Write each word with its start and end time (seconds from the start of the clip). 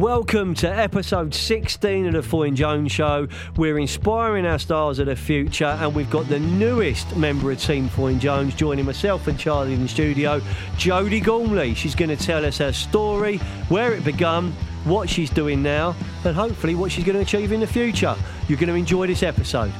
Welcome 0.00 0.54
to 0.54 0.66
episode 0.66 1.34
16 1.34 2.06
of 2.06 2.14
the 2.14 2.22
Foyne 2.22 2.56
Jones 2.56 2.90
Show. 2.90 3.28
We're 3.58 3.78
inspiring 3.78 4.46
our 4.46 4.58
stars 4.58 4.98
of 4.98 5.08
the 5.08 5.14
future, 5.14 5.76
and 5.78 5.94
we've 5.94 6.08
got 6.08 6.26
the 6.26 6.38
newest 6.38 7.14
member 7.16 7.52
of 7.52 7.60
Team 7.60 7.86
Foyne 7.90 8.18
Jones 8.18 8.54
joining 8.54 8.86
myself 8.86 9.26
and 9.26 9.38
Charlie 9.38 9.74
in 9.74 9.82
the 9.82 9.88
studio, 9.88 10.40
Jodi 10.78 11.20
Gormley. 11.20 11.74
She's 11.74 11.94
going 11.94 12.08
to 12.08 12.16
tell 12.16 12.46
us 12.46 12.56
her 12.56 12.72
story, 12.72 13.36
where 13.68 13.92
it 13.92 14.02
began, 14.02 14.52
what 14.84 15.10
she's 15.10 15.28
doing 15.28 15.62
now, 15.62 15.94
and 16.24 16.34
hopefully 16.34 16.74
what 16.74 16.90
she's 16.90 17.04
going 17.04 17.16
to 17.16 17.22
achieve 17.22 17.52
in 17.52 17.60
the 17.60 17.66
future. 17.66 18.16
You're 18.48 18.58
going 18.58 18.70
to 18.70 18.76
enjoy 18.76 19.06
this 19.06 19.22
episode. 19.22 19.70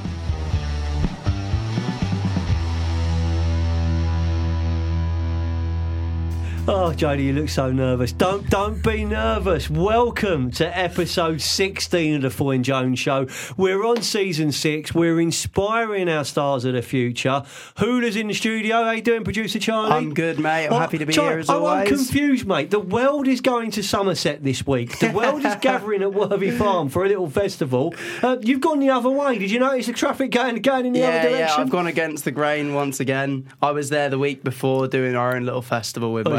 Oh, 6.90 6.92
Jodi, 6.92 7.22
you 7.22 7.32
look 7.32 7.48
so 7.48 7.70
nervous. 7.70 8.10
Don't 8.10 8.50
don't 8.50 8.82
be 8.82 9.04
nervous. 9.04 9.70
Welcome 9.70 10.50
to 10.52 10.76
episode 10.76 11.40
16 11.40 12.16
of 12.16 12.22
the 12.22 12.30
Foyne 12.30 12.64
Jones 12.64 12.98
Show. 12.98 13.28
We're 13.56 13.84
on 13.86 14.02
season 14.02 14.50
six. 14.50 14.92
We're 14.92 15.20
inspiring 15.20 16.08
our 16.08 16.24
stars 16.24 16.64
of 16.64 16.72
the 16.74 16.82
future. 16.82 17.44
Hula's 17.76 18.16
in 18.16 18.26
the 18.26 18.34
studio. 18.34 18.82
How 18.82 18.90
you 18.90 19.02
doing, 19.02 19.22
producer 19.22 19.60
Charlie? 19.60 19.92
I'm 19.92 20.14
good, 20.14 20.40
mate. 20.40 20.66
I'm 20.66 20.72
Oh, 20.72 20.78
happy 20.80 20.98
to 20.98 21.06
be 21.06 21.12
Charlie, 21.12 21.30
here 21.30 21.38
as 21.38 21.48
oh, 21.50 21.64
I'm 21.64 21.86
confused, 21.86 22.44
mate. 22.44 22.72
The 22.72 22.80
world 22.80 23.28
is 23.28 23.40
going 23.40 23.70
to 23.72 23.84
Somerset 23.84 24.42
this 24.42 24.66
week. 24.66 24.98
The 24.98 25.12
world 25.12 25.44
is 25.44 25.54
gathering 25.60 26.02
at 26.02 26.12
Worthy 26.12 26.50
Farm 26.50 26.88
for 26.88 27.04
a 27.04 27.08
little 27.08 27.30
festival. 27.30 27.94
Uh, 28.20 28.38
you've 28.40 28.60
gone 28.62 28.80
the 28.80 28.90
other 28.90 29.10
way. 29.10 29.38
Did 29.38 29.52
you 29.52 29.60
notice 29.60 29.86
the 29.86 29.92
traffic 29.92 30.32
going 30.32 30.56
going 30.56 30.86
in 30.86 30.92
the 30.92 31.04
other 31.04 31.12
yeah, 31.12 31.22
direction? 31.22 31.38
yeah, 31.56 31.62
I've 31.62 31.70
gone 31.70 31.86
against 31.86 32.24
the 32.24 32.32
grain 32.32 32.74
once 32.74 32.98
again. 32.98 33.46
I 33.62 33.70
was 33.70 33.90
there 33.90 34.08
the 34.08 34.18
week 34.18 34.42
before 34.42 34.88
doing 34.88 35.14
our 35.14 35.36
own 35.36 35.44
little 35.44 35.62
festival 35.62 36.12
with 36.12 36.26
Oh, 36.26 36.30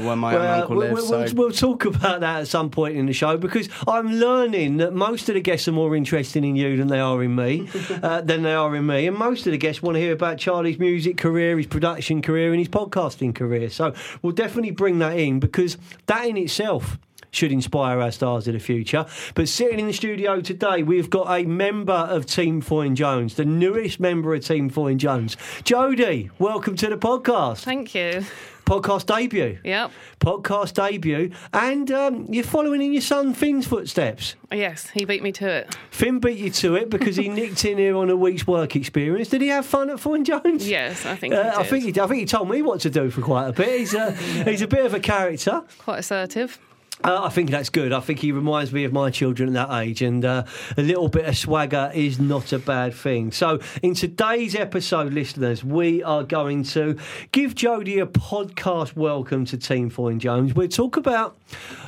where, 0.00 0.14
you 0.14 0.20
mate? 0.20 0.30
near 0.30 0.32
where 0.32 0.32
my 0.32 0.34
Well, 0.34 0.42
own 0.54 0.60
uncle 0.60 0.76
we'll, 0.76 0.92
lives. 0.94 1.10
We'll, 1.10 1.28
so. 1.28 1.34
we'll 1.34 1.50
talk 1.52 1.84
about 1.84 2.20
that 2.20 2.40
at 2.40 2.48
some 2.48 2.70
point 2.70 2.96
in 2.96 3.06
the 3.06 3.12
show 3.12 3.36
because 3.36 3.68
I'm 3.86 4.12
learning 4.14 4.78
that 4.78 4.92
most 4.94 5.28
of 5.28 5.34
the 5.34 5.40
guests 5.40 5.68
are 5.68 5.72
more 5.72 5.94
interested 5.96 6.44
in 6.44 6.56
you 6.56 6.76
than 6.76 6.88
they 6.88 7.00
are 7.00 7.22
in 7.22 7.34
me, 7.34 7.68
uh, 8.02 8.20
than 8.20 8.42
they 8.42 8.54
are 8.54 8.74
in 8.76 8.86
me, 8.86 9.06
and 9.06 9.16
most 9.16 9.46
of 9.46 9.52
the 9.52 9.58
guests 9.58 9.82
want 9.82 9.96
to 9.96 10.00
hear 10.00 10.12
about 10.12 10.38
Charlie's 10.38 10.78
music 10.78 11.16
career, 11.16 11.56
his 11.56 11.66
production 11.66 12.22
career, 12.22 12.50
and 12.50 12.58
his 12.58 12.68
podcasting 12.68 13.34
career. 13.34 13.70
So 13.70 13.94
we'll 14.22 14.32
definitely 14.32 14.70
bring 14.72 14.98
that 15.00 15.18
in 15.18 15.40
because 15.40 15.76
that 16.06 16.26
in 16.26 16.36
itself 16.36 16.98
should 17.32 17.52
inspire 17.52 18.00
our 18.00 18.10
stars 18.10 18.48
of 18.48 18.54
the 18.54 18.58
future. 18.60 19.04
But 19.34 19.48
sitting 19.48 19.78
in 19.78 19.86
the 19.86 19.92
studio 19.92 20.40
today, 20.40 20.82
we've 20.82 21.10
got 21.10 21.28
a 21.30 21.44
member 21.44 21.92
of 21.92 22.24
Team 22.24 22.62
Foyne 22.62 22.94
Jones, 22.94 23.34
the 23.34 23.44
newest 23.44 24.00
member 24.00 24.34
of 24.34 24.42
Team 24.44 24.70
Foyne 24.70 24.96
Jones. 24.96 25.36
Jodi, 25.62 26.30
welcome 26.38 26.76
to 26.76 26.88
the 26.88 26.96
podcast. 26.96 27.62
Thank 27.62 27.94
you. 27.94 28.24
Podcast 28.66 29.06
debut 29.06 29.58
Yep. 29.64 29.92
podcast 30.20 30.74
debut, 30.74 31.30
and 31.52 31.90
um, 31.92 32.26
you're 32.28 32.42
following 32.44 32.82
in 32.82 32.92
your 32.92 33.00
son 33.00 33.32
Finn's 33.32 33.66
footsteps. 33.66 34.34
Yes, 34.50 34.90
he 34.90 35.04
beat 35.04 35.22
me 35.22 35.30
to 35.32 35.48
it. 35.48 35.76
Finn 35.90 36.18
beat 36.18 36.36
you 36.38 36.50
to 36.50 36.74
it 36.74 36.90
because 36.90 37.14
he 37.16 37.28
nicked 37.40 37.64
in 37.64 37.78
here 37.78 37.96
on 37.96 38.10
a 38.10 38.16
week's 38.16 38.46
work 38.46 38.74
experience. 38.74 39.28
Did 39.28 39.42
he 39.42 39.48
have 39.48 39.64
fun 39.66 39.88
at 39.88 39.98
Foyne 40.00 40.24
Jones? 40.24 40.68
Yes, 40.68 41.06
I 41.06 41.14
think 41.16 41.32
Uh, 41.34 41.52
I 41.56 41.62
think 41.62 41.84
he, 41.84 42.00
I 42.00 42.06
think 42.08 42.18
he 42.20 42.26
told 42.26 42.50
me 42.50 42.60
what 42.62 42.80
to 42.80 42.90
do 42.90 43.08
for 43.10 43.22
quite 43.22 43.46
a 43.48 43.52
bit. 43.52 43.78
He's 43.78 43.94
a, 43.94 44.10
he's 44.44 44.62
a 44.62 44.66
bit 44.68 44.84
of 44.84 44.94
a 44.94 45.00
character. 45.00 45.62
Quite 45.78 46.00
assertive. 46.00 46.58
Uh, 47.04 47.24
I 47.24 47.28
think 47.28 47.50
that's 47.50 47.68
good. 47.68 47.92
I 47.92 48.00
think 48.00 48.20
he 48.20 48.32
reminds 48.32 48.72
me 48.72 48.84
of 48.84 48.92
my 48.92 49.10
children 49.10 49.54
at 49.54 49.68
that 49.68 49.82
age, 49.82 50.00
and 50.00 50.24
uh, 50.24 50.44
a 50.78 50.82
little 50.82 51.08
bit 51.08 51.26
of 51.26 51.36
swagger 51.36 51.90
is 51.94 52.18
not 52.18 52.52
a 52.52 52.58
bad 52.58 52.94
thing. 52.94 53.32
So, 53.32 53.60
in 53.82 53.94
today's 53.94 54.54
episode, 54.54 55.12
listeners, 55.12 55.62
we 55.62 56.02
are 56.02 56.24
going 56.24 56.62
to 56.64 56.96
give 57.32 57.54
Jodi 57.54 57.98
a 57.98 58.06
podcast 58.06 58.96
welcome 58.96 59.44
to 59.46 59.58
Team 59.58 59.90
Foyne 59.90 60.18
Jones. 60.18 60.54
We'll 60.54 60.68
talk 60.68 60.96
about 60.96 61.36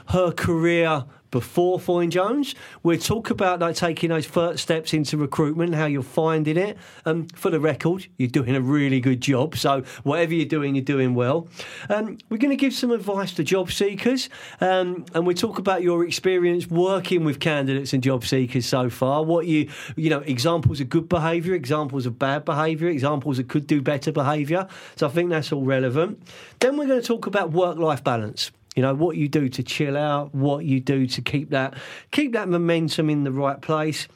her 0.09 0.31
career 0.31 1.05
before 1.31 1.79
Foyne 1.79 2.11
Jones. 2.11 2.55
We'll 2.83 2.99
talk 2.99 3.31
about 3.31 3.61
like 3.61 3.77
taking 3.77 4.11
those 4.11 4.27
first 4.27 4.63
steps 4.63 4.93
into 4.93 5.17
recruitment, 5.17 5.75
how 5.75 5.87
you're 5.87 6.03
finding 6.03 6.57
it. 6.57 6.79
Um, 7.05 7.29
for 7.29 7.51
the 7.51 7.61
record, 7.61 8.07
you're 8.17 8.29
doing 8.29 8.55
a 8.55 8.61
really 8.61 9.01
good 9.01 9.21
job. 9.21 9.57
So 9.57 9.83
whatever 10.03 10.35
you're 10.35 10.47
doing, 10.47 10.75
you're 10.75 10.85
doing 10.85 11.15
well. 11.15 11.49
Um, 11.89 12.19
we're 12.29 12.39
going 12.39 12.51
to 12.51 12.57
give 12.57 12.73
some 12.73 12.91
advice 12.91 13.33
to 13.35 13.45
job 13.45 13.71
seekers, 13.71 14.29
um, 14.61 15.05
and 15.15 15.27
we 15.27 15.35
talk 15.35 15.59
about 15.59 15.83
your 15.83 16.05
experience 16.05 16.69
working 16.69 17.25
with 17.25 17.41
candidates 17.41 17.93
and 17.93 18.03
job 18.03 18.25
seekers 18.25 18.67
so 18.67 18.91
far. 18.91 19.23
What 19.23 19.47
you 19.47 19.71
you 19.97 20.11
know 20.11 20.21
examples 20.21 20.81
of 20.81 20.89
good 20.89 21.09
behaviour, 21.09 21.55
examples 21.55 22.07
of 22.07 22.19
bad 22.19 22.45
behaviour, 22.45 22.89
examples 22.89 23.37
that 23.37 23.49
could 23.49 23.67
do 23.67 23.83
better 23.83 24.13
behaviour. 24.13 24.69
So 24.97 25.07
I 25.07 25.11
think 25.11 25.31
that's 25.31 25.53
all 25.53 25.65
relevant. 25.65 26.23
Then 26.61 26.77
we're 26.77 26.87
going 26.87 27.01
to 27.01 27.07
talk 27.07 27.27
about 27.27 27.53
work 27.53 27.79
life 27.79 28.03
balance. 28.03 28.51
You 28.79 28.83
know 28.83 28.95
what 28.95 29.17
you 29.17 29.27
do 29.27 29.49
to 29.49 29.63
chill 29.65 29.97
out, 29.97 30.33
what 30.33 30.65
you 30.65 30.79
do 30.79 31.09
to 31.09 31.21
keep 31.21 31.51
that 31.51 31.75
keep 32.13 32.35
that 32.35 32.49
momentum 32.49 33.11
in 33.11 33.25
the 33.25 33.33
right 33.33 33.61
place. 33.61 34.07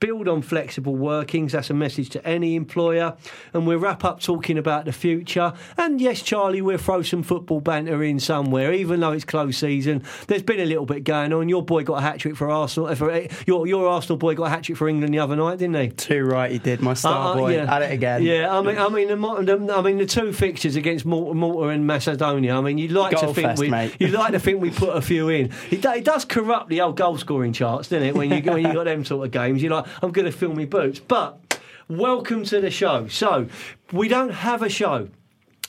Build 0.00 0.28
on 0.28 0.42
flexible 0.42 0.96
workings. 0.96 1.52
That's 1.52 1.70
a 1.70 1.74
message 1.74 2.08
to 2.10 2.26
any 2.26 2.56
employer. 2.56 3.16
And 3.52 3.66
we'll 3.66 3.78
wrap 3.78 4.02
up 4.04 4.20
talking 4.20 4.58
about 4.58 4.86
the 4.86 4.92
future. 4.92 5.52
And 5.76 6.00
yes, 6.00 6.22
Charlie, 6.22 6.62
we'll 6.62 6.78
throw 6.78 7.02
some 7.02 7.22
football 7.22 7.60
banter 7.60 8.02
in 8.02 8.18
somewhere, 8.18 8.72
even 8.72 9.00
though 9.00 9.12
it's 9.12 9.24
close 9.24 9.58
season. 9.58 10.02
There's 10.26 10.42
been 10.42 10.60
a 10.60 10.64
little 10.64 10.86
bit 10.86 11.04
going 11.04 11.32
on. 11.32 11.48
Your 11.48 11.62
boy 11.62 11.84
got 11.84 11.98
a 11.98 12.00
hat 12.00 12.18
trick 12.18 12.36
for 12.36 12.50
Arsenal. 12.50 12.88
uh, 12.88 12.94
For, 12.94 13.26
your 13.46 13.66
your 13.66 13.86
Arsenal 13.88 14.16
boy 14.16 14.34
got 14.34 14.44
a 14.44 14.48
hat 14.50 14.62
trick 14.64 14.78
for 14.78 14.88
England 14.88 15.12
the 15.12 15.18
other 15.18 15.36
night, 15.36 15.58
didn't 15.58 15.76
he? 15.76 15.88
Too 15.90 16.24
right, 16.24 16.50
he 16.50 16.58
did. 16.58 16.80
My 16.80 16.94
star 16.94 17.28
Uh, 17.28 17.32
uh, 17.32 17.34
boy 17.36 17.54
yeah. 17.54 17.74
at 17.76 17.82
it 17.82 17.92
again. 17.92 18.22
Yeah, 18.22 18.56
I 18.56 18.62
mean, 18.62 18.78
I 18.78 18.88
mean, 18.88 19.08
the, 19.08 19.74
I 19.76 19.82
mean, 19.82 19.98
the 19.98 20.06
two 20.06 20.32
fixtures 20.32 20.76
against 20.76 21.04
Malta, 21.04 21.34
Malta 21.34 21.68
and 21.68 21.86
Macedonia. 21.86 22.54
I 22.54 22.60
mean, 22.62 22.78
you'd 22.78 22.92
like 22.92 23.18
to 23.18 23.26
think 23.34 23.48
fest, 23.48 23.60
we, 23.60 23.68
mate. 23.68 23.94
you'd 24.00 24.12
like 24.12 24.32
to 24.32 24.40
think 24.40 24.62
we 24.62 24.70
put 24.70 24.96
a 24.96 25.02
few 25.02 25.28
in. 25.28 25.50
It, 25.70 25.84
it 25.84 26.04
does 26.04 26.24
corrupt 26.24 26.68
the 26.70 26.80
old 26.80 26.96
goal 26.96 27.18
scoring 27.18 27.52
charts, 27.52 27.88
doesn't 27.88 28.06
it? 28.08 28.14
When 28.14 28.30
you 28.30 28.40
when 28.50 28.64
you 28.64 28.72
got 28.72 28.84
them 28.84 29.04
sort 29.04 29.26
of 29.26 29.30
games, 29.32 29.62
you're 29.62 29.72
like, 29.72 29.86
I'm 30.02 30.12
going 30.12 30.26
to 30.26 30.32
fill 30.32 30.54
my 30.54 30.64
boots. 30.64 31.00
But 31.00 31.58
welcome 31.88 32.44
to 32.44 32.60
the 32.60 32.70
show. 32.70 33.08
So 33.08 33.48
we 33.92 34.08
don't 34.08 34.30
have 34.30 34.62
a 34.62 34.68
show 34.68 35.08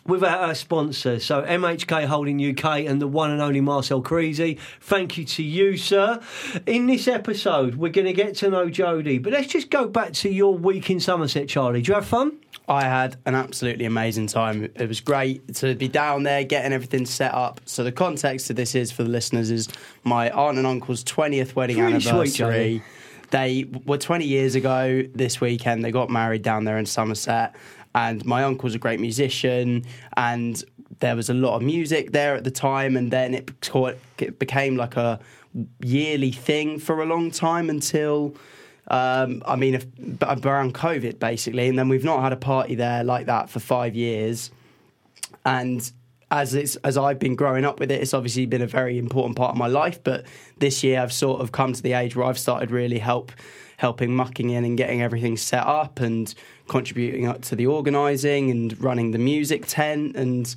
without 0.05 0.39
our 0.41 0.55
sponsors. 0.55 1.23
So 1.25 1.43
MHK 1.43 2.05
Holding 2.05 2.43
UK 2.43 2.85
and 2.87 3.01
the 3.01 3.07
one 3.07 3.31
and 3.31 3.41
only 3.41 3.61
Marcel 3.61 4.01
Creasy. 4.01 4.57
Thank 4.79 5.17
you 5.17 5.25
to 5.25 5.43
you, 5.43 5.77
sir. 5.77 6.19
In 6.65 6.87
this 6.87 7.07
episode, 7.07 7.75
we're 7.75 7.91
going 7.91 8.07
to 8.07 8.13
get 8.13 8.35
to 8.37 8.49
know 8.49 8.69
Jodi, 8.69 9.19
but 9.19 9.33
let's 9.33 9.47
just 9.47 9.69
go 9.69 9.87
back 9.87 10.13
to 10.13 10.29
your 10.29 10.57
week 10.57 10.89
in 10.89 10.99
Somerset, 10.99 11.47
Charlie. 11.47 11.81
Did 11.81 11.87
you 11.87 11.93
have 11.93 12.05
fun? 12.05 12.37
I 12.67 12.83
had 12.83 13.17
an 13.25 13.35
absolutely 13.35 13.85
amazing 13.85 14.27
time. 14.27 14.63
It 14.75 14.87
was 14.87 15.01
great 15.01 15.55
to 15.55 15.75
be 15.75 15.87
down 15.87 16.23
there, 16.23 16.43
getting 16.43 16.71
everything 16.73 17.05
set 17.05 17.33
up. 17.33 17.59
So 17.65 17.83
the 17.83 17.91
context 17.91 18.49
of 18.49 18.55
this 18.55 18.75
is 18.75 18.91
for 18.91 19.03
the 19.03 19.09
listeners 19.09 19.51
is 19.51 19.67
my 20.03 20.29
aunt 20.31 20.57
and 20.57 20.65
uncle's 20.65 21.03
twentieth 21.03 21.55
wedding 21.55 21.77
Really 21.79 21.95
anniversary. 21.95 22.27
Johnny. 22.27 22.83
They 23.31 23.65
were 23.85 23.97
twenty 23.97 24.25
years 24.25 24.55
ago 24.55 25.03
this 25.13 25.41
weekend. 25.41 25.83
They 25.83 25.91
got 25.91 26.09
married 26.09 26.43
down 26.43 26.65
there 26.65 26.77
in 26.77 26.85
Somerset, 26.85 27.55
and 27.95 28.23
my 28.25 28.43
uncle's 28.43 28.75
a 28.75 28.79
great 28.79 28.99
musician, 28.99 29.85
and 30.15 30.63
there 30.99 31.15
was 31.15 31.29
a 31.29 31.33
lot 31.33 31.55
of 31.55 31.63
music 31.63 32.11
there 32.11 32.35
at 32.35 32.43
the 32.43 32.51
time, 32.51 32.95
and 32.95 33.11
then 33.11 33.33
it, 33.33 33.51
it 34.19 34.37
became 34.37 34.75
like 34.77 34.95
a 34.97 35.19
yearly 35.79 36.31
thing 36.31 36.79
for 36.79 37.01
a 37.01 37.05
long 37.05 37.31
time 37.31 37.69
until. 37.69 38.35
Um, 38.87 39.41
I 39.45 39.55
mean, 39.55 39.75
if, 39.75 39.85
around 40.21 40.73
COVID, 40.73 41.17
basically, 41.17 41.69
and 41.69 41.79
then 41.79 41.87
we've 41.87 42.03
not 42.03 42.21
had 42.21 42.33
a 42.33 42.35
party 42.35 42.75
there 42.75 43.05
like 43.05 43.27
that 43.27 43.49
for 43.49 43.59
five 43.61 43.95
years. 43.95 44.51
And 45.45 45.89
as 46.31 46.55
it's 46.55 46.77
as 46.77 46.97
I've 46.97 47.19
been 47.19 47.35
growing 47.35 47.65
up 47.65 47.79
with 47.79 47.91
it, 47.91 48.01
it's 48.01 48.13
obviously 48.13 48.45
been 48.45 48.61
a 48.61 48.67
very 48.67 48.97
important 48.97 49.35
part 49.35 49.51
of 49.51 49.57
my 49.57 49.67
life. 49.67 50.01
But 50.03 50.25
this 50.57 50.83
year, 50.83 51.01
I've 51.01 51.13
sort 51.13 51.41
of 51.41 51.51
come 51.51 51.73
to 51.73 51.81
the 51.81 51.93
age 51.93 52.15
where 52.15 52.25
I've 52.25 52.39
started 52.39 52.71
really 52.71 52.99
help 52.99 53.33
helping 53.77 54.15
mucking 54.15 54.51
in 54.51 54.63
and 54.63 54.77
getting 54.77 55.01
everything 55.01 55.35
set 55.35 55.65
up 55.65 55.99
and 55.99 56.33
contributing 56.67 57.27
up 57.27 57.41
to 57.41 57.55
the 57.55 57.67
organising 57.67 58.49
and 58.49 58.79
running 58.81 59.11
the 59.11 59.19
music 59.19 59.65
tent 59.67 60.15
and. 60.15 60.55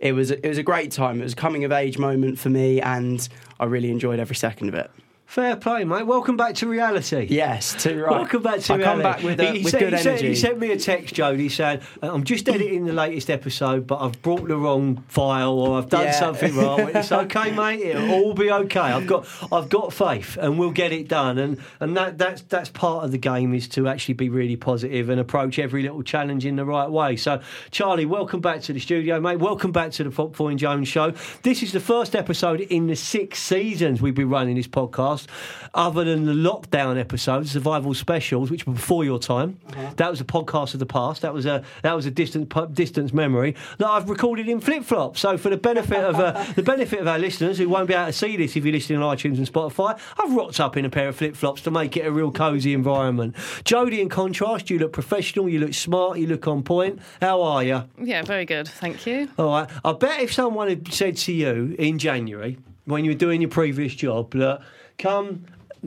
It 0.00 0.14
was 0.14 0.32
it 0.32 0.44
was 0.44 0.58
a 0.58 0.64
great 0.64 0.90
time. 0.90 1.20
It 1.20 1.22
was 1.22 1.34
a 1.34 1.36
coming 1.36 1.62
of 1.62 1.70
age 1.70 1.96
moment 1.96 2.36
for 2.36 2.50
me, 2.50 2.80
and 2.80 3.28
I 3.60 3.66
really 3.66 3.88
enjoyed 3.88 4.18
every 4.18 4.34
second 4.34 4.66
of 4.66 4.74
it. 4.74 4.90
Fair 5.32 5.56
play, 5.56 5.82
mate. 5.84 6.02
Welcome 6.06 6.36
back 6.36 6.56
to 6.56 6.68
reality. 6.68 7.26
Yes, 7.30 7.72
too 7.82 8.02
right. 8.02 8.10
Welcome 8.18 8.42
back 8.42 8.60
to 8.60 8.74
I 8.74 8.78
come 8.82 8.98
reality. 8.98 9.02
back 9.02 9.22
with, 9.22 9.40
uh, 9.40 9.52
He 9.54 9.62
with 9.62 9.70
sent- 9.70 9.80
good 9.82 9.92
he 9.94 9.98
sent- 9.98 10.06
energy. 10.18 10.28
he 10.28 10.34
sent 10.34 10.58
me 10.58 10.70
a 10.72 10.76
text, 10.76 11.14
Jodi, 11.14 11.48
saying, 11.48 11.80
uh, 12.02 12.12
I'm 12.12 12.22
just 12.24 12.50
editing 12.50 12.84
the 12.84 12.92
latest 12.92 13.30
episode, 13.30 13.86
but 13.86 13.98
I've 14.02 14.20
brought 14.20 14.46
the 14.46 14.58
wrong 14.58 15.02
file 15.08 15.52
or 15.58 15.78
I've 15.78 15.88
done 15.88 16.04
Yeah. 16.04 16.10
something 16.20 16.54
wrong. 16.54 16.80
It's 16.94 17.10
okay, 17.12 17.50
mate. 17.50 17.80
It'll 17.80 18.10
all 18.10 18.34
be 18.34 18.50
okay. 18.52 18.78
I've 18.80 19.06
got 19.06 19.26
I've 19.50 19.70
got 19.70 19.94
faith 19.94 20.36
and 20.38 20.58
we'll 20.58 20.70
get 20.70 20.92
it 20.92 21.08
done. 21.08 21.38
And 21.38 21.56
and 21.80 21.96
that 21.96 22.18
that's 22.18 22.42
that's 22.42 22.68
part 22.68 23.06
of 23.06 23.10
the 23.10 23.16
game 23.16 23.54
is 23.54 23.66
to 23.68 23.88
actually 23.88 24.12
be 24.12 24.28
really 24.28 24.56
positive 24.56 25.08
and 25.08 25.18
approach 25.18 25.58
every 25.58 25.80
little 25.82 26.02
challenge 26.02 26.44
in 26.44 26.56
the 26.56 26.66
right 26.66 26.90
way. 26.90 27.16
So 27.16 27.40
Charlie, 27.70 28.04
welcome 28.04 28.40
back 28.42 28.60
to 28.64 28.74
the 28.74 28.80
studio, 28.80 29.18
mate. 29.18 29.38
Welcome 29.38 29.72
back 29.72 29.92
to 29.92 30.04
the 30.04 30.10
Foyne 30.10 30.58
Jones 30.58 30.88
show. 30.88 31.14
This 31.42 31.62
is 31.62 31.72
the 31.72 31.80
first 31.80 32.14
episode 32.14 32.60
in 32.60 32.86
the 32.88 32.96
six 32.96 33.38
seasons 33.38 34.02
we've 34.02 34.14
been 34.14 34.28
running 34.28 34.56
this 34.56 34.68
podcast. 34.68 35.21
Podcast. 35.26 35.68
Other 35.74 36.04
than 36.04 36.26
the 36.26 36.32
lockdown 36.32 36.98
episodes, 36.98 37.52
survival 37.52 37.94
specials, 37.94 38.50
which 38.50 38.66
were 38.66 38.74
before 38.74 39.04
your 39.04 39.18
time, 39.18 39.58
that 39.96 40.10
was 40.10 40.20
a 40.20 40.24
podcast 40.24 40.74
of 40.74 40.80
the 40.80 40.86
past. 40.86 41.22
That 41.22 41.32
was 41.32 41.46
a 41.46 41.64
that 41.82 41.94
was 41.94 42.04
a 42.04 42.10
distant 42.10 42.50
pu- 42.50 42.68
distance 42.68 43.12
memory 43.12 43.54
that 43.78 43.86
I've 43.88 44.08
recorded 44.10 44.48
in 44.48 44.60
flip 44.60 44.84
flops. 44.84 45.20
So 45.20 45.38
for 45.38 45.48
the 45.48 45.56
benefit 45.56 46.04
of 46.04 46.16
uh, 46.16 46.44
the 46.56 46.62
benefit 46.62 47.00
of 47.00 47.08
our 47.08 47.18
listeners 47.18 47.58
who 47.58 47.68
won't 47.68 47.88
be 47.88 47.94
able 47.94 48.06
to 48.06 48.12
see 48.12 48.36
this 48.36 48.54
if 48.56 48.64
you're 48.64 48.72
listening 48.72 49.02
on 49.02 49.16
iTunes 49.16 49.38
and 49.38 49.50
Spotify, 49.50 49.98
I've 50.18 50.34
rocked 50.34 50.60
up 50.60 50.76
in 50.76 50.84
a 50.84 50.90
pair 50.90 51.08
of 51.08 51.16
flip 51.16 51.36
flops 51.36 51.62
to 51.62 51.70
make 51.70 51.96
it 51.96 52.06
a 52.06 52.12
real 52.12 52.32
cosy 52.32 52.74
environment. 52.74 53.34
Jodi, 53.64 54.00
in 54.00 54.08
contrast, 54.10 54.68
you 54.68 54.78
look 54.78 54.92
professional, 54.92 55.48
you 55.48 55.58
look 55.58 55.74
smart, 55.74 56.18
you 56.18 56.26
look 56.26 56.46
on 56.46 56.62
point. 56.62 57.00
How 57.20 57.40
are 57.42 57.64
you? 57.64 57.84
Yeah, 57.98 58.22
very 58.22 58.44
good. 58.44 58.68
Thank 58.68 59.06
you. 59.06 59.28
All 59.38 59.46
right. 59.46 59.70
I 59.84 59.92
bet 59.94 60.20
if 60.20 60.32
someone 60.32 60.68
had 60.68 60.92
said 60.92 61.16
to 61.18 61.32
you 61.32 61.74
in 61.78 61.98
January 61.98 62.58
when 62.84 63.04
you 63.04 63.12
were 63.12 63.18
doing 63.18 63.40
your 63.40 63.50
previous 63.50 63.94
job 63.94 64.32
that 64.32 64.60
come 65.02 65.44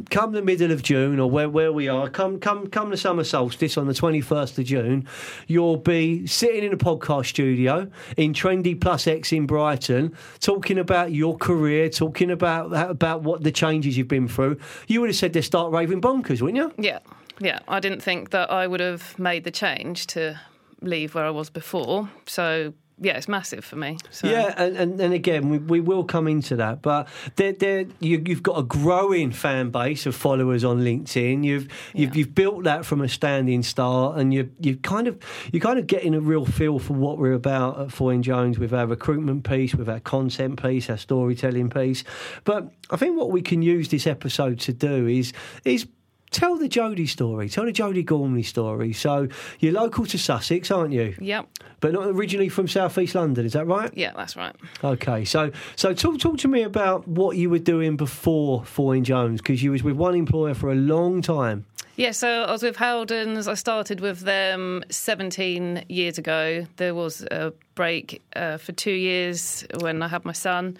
come 0.09 0.33
the 0.33 0.41
middle 0.41 0.73
of 0.73 0.83
June 0.83 1.21
or 1.21 1.31
where, 1.31 1.49
where 1.49 1.71
we 1.71 1.87
are, 1.87 2.09
come 2.09 2.37
come 2.37 2.67
come 2.67 2.89
the 2.89 2.97
summer 2.97 3.23
solstice 3.23 3.77
on 3.77 3.87
the 3.87 3.93
twenty 3.93 4.19
first 4.19 4.59
of 4.59 4.65
June, 4.65 5.07
you'll 5.47 5.77
be 5.77 6.27
sitting 6.27 6.65
in 6.65 6.73
a 6.73 6.77
podcast 6.77 7.27
studio 7.27 7.89
in 8.17 8.33
Trendy 8.33 8.79
Plus 8.79 9.07
X 9.07 9.31
in 9.31 9.47
Brighton, 9.47 10.13
talking 10.41 10.77
about 10.77 11.13
your 11.13 11.37
career, 11.37 11.89
talking 11.89 12.29
about 12.29 12.75
about 12.89 13.23
what 13.23 13.43
the 13.43 13.53
changes 13.53 13.97
you've 13.97 14.09
been 14.09 14.27
through. 14.27 14.59
You 14.87 14.99
would 14.99 15.09
have 15.09 15.15
said 15.15 15.31
they 15.31 15.41
start 15.41 15.71
raving 15.71 16.01
bonkers, 16.01 16.41
wouldn't 16.41 16.57
you? 16.57 16.73
Yeah, 16.77 16.99
yeah. 17.39 17.59
I 17.69 17.79
didn't 17.79 18.01
think 18.01 18.31
that 18.31 18.51
I 18.51 18.67
would 18.67 18.81
have 18.81 19.17
made 19.17 19.45
the 19.45 19.51
change 19.51 20.07
to 20.07 20.37
leave 20.81 21.15
where 21.15 21.25
I 21.25 21.29
was 21.29 21.49
before. 21.49 22.09
So 22.25 22.73
yeah, 22.97 23.17
it's 23.17 23.27
massive 23.27 23.65
for 23.65 23.75
me. 23.75 23.97
So. 24.09 24.27
Yeah, 24.29 24.53
and, 24.57 24.77
and, 24.77 25.01
and 25.01 25.13
again, 25.13 25.49
we, 25.49 25.57
we 25.57 25.79
will 25.81 26.03
come 26.03 26.27
into 26.27 26.55
that, 26.55 26.81
but 26.81 27.07
they're, 27.35 27.51
they're, 27.53 27.85
you, 27.99 28.23
you've 28.25 28.43
got 28.43 28.57
a 28.57 28.63
growing 28.63 29.31
fan 29.31 29.69
base 29.69 30.05
of 30.05 30.15
followers 30.15 30.63
on 30.63 30.79
LinkedIn. 30.79 31.43
You've 31.43 31.63
you've, 31.93 32.09
Yeah. 32.09 32.09
you've 32.13 32.35
built 32.35 32.63
that 32.63 32.85
from 32.85 33.01
a 33.01 33.09
standing 33.09 33.63
start, 33.63 34.17
and 34.17 34.33
you 34.33 34.49
you 34.59 34.77
kind 34.77 35.07
of 35.07 35.19
you 35.51 35.59
kind 35.59 35.77
of 35.77 35.87
getting 35.87 36.15
a 36.15 36.21
real 36.21 36.45
feel 36.45 36.79
for 36.79 36.93
what 36.93 37.17
we're 37.17 37.33
about 37.33 37.79
at 37.79 37.87
Foyne 37.89 38.21
Jones 38.21 38.57
with 38.57 38.73
our 38.73 38.87
recruitment 38.87 39.43
piece, 39.43 39.75
with 39.75 39.89
our 39.89 39.99
content 39.99 40.61
piece, 40.61 40.89
our 40.89 40.97
storytelling 40.97 41.69
piece. 41.69 42.03
But 42.43 42.71
I 42.89 42.97
think 42.97 43.17
what 43.17 43.31
we 43.31 43.41
can 43.41 43.61
use 43.61 43.89
this 43.89 44.07
episode 44.07 44.59
to 44.61 44.73
do 44.73 45.07
is 45.07 45.33
is. 45.65 45.87
Tell 46.35 46.57
the 46.57 46.67
Jodi 46.67 47.07
story. 47.07 47.47
Tell 47.47 47.63
the 47.63 47.71
Jodi 47.71 48.03
Gormley 48.03 48.43
story. 48.43 48.91
So 48.91 49.29
you're 49.61 49.71
local 49.71 50.05
to 50.07 50.17
Sussex, 50.17 50.69
aren't 50.69 50.91
you? 50.91 51.15
Yep. 51.17 51.47
But 51.79 51.93
not 51.93 52.07
originally 52.07 52.49
from 52.49 52.67
Southeast 52.67 53.15
London. 53.15 53.45
Is 53.45 53.53
that 53.53 53.65
right? 53.65 53.89
Yeah, 53.95 54.11
that's 54.13 54.35
right. 54.35 54.53
Okay, 54.83 55.23
so 55.23 55.51
so 55.77 55.93
talk 55.93 56.19
talk 56.19 56.37
to 56.39 56.49
me 56.49 56.63
about 56.63 57.07
what 57.07 57.37
you 57.37 57.49
were 57.49 57.59
doing 57.59 57.95
before 57.95 58.63
Foyne 58.63 59.05
Jones 59.05 59.39
because 59.39 59.63
you 59.63 59.71
was 59.71 59.81
with 59.81 59.95
one 59.95 60.13
employer 60.13 60.53
for 60.53 60.69
a 60.73 60.75
long 60.75 61.21
time. 61.21 61.65
Yeah, 61.95 62.11
so 62.11 62.43
I 62.43 62.51
was 62.51 62.63
with 62.63 62.75
Howdens. 62.75 63.47
I 63.47 63.53
started 63.53 64.01
with 64.01 64.19
them 64.19 64.83
17 64.89 65.85
years 65.87 66.17
ago. 66.17 66.67
There 66.75 66.93
was 66.93 67.21
a 67.31 67.53
break 67.75 68.21
uh, 68.35 68.57
for 68.57 68.73
two 68.73 68.91
years 68.91 69.65
when 69.79 70.03
I 70.03 70.09
had 70.09 70.25
my 70.25 70.33
son. 70.33 70.77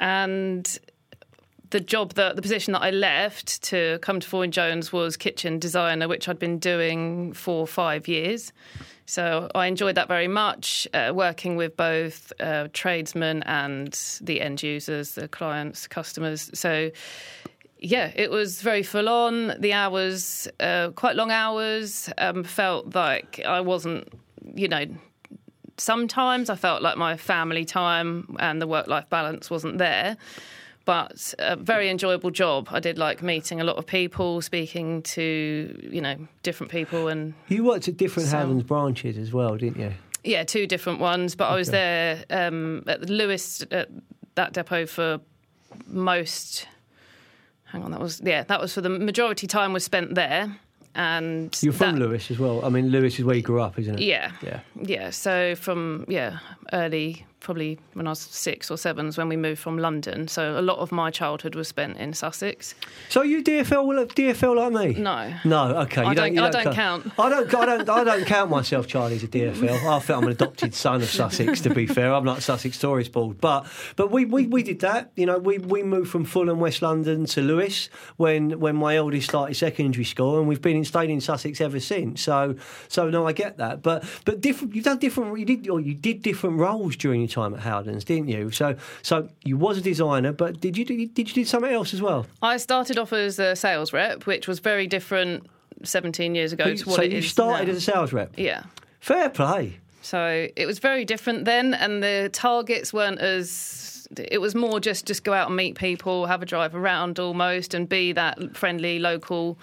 And 0.00 0.80
the 1.70 1.80
job 1.80 2.14
that 2.14 2.36
the 2.36 2.42
position 2.42 2.72
that 2.72 2.82
I 2.82 2.90
left 2.90 3.62
to 3.64 3.98
come 4.02 4.20
to 4.20 4.28
Foyne 4.28 4.50
Jones 4.50 4.92
was 4.92 5.16
kitchen 5.16 5.58
designer, 5.58 6.08
which 6.08 6.28
I'd 6.28 6.38
been 6.38 6.58
doing 6.58 7.32
for 7.32 7.66
five 7.66 8.08
years. 8.08 8.52
So 9.06 9.50
I 9.54 9.66
enjoyed 9.66 9.96
that 9.96 10.06
very 10.06 10.28
much, 10.28 10.86
uh, 10.94 11.12
working 11.14 11.56
with 11.56 11.76
both 11.76 12.32
uh, 12.38 12.68
tradesmen 12.72 13.42
and 13.44 13.92
the 14.20 14.40
end 14.40 14.62
users, 14.62 15.14
the 15.14 15.26
clients, 15.26 15.88
customers. 15.88 16.50
So 16.54 16.90
yeah, 17.78 18.12
it 18.14 18.30
was 18.30 18.62
very 18.62 18.82
full 18.82 19.08
on. 19.08 19.54
The 19.58 19.72
hours, 19.72 20.48
uh, 20.60 20.90
quite 20.90 21.16
long 21.16 21.30
hours. 21.30 22.10
Um, 22.18 22.44
felt 22.44 22.94
like 22.94 23.40
I 23.46 23.60
wasn't, 23.62 24.12
you 24.54 24.68
know, 24.68 24.84
sometimes 25.76 26.50
I 26.50 26.56
felt 26.56 26.82
like 26.82 26.96
my 26.96 27.16
family 27.16 27.64
time 27.64 28.36
and 28.38 28.60
the 28.60 28.66
work 28.66 28.86
life 28.86 29.08
balance 29.08 29.50
wasn't 29.50 29.78
there. 29.78 30.16
But 30.90 31.34
a 31.38 31.54
very 31.54 31.88
enjoyable 31.88 32.32
job. 32.32 32.66
I 32.72 32.80
did 32.80 32.98
like 32.98 33.22
meeting 33.22 33.60
a 33.60 33.64
lot 33.64 33.76
of 33.76 33.86
people, 33.86 34.40
speaking 34.42 35.02
to, 35.02 35.88
you 35.88 36.00
know, 36.00 36.16
different 36.42 36.72
people 36.72 37.06
and 37.06 37.32
You 37.46 37.62
worked 37.62 37.86
at 37.86 37.96
different 37.96 38.28
So- 38.28 38.38
Howdens 38.38 38.66
branches 38.66 39.16
as 39.16 39.32
well, 39.32 39.56
didn't 39.56 39.78
you? 39.78 39.92
yeah, 40.24 40.42
two 40.42 40.66
different 40.66 40.98
ones. 40.98 41.36
But 41.36 41.44
I 41.44 41.54
was 41.54 41.68
there 41.70 42.24
um, 42.30 42.82
at 42.88 43.08
Lewes 43.08 43.64
at 43.70 43.88
that 44.34 44.52
depot 44.52 44.84
for 44.86 45.20
most. 45.86 46.66
Hang 47.66 47.84
on, 47.84 47.92
that 47.92 48.00
was 48.00 48.20
yeah, 48.24 48.42
that 48.42 48.60
was 48.60 48.74
for 48.74 48.80
the 48.80 48.88
majority 48.88 49.46
time 49.46 49.72
was 49.72 49.84
spent 49.84 50.16
there, 50.16 50.56
and 50.96 51.56
You're 51.62 51.72
from 51.72 52.00
that- 52.00 52.08
Lewes 52.08 52.32
as 52.32 52.40
well. 52.40 52.64
I 52.64 52.68
mean, 52.68 52.88
Lewes 52.88 53.16
is 53.16 53.24
where 53.24 53.36
you 53.36 53.42
grew 53.42 53.60
up, 53.62 53.78
isn't 53.78 54.00
it? 54.00 54.02
Yeah, 54.02 54.32
Yeah. 54.42 54.58
yeah. 54.82 55.10
So 55.10 55.54
from 55.54 56.04
yeah, 56.08 56.38
early 56.72 57.24
probably 57.40 57.78
when 57.94 58.06
I 58.06 58.10
was 58.10 58.20
six 58.20 58.70
or 58.70 58.76
seven 58.76 59.06
is 59.06 59.16
when 59.18 59.28
we 59.28 59.36
moved 59.36 59.60
from 59.60 59.78
London. 59.78 60.28
So 60.28 60.58
a 60.58 60.62
lot 60.62 60.78
of 60.78 60.92
my 60.92 61.10
childhood 61.10 61.54
was 61.54 61.68
spent 61.68 61.96
in 61.96 62.12
Sussex. 62.12 62.74
So 63.08 63.22
you 63.22 63.42
DFL 63.42 64.06
DFL 64.14 64.56
like 64.56 64.94
me? 64.94 65.00
No. 65.02 65.34
No, 65.44 65.76
okay. 65.82 66.02
I 66.02 66.10
you 66.10 66.14
don't- 66.14 66.34
you 66.34 66.42
I 66.42 66.50
don't 66.50 66.74
count. 66.74 67.06
I 67.18 67.28
don't. 67.28 67.54
I 67.54 67.66
don't. 67.66 67.88
I 67.88 68.04
don't 68.04 68.26
count 68.26 68.50
myself, 68.50 68.86
Charlie, 68.86 69.16
as 69.16 69.22
a 69.22 69.28
DFL. 69.28 69.84
I 69.86 70.00
feel 70.00 70.18
I'm 70.18 70.24
an 70.24 70.30
adopted 70.30 70.74
son 70.74 71.02
of 71.02 71.08
Sussex. 71.08 71.60
To 71.62 71.74
be 71.74 71.86
fair, 71.86 72.12
I'm 72.14 72.24
like 72.24 72.42
Sussex 72.42 72.78
Tourist 72.78 73.12
Board. 73.12 73.40
But 73.40 73.66
but 73.96 74.10
we, 74.10 74.24
we, 74.24 74.46
we 74.46 74.62
did 74.62 74.80
that. 74.80 75.10
You 75.16 75.26
know, 75.26 75.38
we, 75.38 75.58
we 75.58 75.82
moved 75.82 76.10
from 76.10 76.24
Fulham, 76.24 76.60
West 76.60 76.82
London, 76.82 77.24
to 77.26 77.40
Lewes 77.40 77.88
when 78.16 78.60
when 78.60 78.76
my 78.76 78.96
eldest 78.96 79.28
started 79.30 79.54
secondary 79.54 80.04
school, 80.04 80.38
and 80.38 80.46
we've 80.46 80.62
been 80.62 80.76
in 80.76 80.84
stayed 80.84 81.10
in 81.10 81.20
Sussex 81.20 81.60
ever 81.60 81.80
since. 81.80 82.20
So 82.22 82.56
so 82.88 83.08
no, 83.10 83.26
I 83.26 83.32
get 83.32 83.56
that. 83.58 83.82
But 83.82 84.04
but 84.24 84.40
different. 84.40 84.74
You've 84.74 84.84
done 84.84 84.98
different. 84.98 85.38
You 85.38 85.44
did 85.46 85.68
or 85.68 85.80
you 85.80 85.94
did 85.94 86.22
different 86.22 86.58
roles 86.58 86.96
during 86.96 87.20
your 87.22 87.28
time 87.30 87.54
at 87.54 87.60
Howdens, 87.60 88.04
didn't 88.04 88.28
you? 88.28 88.50
So 88.50 88.76
so 89.02 89.28
you 89.44 89.56
was 89.56 89.78
a 89.78 89.80
designer, 89.80 90.32
but 90.32 90.60
did 90.60 90.76
you 90.76 90.84
do, 90.84 91.06
did 91.06 91.28
you 91.28 91.34
do 91.34 91.44
something 91.44 91.72
else 91.72 91.94
as 91.94 92.02
well? 92.02 92.26
I 92.42 92.56
started 92.58 92.98
off 92.98 93.12
as 93.12 93.38
a 93.38 93.56
sales 93.56 93.92
rep, 93.92 94.26
which 94.26 94.46
was 94.46 94.58
very 94.58 94.86
different 94.86 95.46
17 95.82 96.34
years 96.34 96.52
ago 96.52 96.74
to 96.74 96.88
what 96.88 96.96
so 96.96 97.02
you 97.02 97.22
started 97.22 97.66
now. 97.66 97.70
as 97.72 97.78
a 97.78 97.80
sales 97.80 98.12
rep. 98.12 98.32
yeah. 98.36 98.64
Fair 99.00 99.30
play. 99.30 99.78
So 100.02 100.48
it 100.56 100.66
was 100.66 100.78
very 100.78 101.04
different 101.04 101.44
then, 101.44 101.74
and 101.74 102.02
the 102.02 102.30
targets 102.32 102.92
weren't 102.92 103.20
as. 103.20 104.08
It 104.18 104.40
was 104.40 104.54
more 104.54 104.80
just 104.80 105.06
just 105.06 105.22
go 105.24 105.32
out 105.32 105.46
and 105.46 105.56
meet 105.56 105.76
people, 105.76 106.26
have 106.26 106.42
a 106.42 106.46
drive 106.46 106.74
around 106.74 107.18
almost, 107.18 107.74
and 107.74 107.88
be 107.88 108.12
that 108.12 108.56
friendly 108.56 108.98
local 108.98 109.56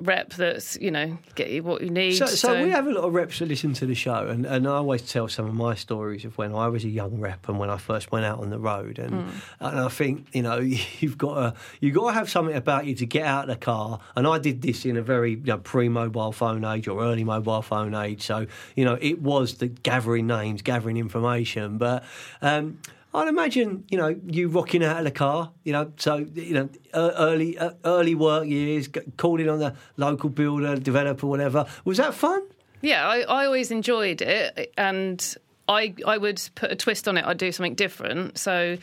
rep 0.00 0.32
that's 0.34 0.76
you 0.80 0.90
know 0.90 1.18
get 1.34 1.50
you 1.50 1.62
what 1.62 1.82
you 1.82 1.90
need. 1.90 2.16
So, 2.16 2.26
so, 2.26 2.62
we 2.62 2.70
have 2.70 2.86
a 2.86 2.90
lot 2.90 3.04
of 3.04 3.14
reps 3.14 3.38
that 3.38 3.48
listen 3.48 3.72
to 3.74 3.86
the 3.86 3.94
show, 3.94 4.28
and, 4.28 4.46
and 4.46 4.66
I 4.66 4.72
always 4.76 5.02
tell 5.02 5.28
some 5.28 5.46
of 5.46 5.54
my 5.54 5.74
stories 5.74 6.24
of 6.24 6.36
when 6.38 6.54
I 6.54 6.68
was 6.68 6.84
a 6.84 6.88
young 6.88 7.20
rep 7.20 7.48
and 7.48 7.58
when 7.58 7.70
I 7.70 7.76
first 7.76 8.12
went 8.12 8.24
out 8.24 8.40
on 8.40 8.50
the 8.50 8.58
road, 8.58 8.98
and 8.98 9.14
and 9.60 9.80
I 9.80 9.88
think 9.88 10.26
you 10.32 10.42
know 10.42 10.58
you've 11.00 11.18
got 11.18 11.34
to 11.34 11.60
you 11.80 11.92
got 11.92 12.08
to 12.08 12.14
have 12.14 12.30
something 12.30 12.56
about 12.56 12.86
you 12.86 12.94
to 12.96 13.06
get 13.06 13.26
out 13.26 13.44
of 13.44 13.48
the 13.48 13.56
car, 13.56 14.00
and 14.14 14.26
I 14.26 14.38
did 14.38 14.62
this 14.62 14.84
in 14.84 14.96
a 14.96 15.02
very 15.02 15.32
you 15.32 15.44
know, 15.44 15.58
pre-mobile 15.58 16.32
phone 16.32 16.64
age 16.64 16.88
or 16.88 17.02
early 17.02 17.24
mobile 17.24 17.62
phone 17.62 17.94
age, 17.94 18.22
so 18.22 18.46
you 18.74 18.84
know 18.84 18.98
it 19.00 19.20
was 19.20 19.54
the 19.54 19.68
gathering 19.68 20.26
names, 20.26 20.62
gathering 20.62 20.96
information, 20.96 21.78
but. 21.78 22.04
Um, 22.42 22.78
I'd 23.14 23.28
imagine, 23.28 23.84
you 23.88 23.96
know, 23.96 24.14
you 24.26 24.48
rocking 24.48 24.84
out 24.84 24.98
of 24.98 25.04
the 25.04 25.10
car, 25.10 25.50
you 25.64 25.72
know, 25.72 25.90
so 25.96 26.16
you 26.34 26.52
know, 26.52 26.68
early 26.94 27.56
uh, 27.58 27.70
early 27.84 28.14
work 28.14 28.46
years, 28.46 28.88
calling 29.16 29.48
on 29.48 29.58
the 29.58 29.74
local 29.96 30.28
builder, 30.28 30.76
developer, 30.76 31.26
whatever. 31.26 31.66
Was 31.84 31.96
that 31.96 32.12
fun? 32.14 32.42
Yeah, 32.82 33.08
I, 33.08 33.20
I 33.20 33.46
always 33.46 33.70
enjoyed 33.70 34.20
it, 34.20 34.72
and 34.76 35.36
I 35.68 35.94
I 36.06 36.18
would 36.18 36.42
put 36.54 36.70
a 36.70 36.76
twist 36.76 37.08
on 37.08 37.16
it. 37.16 37.24
I'd 37.24 37.38
do 37.38 37.52
something 37.52 37.74
different. 37.74 38.38
So. 38.38 38.76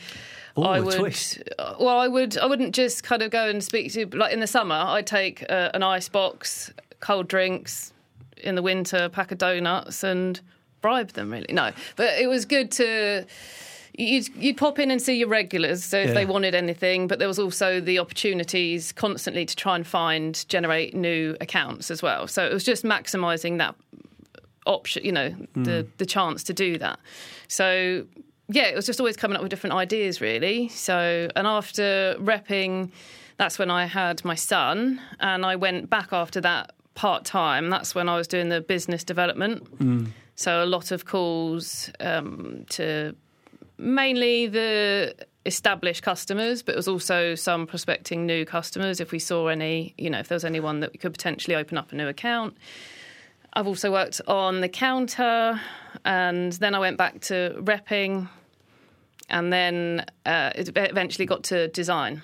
Ooh, 0.56 0.62
I 0.62 0.78
a 0.78 0.82
would, 0.82 0.98
twist. 0.98 1.42
well, 1.58 1.98
I 1.98 2.06
would, 2.06 2.38
I 2.38 2.46
wouldn't 2.46 2.76
just 2.76 3.02
kind 3.02 3.22
of 3.22 3.32
go 3.32 3.48
and 3.48 3.62
speak 3.62 3.92
to 3.94 4.06
like 4.16 4.32
in 4.32 4.38
the 4.38 4.46
summer. 4.46 4.76
I'd 4.76 5.06
take 5.06 5.44
uh, 5.50 5.70
an 5.74 5.82
ice 5.82 6.08
box, 6.08 6.72
cold 7.00 7.28
drinks. 7.28 7.92
In 8.36 8.56
the 8.56 8.62
winter, 8.62 9.08
pack 9.08 9.32
of 9.32 9.38
donuts 9.38 10.04
and 10.04 10.38
bribe 10.82 11.12
them. 11.12 11.32
Really, 11.32 11.46
no, 11.50 11.72
but 11.96 12.18
it 12.18 12.28
was 12.28 12.44
good 12.44 12.70
to. 12.72 13.24
You'd, 13.96 14.28
you'd 14.34 14.56
pop 14.56 14.78
in 14.80 14.90
and 14.90 15.00
see 15.00 15.14
your 15.18 15.28
regulars, 15.28 15.84
so 15.84 15.98
if 15.98 16.08
Yeah. 16.08 16.14
they 16.14 16.26
wanted 16.26 16.54
anything, 16.54 17.06
but 17.06 17.18
there 17.20 17.28
was 17.28 17.38
also 17.38 17.80
the 17.80 17.98
opportunities 18.00 18.90
constantly 18.92 19.46
to 19.46 19.54
try 19.54 19.76
and 19.76 19.86
find, 19.86 20.44
generate 20.48 20.94
new 20.94 21.36
accounts 21.40 21.90
as 21.92 22.02
well. 22.02 22.26
So 22.26 22.44
it 22.44 22.52
was 22.52 22.64
just 22.64 22.82
maximising 22.84 23.58
that 23.58 23.76
option, 24.66 25.04
you 25.04 25.12
know, 25.12 25.34
the 25.54 25.86
the 25.98 26.06
chance 26.06 26.42
to 26.44 26.52
do 26.52 26.78
that. 26.78 26.98
So 27.48 28.04
yeah, 28.48 28.64
it 28.64 28.74
was 28.74 28.86
just 28.86 28.98
always 29.00 29.16
coming 29.16 29.36
up 29.36 29.42
with 29.42 29.50
different 29.50 29.74
ideas, 29.76 30.20
really. 30.20 30.68
So 30.68 31.28
and 31.36 31.46
after 31.46 32.16
repping, 32.18 32.90
that's 33.36 33.58
when 33.58 33.70
I 33.70 33.86
had 33.86 34.24
my 34.24 34.34
son, 34.34 35.00
and 35.20 35.44
I 35.46 35.54
went 35.56 35.88
back 35.88 36.12
after 36.12 36.40
that 36.40 36.72
part 36.94 37.24
time. 37.24 37.70
That's 37.70 37.94
when 37.94 38.08
I 38.08 38.16
was 38.16 38.26
doing 38.26 38.48
the 38.48 38.60
business 38.60 39.04
development. 39.04 40.10
So 40.36 40.64
a 40.64 40.66
lot 40.66 40.90
of 40.90 41.04
calls 41.04 41.90
um, 42.00 42.64
to 42.70 43.14
mainly 43.78 44.46
the 44.46 45.14
established 45.46 46.02
customers, 46.02 46.62
but 46.62 46.72
it 46.72 46.76
was 46.76 46.88
also 46.88 47.34
some 47.34 47.66
prospecting 47.66 48.26
new 48.26 48.44
customers. 48.44 49.00
If 49.00 49.12
we 49.12 49.18
saw 49.18 49.48
any, 49.48 49.94
you 49.98 50.10
know, 50.10 50.18
if 50.18 50.28
there 50.28 50.36
was 50.36 50.44
anyone 50.44 50.80
that 50.80 50.92
we 50.92 50.98
could 50.98 51.12
potentially 51.12 51.54
open 51.54 51.76
up 51.76 51.92
a 51.92 51.94
new 51.94 52.08
account. 52.08 52.56
I've 53.52 53.66
also 53.66 53.92
worked 53.92 54.20
on 54.26 54.62
the 54.62 54.68
counter, 54.68 55.60
and 56.04 56.52
then 56.54 56.74
I 56.74 56.80
went 56.80 56.96
back 56.98 57.20
to 57.22 57.54
repping, 57.58 58.28
and 59.30 59.52
then 59.52 60.04
uh, 60.26 60.50
it 60.56 60.70
eventually 60.76 61.26
got 61.26 61.44
to 61.44 61.68
design, 61.68 62.22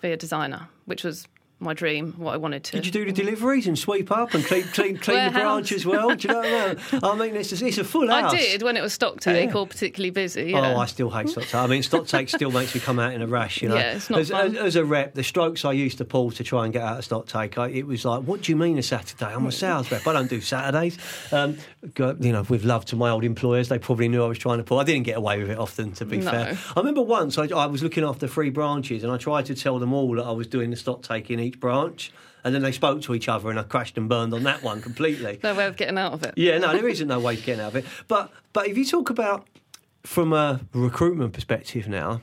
be 0.00 0.10
a 0.10 0.16
designer, 0.16 0.68
which 0.86 1.04
was 1.04 1.28
my 1.60 1.74
dream, 1.74 2.12
what 2.18 2.34
I 2.34 2.36
wanted 2.36 2.62
to. 2.64 2.72
Did 2.72 2.86
you 2.86 2.92
do 2.92 3.04
the 3.04 3.12
deliveries 3.12 3.66
and 3.66 3.76
sweep 3.76 4.12
up 4.12 4.32
and 4.34 4.44
clean, 4.44 4.62
clean, 4.64 4.96
clean 4.96 5.24
the 5.26 5.30
branch 5.40 5.72
as 5.72 5.84
well? 5.84 6.14
Do 6.14 6.28
you 6.28 6.34
know 6.34 6.40
what 6.40 6.46
I 6.46 6.68
mean? 6.68 7.00
I 7.02 7.14
mean, 7.16 7.36
it's 7.36 7.60
a, 7.60 7.66
it's 7.66 7.78
a 7.78 7.84
full 7.84 8.08
house. 8.08 8.32
I 8.32 8.36
did 8.36 8.62
when 8.62 8.76
it 8.76 8.80
was 8.80 8.92
stock 8.92 9.18
take 9.20 9.50
Yeah. 9.50 9.56
or 9.56 9.66
particularly 9.66 10.10
busy. 10.10 10.54
Oh. 10.54 10.76
I 10.78 10.86
still 10.86 11.10
hate 11.10 11.28
stock 11.30 11.44
take. 11.44 11.54
I 11.56 11.66
mean, 11.66 11.82
stock 11.82 12.06
take 12.06 12.28
still 12.28 12.52
makes 12.52 12.74
me 12.74 12.80
come 12.80 12.98
out 13.00 13.12
in 13.12 13.22
a 13.22 13.26
rash. 13.26 13.60
You 13.60 13.70
know, 13.70 13.74
Yeah, 13.74 13.94
it's 13.96 14.08
not 14.08 14.20
as, 14.20 14.30
fun. 14.30 14.46
as, 14.46 14.54
as 14.56 14.76
a 14.76 14.84
rep, 14.84 15.14
the 15.14 15.24
strokes 15.24 15.64
I 15.64 15.72
used 15.72 15.98
to 15.98 16.04
pull 16.04 16.30
to 16.32 16.44
try 16.44 16.64
and 16.64 16.72
get 16.72 16.82
out 16.82 16.98
of 16.98 17.04
stock 17.04 17.26
take, 17.26 17.58
I, 17.58 17.68
it 17.70 17.86
was 17.86 18.04
like, 18.04 18.22
"What 18.22 18.42
do 18.42 18.52
you 18.52 18.56
mean 18.56 18.78
a 18.78 18.82
Saturday? 18.82 19.26
I'm 19.34 19.46
a 19.46 19.52
sales 19.52 19.90
rep. 19.90 20.06
I 20.06 20.12
don't 20.12 20.30
do 20.30 20.40
Saturdays." 20.40 20.96
Um, 21.32 21.56
you 22.20 22.32
know, 22.32 22.44
with 22.48 22.64
love 22.64 22.84
to 22.86 22.96
my 22.96 23.10
old 23.10 23.24
employers, 23.24 23.68
they 23.68 23.78
probably 23.78 24.08
knew 24.08 24.22
I 24.22 24.26
was 24.28 24.38
trying 24.38 24.58
to 24.58 24.64
pull. 24.64 24.78
I 24.78 24.84
didn't 24.84 25.04
get 25.04 25.16
away 25.16 25.40
with 25.40 25.50
it 25.50 25.58
often, 25.58 25.92
to 25.94 26.04
be 26.04 26.18
No. 26.18 26.30
fair. 26.30 26.58
I 26.76 26.80
remember 26.80 27.02
once 27.02 27.36
I, 27.38 27.46
I 27.46 27.66
was 27.66 27.82
looking 27.82 28.04
after 28.04 28.28
three 28.28 28.50
branches, 28.50 29.02
and 29.02 29.12
I 29.12 29.16
tried 29.16 29.46
to 29.46 29.54
tell 29.54 29.78
them 29.78 29.92
all 29.92 30.14
that 30.14 30.24
I 30.24 30.30
was 30.32 30.46
doing 30.46 30.70
the 30.70 30.76
stock 30.76 31.02
each 31.48 31.60
branch. 31.60 32.12
And 32.44 32.54
then 32.54 32.62
they 32.62 32.72
spoke 32.72 33.02
to 33.02 33.14
each 33.14 33.28
other, 33.28 33.50
and 33.50 33.58
I 33.58 33.64
crashed 33.64 33.98
and 33.98 34.08
burned 34.08 34.32
on 34.32 34.44
that 34.44 34.62
one 34.62 34.80
completely. 34.80 35.40
no 35.42 35.54
way 35.54 35.66
of 35.66 35.76
getting 35.76 35.98
out 35.98 36.12
of 36.12 36.22
it. 36.22 36.34
Yeah, 36.36 36.58
no, 36.58 36.72
there 36.72 36.88
isn't 36.88 37.08
no 37.08 37.18
way 37.18 37.34
of 37.34 37.44
getting 37.44 37.60
out 37.60 37.74
of 37.74 37.76
it. 37.76 37.84
But 38.06 38.30
but 38.52 38.68
if 38.68 38.78
you 38.78 38.86
talk 38.86 39.10
about 39.10 39.46
from 40.04 40.32
a 40.32 40.60
recruitment 40.72 41.32
perspective 41.32 41.88
now, 41.88 42.22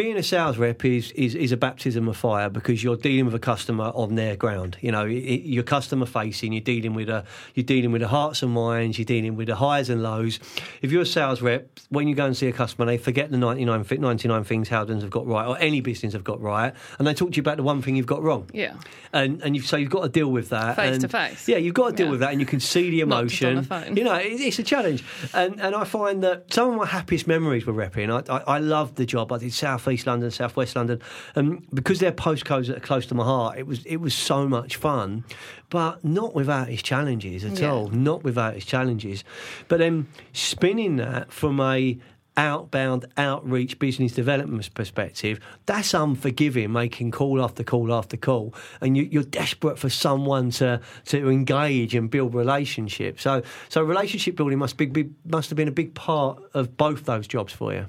being 0.00 0.16
a 0.16 0.22
sales 0.22 0.56
rep 0.56 0.82
is, 0.82 1.10
is, 1.12 1.34
is 1.34 1.52
a 1.52 1.56
baptism 1.58 2.08
of 2.08 2.16
fire 2.16 2.48
because 2.48 2.82
you're 2.82 2.96
dealing 2.96 3.26
with 3.26 3.34
a 3.34 3.38
customer 3.38 3.92
on 3.94 4.14
their 4.14 4.34
ground. 4.34 4.78
You 4.80 4.92
know, 4.92 5.04
it, 5.06 5.42
you're 5.44 5.62
customer 5.62 6.06
facing. 6.06 6.54
You're 6.54 6.62
dealing 6.62 6.94
with 6.94 7.10
a 7.10 7.24
you're 7.54 7.64
dealing 7.64 7.92
with 7.92 8.00
the 8.00 8.08
hearts 8.08 8.42
and 8.42 8.50
minds. 8.52 8.98
You're 8.98 9.04
dealing 9.04 9.36
with 9.36 9.48
the 9.48 9.56
highs 9.56 9.90
and 9.90 10.02
lows. 10.02 10.40
If 10.80 10.90
you're 10.90 11.02
a 11.02 11.06
sales 11.06 11.42
rep, 11.42 11.68
when 11.90 12.08
you 12.08 12.14
go 12.14 12.24
and 12.24 12.34
see 12.34 12.46
a 12.48 12.52
customer, 12.52 12.86
they 12.86 12.96
forget 12.96 13.30
the 13.30 13.36
99, 13.36 13.84
99 13.98 14.44
things 14.44 14.68
Howdens 14.70 15.02
have 15.02 15.10
got 15.10 15.26
right 15.26 15.46
or 15.46 15.58
any 15.58 15.82
business 15.82 16.14
have 16.14 16.24
got 16.24 16.40
right, 16.40 16.72
and 16.98 17.06
they 17.06 17.12
talk 17.12 17.32
to 17.32 17.36
you 17.36 17.42
about 17.42 17.58
the 17.58 17.62
one 17.62 17.82
thing 17.82 17.94
you've 17.96 18.06
got 18.06 18.22
wrong. 18.22 18.48
Yeah. 18.54 18.76
And 19.12 19.42
and 19.42 19.54
you 19.54 19.60
so 19.60 19.76
you've 19.76 19.90
got 19.90 20.04
to 20.04 20.08
deal 20.08 20.30
with 20.32 20.48
that 20.48 20.76
Face 20.76 20.92
and- 20.94 21.00
to 21.02 21.08
face. 21.08 21.46
Yeah, 21.46 21.58
you've 21.58 21.74
got 21.74 21.90
to 21.90 21.96
deal 21.96 22.06
Yeah. 22.06 22.10
with 22.12 22.20
that, 22.20 22.30
and 22.30 22.40
you 22.40 22.46
can 22.46 22.60
see 22.60 22.88
the 22.90 23.04
Not 23.04 23.26
just 23.26 23.42
on 23.44 23.50
emotion. 23.58 23.94
the. 23.94 24.00
You 24.00 24.04
know, 24.04 24.14
it, 24.14 24.40
it's 24.40 24.58
a 24.58 24.62
challenge, 24.62 25.04
and 25.34 25.60
and 25.60 25.74
I 25.74 25.84
find 25.84 26.22
that 26.22 26.50
some 26.54 26.70
of 26.70 26.76
my 26.76 26.86
happiest 26.86 27.26
memories 27.26 27.66
were 27.66 27.74
repping. 27.74 28.08
I, 28.08 28.32
I, 28.34 28.56
I 28.56 28.58
loved 28.60 28.96
the 28.96 29.04
job. 29.04 29.30
I 29.32 29.38
did 29.38 29.52
South 29.52 29.82
East 29.90 30.06
London, 30.06 30.30
South 30.30 30.56
West 30.56 30.76
London, 30.76 31.00
and 31.34 31.66
because 31.72 31.98
they're 31.98 32.12
postcodes 32.12 32.66
that 32.68 32.76
are 32.76 32.80
close 32.80 33.06
to 33.06 33.14
my 33.14 33.24
heart, 33.24 33.58
it 33.58 33.66
was 33.66 33.84
it 33.86 33.96
was 33.96 34.14
so 34.14 34.48
much 34.48 34.76
fun, 34.76 35.24
but 35.68 36.04
not 36.04 36.34
without 36.34 36.68
its 36.68 36.82
challenges 36.82 37.44
at 37.44 37.58
Yeah. 37.58 37.72
all. 37.72 37.88
Not 37.88 38.24
without 38.24 38.54
its 38.56 38.64
challenges, 38.66 39.24
but 39.68 39.78
then 39.78 40.06
spinning 40.32 40.96
that 40.96 41.32
from 41.32 41.60
a 41.60 41.98
outbound 42.36 43.04
outreach 43.16 43.78
business 43.78 44.12
development 44.12 44.72
perspective 44.72 45.40
that's 45.66 45.92
unforgiving 45.92 46.72
making 46.72 47.10
call 47.10 47.42
after 47.42 47.62
call 47.64 47.92
after 47.92 48.16
call. 48.16 48.54
And 48.80 48.96
you, 48.96 49.02
you're 49.02 49.24
desperate 49.24 49.78
for 49.78 49.90
someone 49.90 50.50
to 50.52 50.80
to 51.06 51.28
engage 51.28 51.94
and 51.94 52.08
build 52.08 52.32
relationships. 52.34 53.22
So 53.22 53.42
so 53.68 53.82
relationship 53.82 54.36
building 54.36 54.58
must 54.58 54.76
be, 54.76 54.86
be 54.86 55.10
must 55.26 55.50
have 55.50 55.56
been 55.56 55.68
a 55.68 55.72
big 55.72 55.94
part 55.94 56.40
of 56.54 56.76
both 56.76 57.04
those 57.04 57.26
jobs 57.26 57.52
for 57.52 57.72
you 57.74 57.86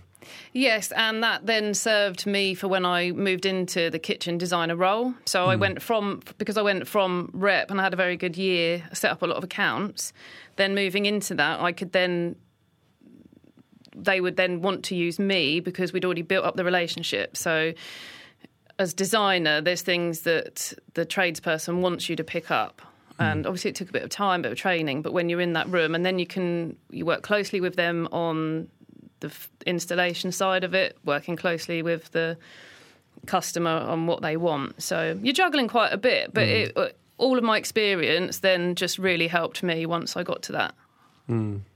Yes, 0.53 0.91
and 0.91 1.23
that 1.23 1.45
then 1.45 1.73
served 1.73 2.25
me 2.25 2.53
for 2.53 2.67
when 2.67 2.85
I 2.85 3.11
moved 3.11 3.45
into 3.45 3.89
the 3.89 3.99
kitchen 3.99 4.37
designer 4.37 4.75
role. 4.75 5.13
So 5.25 5.45
I 5.45 5.55
hmm. 5.55 5.61
went 5.61 5.81
from 5.81 6.21
because 6.37 6.57
I 6.57 6.61
went 6.61 6.87
from 6.87 7.29
rep 7.33 7.71
and 7.71 7.79
I 7.79 7.83
had 7.83 7.93
a 7.93 7.97
very 7.97 8.17
good 8.17 8.37
year, 8.37 8.83
set 8.93 9.11
up 9.11 9.21
a 9.21 9.25
lot 9.25 9.37
of 9.37 9.43
accounts. 9.43 10.13
Then 10.55 10.75
moving 10.75 11.05
into 11.05 11.35
that, 11.35 11.59
I 11.59 11.71
could 11.71 11.91
then 11.91 12.35
they 13.95 14.21
would 14.21 14.37
then 14.37 14.61
want 14.61 14.85
to 14.85 14.95
use 14.95 15.19
me 15.19 15.59
because 15.59 15.91
we'd 15.91 16.05
already 16.05 16.21
built 16.21 16.45
up 16.45 16.55
the 16.55 16.63
relationship. 16.63 17.35
So 17.35 17.73
as 18.79 18.93
designer, 18.93 19.61
there's 19.61 19.81
things 19.81 20.21
that 20.21 20.73
the 20.93 21.05
tradesperson 21.05 21.81
wants 21.81 22.09
you 22.09 22.15
to 22.15 22.23
pick 22.23 22.51
up. 22.51 22.81
Hmm. 23.17 23.23
And 23.23 23.47
obviously, 23.47 23.69
it 23.69 23.75
took 23.75 23.89
a 23.89 23.93
bit 23.93 24.03
of 24.03 24.09
time, 24.09 24.41
a 24.41 24.43
bit 24.43 24.51
of 24.53 24.57
training. 24.57 25.01
But 25.01 25.13
when 25.13 25.29
you're 25.29 25.41
in 25.41 25.53
that 25.53 25.69
room, 25.69 25.93
and 25.93 26.05
then 26.05 26.19
you 26.19 26.25
can 26.25 26.77
you 26.89 27.05
work 27.05 27.21
closely 27.21 27.61
with 27.61 27.75
them 27.75 28.07
on 28.11 28.69
the 29.21 29.27
f- 29.27 29.49
installation 29.65 30.31
side 30.31 30.63
of 30.63 30.73
it, 30.73 30.97
working 31.05 31.35
closely 31.35 31.81
with 31.81 32.11
the 32.11 32.37
customer 33.25 33.71
on 33.71 34.07
what 34.07 34.21
they 34.21 34.37
want. 34.37 34.81
So 34.81 35.17
you're 35.21 35.33
juggling 35.33 35.67
quite 35.67 35.93
a 35.93 35.97
bit, 35.97 36.33
but 36.33 36.43
it, 36.43 36.77
uh, 36.77 36.89
all 37.17 37.37
of 37.37 37.43
my 37.43 37.57
experience 37.57 38.39
then 38.39 38.75
just 38.75 38.97
really 38.97 39.27
helped 39.27 39.63
me 39.63 39.85
once 39.85 40.17
I 40.17 40.23
got 40.23 40.41
to 40.43 40.51
that 40.53 40.75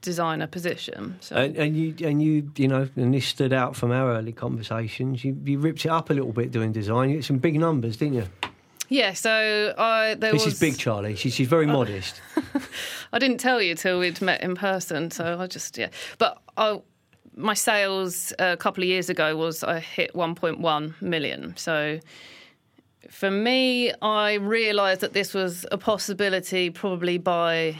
designer 0.02 0.48
position. 0.48 1.18
So. 1.22 1.36
And, 1.38 1.56
and 1.56 1.78
you 1.78 1.96
and 2.06 2.22
you 2.22 2.52
you 2.58 2.68
know 2.68 2.90
and 2.96 3.14
this 3.14 3.26
stood 3.26 3.54
out 3.54 3.76
from 3.76 3.92
our 3.92 4.14
early 4.16 4.34
conversations. 4.34 5.24
You, 5.24 5.38
you 5.46 5.60
ripped 5.60 5.86
it 5.86 5.90
up 5.90 6.10
a 6.10 6.14
little 6.14 6.34
bit 6.34 6.52
doing 6.52 6.74
design. 6.74 7.10
You 7.10 7.18
had 7.18 7.26
some 7.26 7.38
big 7.38 7.58
numbers 7.58 7.98
didn't 7.98 8.16
you? 8.16 8.28
Yeah, 8.90 9.14
so 9.14 9.74
I 9.78 10.16
there 10.16 10.32
this 10.34 10.46
was 10.46 10.56
is 10.56 10.60
big 10.60 10.78
charlie. 10.78 11.16
She, 11.16 11.30
she's 11.30 11.48
very 11.48 11.66
modest. 11.66 12.22
I 13.14 13.20
didn't 13.20 13.38
tell 13.38 13.62
you 13.62 13.76
till 13.76 14.00
we'd 14.00 14.22
met 14.22 14.42
in 14.42 14.56
person, 14.56 15.10
so 15.10 15.40
I 15.40 15.48
just 15.48 15.78
yeah. 15.78 15.90
But 16.18 16.38
I, 16.58 16.82
my 17.36 17.54
sales 17.54 18.34
a 18.40 18.58
couple 18.58 18.84
of 18.84 18.88
years 18.88 19.10
ago 19.10 19.36
was 19.36 19.64
I 19.64 19.80
hit 19.80 20.14
1.1 20.14 21.02
million. 21.02 21.56
So 21.58 22.00
for 23.10 23.30
me, 23.30 23.92
I 24.02 24.36
realised 24.36 25.02
that 25.02 25.14
this 25.14 25.34
was 25.34 25.66
a 25.72 25.78
possibility 25.78 26.70
probably 26.70 27.18
by 27.18 27.76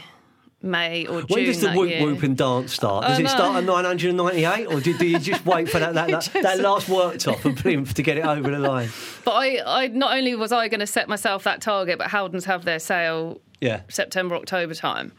May 0.62 1.06
or 1.06 1.20
June. 1.20 1.26
When 1.28 1.44
does 1.44 1.60
the 1.60 1.72
whoop 1.72 1.88
year. 1.88 2.02
whoop 2.02 2.22
and 2.22 2.36
dance 2.36 2.72
start? 2.72 3.06
Does 3.06 3.18
it 3.18 3.28
start 3.28 3.56
at 3.56 3.64
998 3.64 4.66
or 4.66 4.80
do, 4.80 4.96
do 4.96 5.06
you 5.06 5.18
just 5.18 5.44
wait 5.46 5.68
for 5.68 5.78
that, 5.78 5.94
that, 5.94 6.08
that, 6.32 6.42
that 6.42 6.60
last 6.60 6.88
worktop 6.88 7.44
and 7.44 7.56
plinth 7.56 7.94
to 7.94 8.02
get 8.02 8.16
it 8.18 8.24
over 8.24 8.50
the 8.50 8.58
line? 8.58 8.88
But 9.24 9.32
I, 9.32 9.84
I 9.84 9.86
not 9.88 10.16
only 10.16 10.34
was 10.34 10.52
I 10.52 10.68
going 10.68 10.80
to 10.80 10.86
set 10.86 11.08
myself 11.08 11.44
that 11.44 11.60
target, 11.60 11.98
but 11.98 12.08
Howdens 12.08 12.44
have 12.44 12.64
their 12.64 12.78
sale 12.78 13.40
Yeah. 13.60 13.80
September, 13.88 14.36
October 14.36 14.74
time. 14.74 15.12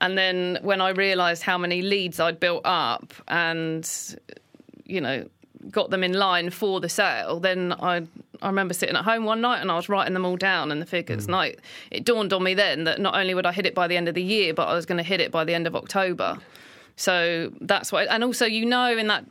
And 0.00 0.16
then 0.16 0.58
when 0.62 0.80
I 0.80 0.90
realised 0.90 1.42
how 1.42 1.58
many 1.58 1.82
leads 1.82 2.20
I'd 2.20 2.38
built 2.38 2.62
up 2.64 3.12
and, 3.26 3.88
you 4.84 5.00
know, 5.00 5.28
got 5.70 5.90
them 5.90 6.04
in 6.04 6.12
line 6.12 6.50
for 6.50 6.80
the 6.80 6.88
sale, 6.88 7.40
then 7.40 7.72
I 7.72 8.06
I 8.40 8.46
remember 8.46 8.74
sitting 8.74 8.94
at 8.94 9.04
home 9.04 9.24
one 9.24 9.40
night 9.40 9.60
and 9.60 9.70
I 9.70 9.76
was 9.76 9.88
writing 9.88 10.14
them 10.14 10.24
all 10.24 10.36
down 10.36 10.70
and 10.70 10.80
the 10.80 10.86
figures. 10.86 11.24
Mm. 11.24 11.26
And 11.26 11.36
I, 11.36 11.54
it 11.90 12.04
dawned 12.04 12.32
on 12.32 12.42
me 12.42 12.54
then 12.54 12.84
that 12.84 13.00
not 13.00 13.14
only 13.14 13.34
would 13.34 13.46
I 13.46 13.52
hit 13.52 13.66
it 13.66 13.74
by 13.74 13.88
the 13.88 13.96
end 13.96 14.08
of 14.08 14.14
the 14.14 14.22
year, 14.22 14.54
but 14.54 14.68
I 14.68 14.74
was 14.74 14.86
going 14.86 14.98
to 14.98 15.04
hit 15.04 15.20
it 15.20 15.32
by 15.32 15.44
the 15.44 15.54
end 15.54 15.66
of 15.66 15.74
October. 15.74 16.38
So 16.96 17.52
that's 17.60 17.90
why. 17.90 18.04
And 18.04 18.22
also, 18.22 18.46
you 18.46 18.64
know, 18.64 18.96
in 18.96 19.08
that, 19.08 19.24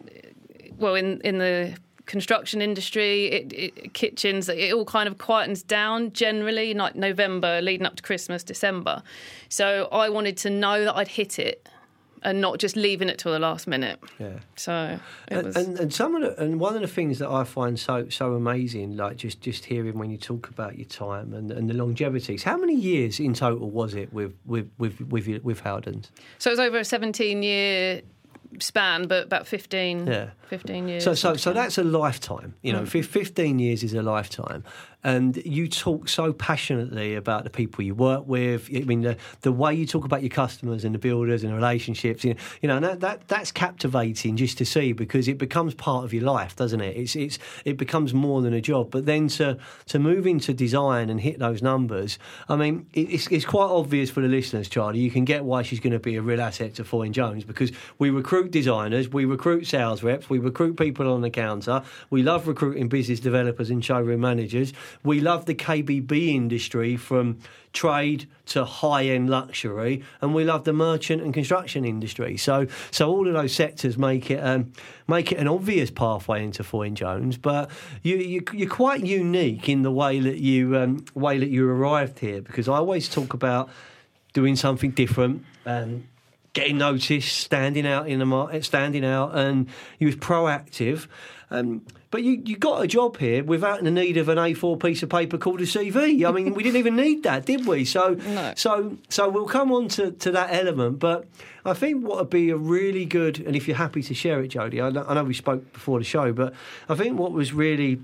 well, 0.77 0.95
in 0.95 1.21
in 1.21 1.37
the 1.37 1.77
construction 2.07 2.61
industry, 2.61 3.27
it, 3.27 3.53
it, 3.53 3.93
kitchens, 3.93 4.49
it 4.49 4.73
all 4.73 4.85
kind 4.85 5.07
of 5.07 5.17
quietens 5.17 5.65
down 5.65 6.11
generally, 6.13 6.73
like 6.73 6.95
November 6.95 7.61
leading 7.61 7.85
up 7.85 7.95
to 7.97 8.03
Christmas, 8.03 8.43
December. 8.43 9.03
So 9.49 9.87
I 9.91 10.09
wanted 10.09 10.37
to 10.37 10.49
know 10.49 10.83
that 10.85 10.95
I'd 10.95 11.07
hit 11.09 11.37
it 11.37 11.69
and 12.23 12.41
not 12.41 12.57
just 12.57 12.75
leaving 12.75 13.09
it 13.09 13.19
till 13.19 13.31
the 13.31 13.37
last 13.39 13.67
minute. 13.67 13.99
Yeah. 14.17 14.39
So 14.55 14.97
And, 15.27 15.55
and, 15.55 15.79
and 15.79 15.93
some 15.93 16.15
of 16.15 16.23
the, 16.23 16.43
and 16.43 16.59
one 16.59 16.75
of 16.75 16.81
the 16.81 16.87
things 16.87 17.19
that 17.19 17.29
I 17.29 17.43
find 17.43 17.79
so 17.79 18.09
so 18.09 18.33
amazing, 18.33 18.97
like 18.97 19.17
just 19.17 19.39
just 19.39 19.65
hearing 19.65 19.99
when 19.99 20.09
you 20.09 20.17
talk 20.17 20.49
about 20.49 20.77
your 20.79 20.87
time 20.87 21.33
and, 21.33 21.51
and 21.51 21.69
the 21.69 21.75
longevities. 21.75 22.41
How 22.41 22.57
many 22.57 22.73
years 22.73 23.19
in 23.19 23.35
total 23.35 23.69
was 23.69 23.93
it 23.93 24.11
with 24.11 24.33
with 24.45 24.69
with 24.79 24.99
with, 25.01 25.27
you- 25.27 25.41
with 25.43 25.61
Howdens? 25.61 26.09
so 26.39 26.49
it 26.49 26.53
was 26.53 26.59
over 26.59 26.79
a 26.79 26.83
17 26.85 27.43
year 27.43 28.01
span, 28.59 29.07
but 29.07 29.25
about 29.25 29.47
15, 29.47 30.07
Yeah. 30.07 30.29
15 30.49 30.87
years. 30.87 31.03
So 31.03 31.13
so 31.13 31.35
so 31.35 31.53
that's 31.53 31.77
a 31.77 31.83
lifetime. 31.83 32.53
You 32.61 32.73
know, 32.73 32.85
fif- 32.85 33.07
fifteen 33.09 33.59
years 33.59 33.83
is 33.83 33.93
a 33.93 34.01
lifetime, 34.01 34.63
and 35.07 35.37
you 35.45 35.69
talk 35.69 36.09
so 36.09 36.33
passionately 36.33 37.15
about 37.15 37.45
the 37.45 37.49
people 37.49 37.81
you 37.81 37.95
work 37.95 38.27
with. 38.27 38.69
I 38.75 38.81
mean, 38.81 39.03
the 39.03 39.15
the 39.39 39.53
way 39.53 39.73
you 39.73 39.85
talk 39.85 40.03
about 40.03 40.21
your 40.21 40.29
customers 40.29 40.83
and 40.83 40.93
the 40.93 40.99
builders 40.99 41.45
and 41.45 41.53
the 41.53 41.55
relationships. 41.55 42.25
You 42.25 42.33
know, 42.33 42.39
you 42.61 42.67
know 42.67 42.79
that, 42.81 42.99
that 42.99 43.27
that's 43.29 43.53
captivating 43.53 44.35
just 44.35 44.57
to 44.57 44.65
see 44.65 44.91
because 44.91 45.29
it 45.29 45.37
becomes 45.37 45.73
part 45.73 46.03
of 46.03 46.13
your 46.13 46.23
life, 46.23 46.57
doesn't 46.57 46.81
it? 46.81 46.97
It's 46.97 47.15
it's 47.15 47.39
it 47.63 47.77
becomes 47.77 48.13
more 48.13 48.41
than 48.41 48.53
a 48.53 48.59
job. 48.59 48.91
But 48.91 49.05
then 49.05 49.29
to 49.29 49.57
to 49.85 49.97
move 49.97 50.27
into 50.27 50.53
design 50.53 51.09
and 51.09 51.21
hit 51.21 51.39
those 51.39 51.61
numbers, 51.61 52.19
I 52.49 52.57
mean, 52.57 52.85
it, 52.91 53.09
it's 53.09 53.27
it's 53.27 53.45
quite 53.45 53.69
obvious 53.69 54.09
for 54.09 54.19
the 54.19 54.27
listeners, 54.27 54.67
Charlie. 54.67 54.99
You 54.99 55.09
can 55.09 55.23
get 55.23 55.45
why 55.45 55.61
she's 55.61 55.79
going 55.79 55.93
to 55.93 55.99
be 55.99 56.17
a 56.17 56.21
real 56.21 56.41
asset 56.41 56.75
to 56.75 56.83
Foyne 56.83 57.13
Jones 57.13 57.45
because 57.45 57.71
we 57.97 58.09
recruit 58.09 58.51
designers, 58.51 59.07
we 59.07 59.23
recruit 59.23 59.67
sales 59.67 60.03
reps, 60.03 60.29
we 60.29 60.37
recruit 60.37 60.75
people 60.75 61.09
on 61.13 61.21
the 61.21 61.29
counter. 61.29 61.81
We 62.09 62.23
love 62.23 62.45
recruiting 62.45 62.89
business 62.89 63.21
developers 63.21 63.69
and 63.69 63.85
showroom 63.85 64.19
managers. 64.19 64.73
We 65.03 65.19
love 65.19 65.45
the 65.45 65.55
KBB 65.55 66.35
industry 66.35 66.97
from 66.97 67.39
trade 67.73 68.27
to 68.47 68.65
high-end 68.65 69.29
luxury, 69.29 70.03
and 70.21 70.33
we 70.33 70.43
love 70.43 70.63
the 70.63 70.73
merchant 70.73 71.21
and 71.21 71.33
construction 71.33 71.85
industry. 71.85 72.37
So, 72.37 72.67
so 72.91 73.09
all 73.09 73.27
of 73.27 73.33
those 73.33 73.53
sectors 73.53 73.97
make 73.97 74.31
it 74.31 74.39
um, 74.39 74.73
make 75.07 75.31
it 75.31 75.37
an 75.37 75.47
obvious 75.47 75.91
pathway 75.91 76.43
into 76.43 76.63
Foyne 76.63 76.95
Jones. 76.95 77.37
But 77.37 77.69
you, 78.01 78.17
you 78.17 78.43
you're 78.53 78.69
quite 78.69 79.05
unique 79.05 79.69
in 79.69 79.83
the 79.83 79.91
way 79.91 80.19
that 80.19 80.39
you 80.39 80.77
um, 80.77 81.05
way 81.13 81.37
that 81.37 81.49
you 81.49 81.69
arrived 81.69 82.19
here 82.19 82.41
because 82.41 82.67
I 82.67 82.77
always 82.77 83.07
talk 83.07 83.33
about 83.33 83.69
doing 84.33 84.55
something 84.55 84.91
different. 84.91 85.45
Um, 85.65 86.07
getting 86.53 86.79
noticed, 86.79 87.37
standing 87.37 87.85
out 87.85 88.09
in 88.09 88.17
the 88.17 88.25
market, 88.25 88.65
standing 88.65 89.05
out, 89.05 89.37
and 89.37 89.69
he 89.99 90.05
was 90.05 90.15
proactive. 90.15 91.07
Um, 91.51 91.85
but 92.09 92.23
you, 92.23 92.41
you 92.45 92.55
got 92.57 92.83
a 92.83 92.87
job 92.87 93.17
here 93.17 93.43
without 93.43 93.83
the 93.83 93.91
need 93.91 94.17
of 94.17 94.29
an 94.29 94.37
A4 94.37 94.81
piece 94.81 95.03
of 95.03 95.09
paper 95.09 95.37
called 95.37 95.59
a 95.61 95.65
CV. 95.65 96.27
I 96.27 96.31
mean, 96.31 96.53
we 96.53 96.63
didn't 96.63 96.77
even 96.77 96.95
need 96.95 97.23
that, 97.23 97.45
did 97.45 97.65
we? 97.67 97.83
So, 97.85 98.13
No. 98.27 98.53
so, 98.55 98.97
so 99.09 99.27
we'll 99.29 99.47
come 99.47 99.71
on 99.71 99.87
to, 99.89 100.11
to 100.11 100.31
that 100.31 100.53
element. 100.53 100.99
But 100.99 101.25
I 101.65 101.73
think 101.73 102.05
what 102.05 102.17
would 102.17 102.29
be 102.29 102.49
a 102.49 102.57
really 102.57 103.05
good, 103.05 103.39
and 103.39 103.55
if 103.55 103.67
you're 103.67 103.77
happy 103.77 104.01
to 104.03 104.13
share 104.13 104.41
it, 104.41 104.49
Jodi, 104.49 104.81
I 104.81 104.89
know, 104.89 105.05
I 105.07 105.13
know 105.15 105.23
we 105.25 105.33
spoke 105.33 105.73
before 105.73 105.99
the 105.99 106.05
show, 106.05 106.31
but 106.31 106.53
I 106.87 106.95
think 106.95 107.19
what 107.19 107.33
was 107.33 107.53
really 107.53 107.99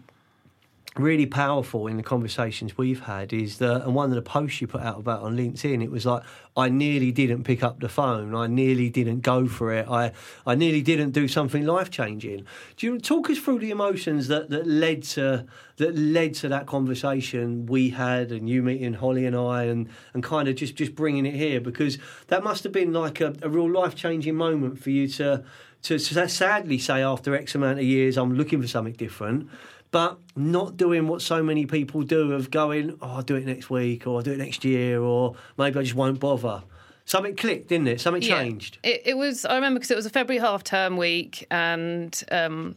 really 0.95 1.25
powerful 1.25 1.87
in 1.87 1.97
the 1.97 2.03
conversations 2.03 2.77
we've 2.77 3.01
had 3.01 3.33
is 3.33 3.57
that, 3.57 3.83
and 3.83 3.95
one 3.95 4.09
of 4.09 4.15
the 4.15 4.21
posts 4.21 4.61
you 4.61 4.67
put 4.67 4.81
out 4.81 4.99
about 4.99 5.21
on 5.21 5.35
LinkedIn, 5.35 5.83
it 5.83 5.89
was 5.89 6.05
like, 6.05 6.23
I 6.55 6.69
nearly 6.69 7.11
didn't 7.11 7.45
pick 7.45 7.63
up 7.63 7.79
the 7.79 7.89
phone. 7.89 8.35
I 8.35 8.45
nearly 8.45 8.89
didn't 8.89 9.21
go 9.21 9.47
for 9.47 9.73
it. 9.73 9.87
I, 9.89 10.11
I 10.45 10.53
nearly 10.53 10.83
didn't 10.83 11.11
do 11.11 11.27
something 11.27 11.65
life 11.65 11.89
changing. 11.89 12.45
Do 12.77 12.85
you 12.85 12.99
talk 12.99 13.29
us 13.31 13.39
through 13.39 13.59
the 13.59 13.71
emotions 13.71 14.27
that, 14.27 14.49
that 14.51 14.67
led 14.67 15.03
to 15.03 15.45
that 15.77 15.97
led 15.97 16.35
to 16.35 16.49
that 16.49 16.67
conversation 16.67 17.65
we 17.65 17.89
had, 17.89 18.31
and 18.31 18.47
you 18.47 18.61
meeting 18.61 18.93
Holly 18.93 19.25
and 19.25 19.35
I, 19.35 19.63
and, 19.63 19.89
and 20.13 20.21
kind 20.21 20.47
of 20.47 20.55
just, 20.55 20.75
just 20.75 20.93
bringing 20.93 21.25
it 21.25 21.33
here 21.33 21.59
because 21.59 21.97
that 22.27 22.43
must 22.43 22.63
have 22.63 22.71
been 22.71 22.93
like 22.93 23.19
a, 23.19 23.33
a 23.41 23.49
real 23.49 23.71
life 23.71 23.95
changing 23.95 24.35
moment 24.35 24.77
for 24.77 24.91
you 24.91 25.07
to 25.07 25.43
to 25.81 25.99
sadly 25.99 26.77
say 26.77 27.01
after 27.01 27.35
X 27.35 27.55
amount 27.55 27.77
of 27.79 27.83
years, 27.83 28.17
I'm 28.17 28.35
looking 28.35 28.61
for 28.61 28.67
something 28.69 28.93
different 28.93 29.49
but 29.93 30.17
not 30.35 30.75
doing 30.75 31.07
what 31.07 31.21
so 31.21 31.43
many 31.43 31.67
people 31.67 32.01
do 32.01 32.33
of 32.33 32.49
going, 32.49 32.97
oh, 32.99 33.17
I'll 33.17 33.21
do 33.21 33.35
it 33.35 33.45
next 33.45 33.69
week 33.69 34.07
or 34.07 34.17
I'll 34.17 34.23
do 34.23 34.31
it 34.31 34.39
next 34.39 34.65
year 34.65 34.99
or 34.99 35.35
maybe 35.55 35.79
I 35.79 35.83
just 35.83 35.93
won't 35.93 36.19
bother. 36.19 36.63
Something 37.05 37.35
clicked, 37.35 37.67
didn't 37.69 37.87
it? 37.87 38.01
Something 38.01 38.23
Yeah. 38.23 38.39
changed. 38.41 38.79
It, 38.81 39.03
it 39.05 39.17
was. 39.17 39.45
I 39.45 39.53
remember 39.53 39.79
because 39.79 39.91
it 39.91 39.95
was 39.95 40.07
a 40.07 40.09
February 40.09 40.41
half 40.41 40.63
term 40.63 40.97
week, 40.97 41.45
and 41.51 42.23
um, 42.31 42.75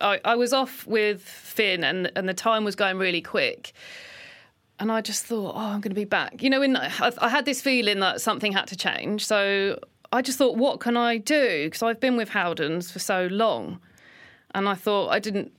I, 0.00 0.20
I 0.24 0.34
was 0.34 0.52
off 0.52 0.86
with 0.86 1.22
Finn, 1.22 1.82
and 1.84 2.12
and 2.16 2.28
the 2.28 2.34
time 2.34 2.64
was 2.64 2.76
going 2.76 2.98
really 2.98 3.22
quick. 3.22 3.72
And 4.78 4.90
I 4.92 5.00
just 5.00 5.24
thought, 5.24 5.54
oh, 5.54 5.58
I'm 5.58 5.80
going 5.80 5.90
to 5.92 5.94
be 5.94 6.04
back. 6.04 6.42
You 6.42 6.50
know, 6.50 6.60
in 6.60 6.76
I, 6.76 7.12
I 7.18 7.28
had 7.28 7.44
this 7.46 7.62
feeling 7.62 8.00
that 8.00 8.20
something 8.20 8.52
had 8.52 8.66
to 8.66 8.76
change. 8.76 9.24
So 9.24 9.78
I 10.12 10.20
just 10.22 10.36
thought, 10.36 10.56
what 10.56 10.80
can 10.80 10.96
I 10.96 11.16
do? 11.16 11.66
Because 11.66 11.82
I've 11.82 12.00
been 12.00 12.16
with 12.16 12.30
Howdens 12.30 12.90
for 12.92 12.98
so 12.98 13.28
long, 13.30 13.78
and 14.54 14.68
I 14.68 14.74
thought 14.74 15.08
I 15.10 15.18
didn't. 15.18 15.52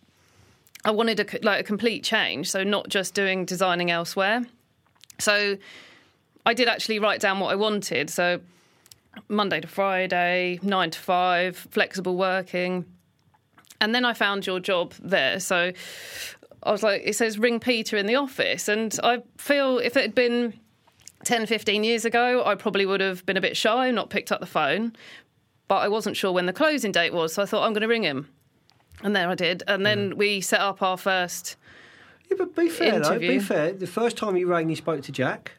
I 0.83 0.91
wanted 0.91 1.19
a, 1.19 1.45
like 1.45 1.61
a 1.61 1.63
complete 1.63 2.03
change, 2.03 2.49
so 2.49 2.63
not 2.63 2.89
just 2.89 3.13
doing 3.13 3.45
designing 3.45 3.91
elsewhere. 3.91 4.45
So 5.19 5.57
I 6.45 6.53
did 6.53 6.67
actually 6.67 6.99
write 6.99 7.21
down 7.21 7.39
what 7.39 7.51
I 7.51 7.55
wanted. 7.55 8.09
So 8.09 8.41
Monday 9.27 9.61
to 9.61 9.67
Friday, 9.67 10.59
nine 10.63 10.91
to 10.91 10.99
five, 10.99 11.55
flexible 11.55 12.17
working. 12.17 12.85
And 13.79 13.93
then 13.93 14.05
I 14.05 14.13
found 14.13 14.45
your 14.45 14.59
job 14.59 14.93
there. 15.01 15.39
So 15.39 15.71
I 16.63 16.71
was 16.71 16.83
like, 16.83 17.01
it 17.05 17.15
says 17.15 17.39
ring 17.39 17.59
Peter 17.59 17.97
in 17.97 18.05
the 18.05 18.15
office. 18.15 18.67
And 18.67 18.97
I 19.03 19.23
feel 19.37 19.79
if 19.79 19.97
it 19.97 20.01
had 20.01 20.15
been 20.15 20.59
10, 21.25 21.45
15 21.45 21.83
years 21.83 22.05
ago, 22.05 22.43
I 22.45 22.55
probably 22.55 22.85
would 22.85 23.01
have 23.01 23.25
been 23.25 23.37
a 23.37 23.41
bit 23.41 23.57
shy, 23.57 23.91
not 23.91 24.09
picked 24.09 24.31
up 24.31 24.39
the 24.39 24.45
phone. 24.45 24.95
But 25.67 25.77
I 25.77 25.87
wasn't 25.87 26.17
sure 26.17 26.31
when 26.31 26.47
the 26.47 26.53
closing 26.53 26.91
date 26.91 27.13
was. 27.13 27.33
So 27.33 27.43
I 27.43 27.45
thought, 27.45 27.65
I'm 27.65 27.73
going 27.73 27.81
to 27.81 27.87
ring 27.87 28.03
him. 28.03 28.27
And 29.03 29.15
there 29.15 29.29
I 29.29 29.35
did. 29.35 29.63
And 29.67 29.85
then 29.85 30.17
we 30.17 30.41
set 30.41 30.59
up 30.59 30.81
our 30.81 30.97
first. 30.97 31.55
Yeah, 32.29 32.37
but 32.37 32.55
be 32.55 32.69
fair, 32.69 32.99
though. 32.99 33.19
Be 33.19 33.39
fair. 33.39 33.73
The 33.73 33.87
first 33.87 34.17
time 34.17 34.37
you 34.37 34.47
rang, 34.47 34.69
you 34.69 34.75
spoke 34.75 35.01
to 35.03 35.11
Jack. 35.11 35.53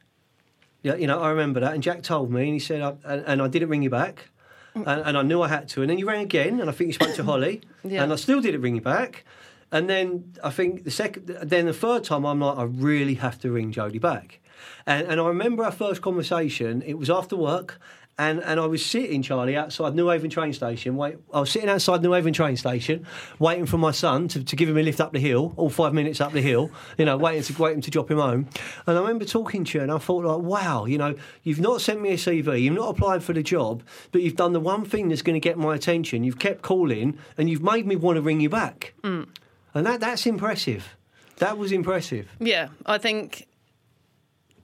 Yeah, 0.83 0.97
you 0.97 1.07
know, 1.07 1.21
I 1.21 1.31
remember 1.31 1.61
that. 1.61 1.75
And 1.75 1.83
Jack 1.83 2.03
told 2.03 2.31
me, 2.31 2.43
and 2.43 2.53
he 2.53 2.59
said, 2.59 2.81
I, 2.81 2.95
and, 3.05 3.25
and 3.27 3.43
I 3.43 3.49
didn't 3.49 3.69
ring 3.69 3.83
you 3.83 3.91
back. 3.91 4.31
Mm. 4.75 4.87
And, 4.87 5.09
and 5.09 5.19
I 5.19 5.23
knew 5.23 5.43
I 5.43 5.49
had 5.49 5.69
to. 5.71 5.83
And 5.83 5.91
then 5.91 5.99
you 5.99 6.09
rang 6.09 6.23
again, 6.23 6.61
and 6.61 6.69
I 6.69 6.73
think 6.73 6.89
you 6.89 6.95
spoke 6.95 7.15
to 7.15 7.25
Holly. 7.31 7.61
Yeah. 7.85 8.03
And 8.03 8.13
I 8.13 8.17
still 8.17 8.41
didn't 8.41 8.63
ring 8.63 8.75
you 8.75 8.81
back. 8.81 9.25
And 9.71 9.89
then 9.89 10.35
I 10.45 10.51
think 10.51 10.85
the 10.85 10.91
second, 10.91 11.27
then 11.27 11.67
the 11.67 11.73
third 11.73 12.05
time, 12.05 12.27
I'm 12.27 12.41
like, 12.41 12.59
I 12.59 12.65
really 12.65 13.15
have 13.15 13.39
to 13.41 13.51
ring 13.51 13.73
Jodi 13.73 13.99
back. 13.99 14.41
And, 14.87 15.07
and 15.07 15.21
I 15.21 15.27
remember 15.27 15.65
our 15.65 15.73
first 15.73 16.03
conversation. 16.03 16.83
It 16.83 16.99
was 16.99 17.09
after 17.09 17.37
work, 17.37 17.81
and, 18.19 18.43
and 18.43 18.61
I 18.61 18.67
was 18.67 18.85
sitting, 18.85 19.23
Charlie, 19.23 19.57
outside 19.57 19.95
Newhaven 19.95 20.31
train 20.31 20.53
station. 20.53 20.97
Wait, 20.97 21.17
I 21.33 21.41
was 21.41 21.51
sitting 21.51 21.71
outside 21.71 22.03
Newhaven 22.03 22.35
train 22.35 22.57
station, 22.57 23.07
waiting 23.39 23.65
for 23.65 23.79
my 23.79 23.91
son 23.91 24.29
to, 24.29 24.45
to 24.45 24.57
give 24.57 24.69
him 24.69 24.77
a 24.77 24.83
lift 24.83 25.01
up 25.01 25.13
the 25.13 25.19
hill, 25.19 25.55
all 25.57 25.71
five 25.71 25.95
minutes 25.95 26.21
up 26.21 26.33
the 26.33 26.43
hill. 26.43 26.71
You 26.99 27.07
know, 27.07 27.17
waiting 27.17 27.43
to 27.43 27.63
wait 27.63 27.75
him 27.75 27.81
to 27.81 27.91
drop 27.91 28.11
him 28.11 28.19
home. 28.19 28.49
And 28.87 28.99
I 28.99 29.01
remember 29.01 29.25
talking 29.25 29.65
to 29.65 29.79
you, 29.79 29.83
and 29.83 29.91
I 29.91 29.99
thought, 29.99 30.25
like, 30.25 30.43
wow, 30.43 30.85
you 30.85 30.99
know, 30.99 31.15
you've 31.43 31.61
not 31.61 31.81
sent 31.81 32.01
me 32.03 32.11
a 32.11 32.17
CV, 32.17 32.63
you've 32.63 32.75
not 32.75 32.91
applied 32.91 33.23
for 33.23 33.33
the 33.33 33.43
job, 33.43 33.83
but 34.13 34.23
you've 34.23 34.37
done 34.37 34.53
the 34.53 34.61
one 34.61 34.85
thing 34.85 35.09
that's 35.09 35.23
going 35.23 35.35
to 35.35 35.41
get 35.41 35.57
my 35.57 35.75
attention. 35.75 36.23
You've 36.23 36.39
kept 36.39 36.63
calling, 36.63 37.19
and 37.39 37.49
you've 37.49 37.63
made 37.63 37.87
me 37.87 37.97
want 37.97 38.17
to 38.17 38.23
ring 38.23 38.41
you 38.41 38.51
back. 38.51 38.95
Mm. 39.03 39.29
And 39.75 39.87
that 39.87 40.01
that's 40.01 40.27
impressive. 40.27 40.97
That 41.39 41.57
was 41.57 41.73
impressive. 41.73 42.29
Yeah, 42.39 42.69
I 42.85 42.99
think 42.99 43.49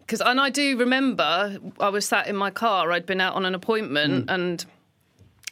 because 0.09 0.23
and 0.23 0.41
I 0.41 0.49
do 0.49 0.79
remember 0.79 1.59
I 1.79 1.91
was 1.91 2.07
sat 2.07 2.29
in 2.29 2.35
my 2.35 2.51
car. 2.51 2.91
I'd 2.93 3.05
been 3.05 3.21
out 3.21 3.35
on 3.35 3.45
an 3.45 3.55
appointment 3.55 4.27
mm. 4.27 4.35
and 4.35 4.65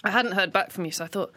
I 0.03 0.11
hadn't 0.11 0.33
heard 0.33 0.51
back 0.51 0.71
from 0.71 0.87
you, 0.87 0.91
so 0.93 1.05
I 1.05 1.09
thought, 1.09 1.31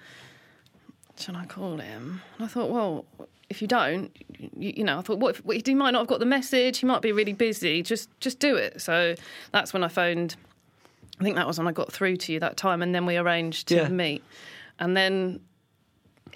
should 1.18 1.36
I 1.36 1.46
call 1.46 1.80
him? 1.80 2.22
And 2.38 2.46
I 2.46 2.48
thought, 2.48 2.70
well, 2.70 3.04
if 3.50 3.62
you 3.62 3.68
don't, 3.68 4.16
you, 4.38 4.74
you 4.78 4.84
know, 4.86 5.00
I 5.00 5.02
thought, 5.02 5.20
what 5.20 5.36
if 5.36 5.44
what, 5.44 5.68
he 5.68 5.76
might 5.76 5.92
not 5.92 6.00
have 6.00 6.08
got 6.08 6.22
the 6.22 6.26
message? 6.26 6.78
He 6.78 6.86
might 6.86 7.02
be 7.02 7.12
really 7.12 7.34
busy. 7.34 7.84
Just 7.84 8.10
just 8.22 8.40
do 8.40 8.56
it. 8.56 8.82
So 8.82 9.16
that's 9.52 9.74
when 9.74 9.84
I 9.84 9.90
phoned. 9.90 10.38
I 11.20 11.24
think 11.24 11.36
that 11.36 11.46
was 11.46 11.58
when 11.58 11.68
I 11.68 11.74
got 11.74 11.92
through 11.92 12.16
to 12.16 12.32
you 12.32 12.40
that 12.40 12.56
time, 12.56 12.82
and 12.82 12.96
then 12.96 13.06
we 13.06 13.18
arranged 13.18 13.68
to 13.68 13.76
Yeah. 13.76 13.90
meet. 13.90 14.24
And 14.80 14.96
then 14.96 15.42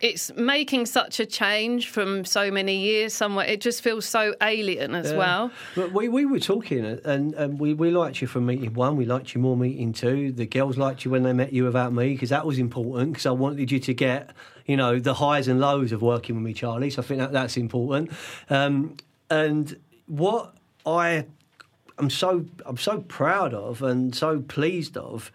it's 0.03 0.33
making 0.35 0.85
such 0.85 1.21
a 1.21 1.25
change 1.25 1.87
from 1.87 2.25
so 2.25 2.51
many 2.51 2.75
years 2.81 3.13
somewhere. 3.13 3.45
It 3.45 3.61
just 3.61 3.81
feels 3.81 4.05
so 4.05 4.35
alien 4.41 4.95
as 4.95 5.11
Yeah. 5.11 5.17
well. 5.17 5.51
But 5.75 5.93
we, 5.93 6.09
we 6.09 6.25
were 6.25 6.41
talking, 6.41 6.83
and, 6.83 7.33
and 7.35 7.57
we, 7.57 7.73
we 7.73 7.89
liked 7.89 8.21
you 8.21 8.27
from 8.27 8.45
meeting 8.45 8.73
one. 8.73 8.97
We 8.97 9.05
liked 9.05 9.33
you 9.33 9.39
more 9.39 9.55
meeting 9.55 9.93
two. 9.93 10.33
The 10.33 10.45
girls 10.45 10.77
liked 10.77 11.05
you 11.05 11.11
when 11.11 11.23
they 11.23 11.31
met 11.31 11.53
you 11.53 11.63
without 11.63 11.93
me 11.93 12.11
because 12.13 12.31
that 12.31 12.45
was 12.45 12.59
important 12.59 13.13
because 13.13 13.25
I 13.25 13.31
wanted 13.31 13.71
you 13.71 13.79
to 13.79 13.93
get, 13.93 14.31
you 14.65 14.75
know, 14.75 14.99
the 14.99 15.13
highs 15.13 15.47
and 15.47 15.61
lows 15.61 15.93
of 15.93 16.01
working 16.01 16.35
with 16.35 16.43
me, 16.43 16.53
Charlie. 16.53 16.89
So 16.89 17.01
I 17.01 17.05
think 17.05 17.19
that, 17.21 17.31
that's 17.31 17.55
important. 17.55 18.11
Um, 18.49 18.97
and 19.29 19.79
what 20.07 20.53
I 20.85 21.25
I'm 21.97 22.09
so 22.09 22.45
I'm 22.65 22.75
so 22.77 22.99
proud 23.01 23.53
of 23.53 23.81
and 23.81 24.13
so 24.13 24.41
pleased 24.41 24.97
of 24.97 25.31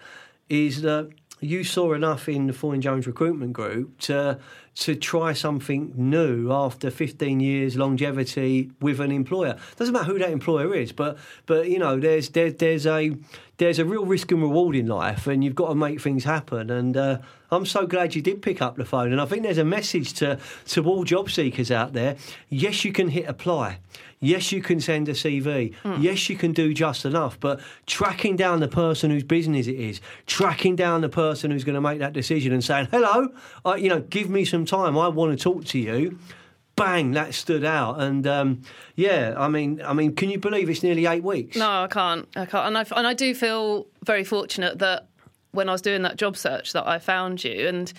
is 0.50 0.82
that 0.82 1.08
you 1.40 1.64
saw 1.64 1.92
enough 1.92 2.28
in 2.28 2.46
the 2.46 2.52
Foyne 2.52 2.80
Jones 2.80 3.06
recruitment 3.06 3.52
group 3.52 3.98
to 4.00 4.38
to 4.76 4.94
try 4.94 5.32
something 5.32 5.92
new 5.96 6.52
after 6.52 6.88
15 6.88 7.40
years 7.40 7.76
longevity 7.76 8.70
with 8.80 9.00
an 9.00 9.10
employer. 9.10 9.56
Doesn't 9.74 9.92
matter 9.92 10.04
who 10.06 10.18
that 10.20 10.30
employer 10.30 10.74
is, 10.74 10.92
but 10.92 11.18
but 11.46 11.68
you 11.68 11.78
know 11.78 11.98
there's 11.98 12.28
there, 12.30 12.50
there's 12.50 12.86
a 12.86 13.16
there's 13.58 13.78
a 13.80 13.84
real 13.84 14.06
risk 14.06 14.30
and 14.30 14.40
reward 14.40 14.76
in 14.76 14.86
life, 14.86 15.26
and 15.26 15.42
you've 15.42 15.56
got 15.56 15.68
to 15.68 15.74
make 15.74 16.00
things 16.00 16.24
happen. 16.24 16.70
And 16.70 16.96
uh, 16.96 17.18
I'm 17.50 17.66
so 17.66 17.86
glad 17.86 18.14
you 18.14 18.22
did 18.22 18.40
pick 18.40 18.62
up 18.62 18.76
the 18.76 18.84
phone. 18.84 19.10
And 19.12 19.20
I 19.20 19.26
think 19.26 19.42
there's 19.42 19.58
a 19.58 19.64
message 19.64 20.14
to 20.14 20.38
to 20.66 20.84
all 20.84 21.04
job 21.04 21.30
seekers 21.30 21.70
out 21.70 21.92
there. 21.92 22.16
Yes, 22.48 22.84
you 22.84 22.92
can 22.92 23.08
hit 23.08 23.26
apply. 23.26 23.80
Yes, 24.20 24.50
you 24.50 24.62
can 24.62 24.80
send 24.80 25.08
a 25.08 25.12
CV. 25.12 25.74
Yes, 26.00 26.28
you 26.28 26.36
can 26.36 26.52
do 26.52 26.72
just 26.74 27.04
enough. 27.04 27.38
But 27.38 27.60
tracking 27.86 28.36
down 28.36 28.60
the 28.60 28.68
person 28.68 29.10
whose 29.10 29.22
business 29.22 29.66
it 29.66 29.76
is, 29.76 30.00
tracking 30.26 30.74
down 30.74 31.02
the 31.02 31.08
person 31.08 31.50
who's 31.50 31.64
going 31.64 31.74
to 31.74 31.80
make 31.80 31.98
that 31.98 32.12
decision, 32.12 32.52
and 32.52 32.64
saying, 32.64 32.88
"Hello, 32.92 33.28
uh, 33.66 33.74
you 33.74 33.88
know, 33.88 34.00
give 34.00 34.30
me 34.30 34.44
some 34.44 34.64
time. 34.64 34.96
I 34.96 35.08
want 35.08 35.36
to 35.36 35.42
talk 35.42 35.64
to 35.66 35.78
you." 35.78 36.18
Bang! 36.78 37.12
That 37.12 37.34
stood 37.34 37.64
out, 37.64 38.00
and 38.00 38.26
um, 38.26 38.62
yeah, 38.94 39.34
I 39.36 39.48
mean, 39.48 39.82
I 39.84 39.92
mean, 39.92 40.14
can 40.14 40.30
you 40.30 40.38
believe 40.38 40.70
it's 40.70 40.82
nearly 40.82 41.06
eight 41.06 41.22
weeks? 41.22 41.56
No, 41.56 41.84
I 41.84 41.88
can't. 41.88 42.28
I 42.36 42.46
can't. 42.46 42.66
And 42.66 42.78
I 42.78 42.84
and 42.96 43.06
I 43.06 43.14
do 43.14 43.34
feel 43.34 43.86
very 44.04 44.24
fortunate 44.24 44.78
that 44.78 45.08
when 45.52 45.68
I 45.68 45.72
was 45.72 45.82
doing 45.82 46.02
that 46.02 46.16
job 46.16 46.36
search 46.36 46.72
that 46.72 46.86
I 46.86 46.98
found 46.98 47.44
you, 47.44 47.68
and 47.68 47.92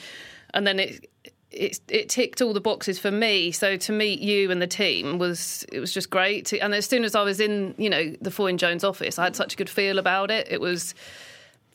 and 0.54 0.65
then 0.65 0.80
it. 0.80 1.10
It, 1.52 1.80
it 1.88 2.10
ticked 2.10 2.44
all 2.44 2.54
the 2.54 2.62
boxes 2.62 3.00
for 3.00 3.10
me. 3.10 3.50
So 3.52 3.76
to 3.76 3.92
meet 3.92 4.20
you 4.20 4.52
and 4.52 4.62
the 4.62 4.68
team 4.68 5.18
was 5.18 5.65
it 5.72 5.80
was 5.80 5.92
just 5.92 6.12
great. 6.12 6.54
And 6.54 6.76
as 6.76 6.86
soon 6.86 7.04
as 7.04 7.15
I 7.15 7.24
was 7.24 7.39
in, 7.39 7.74
you 7.76 7.89
know, 7.89 8.13
the 8.22 8.30
Foyne 8.30 8.60
Jones 8.60 8.84
office, 8.84 9.18
I 9.18 9.24
had 9.24 9.36
such 9.36 9.56
a 9.56 9.58
good 9.58 9.68
feel 9.68 9.98
about 9.98 10.30
it. 10.30 10.48
It 10.48 10.62
was 10.62 10.94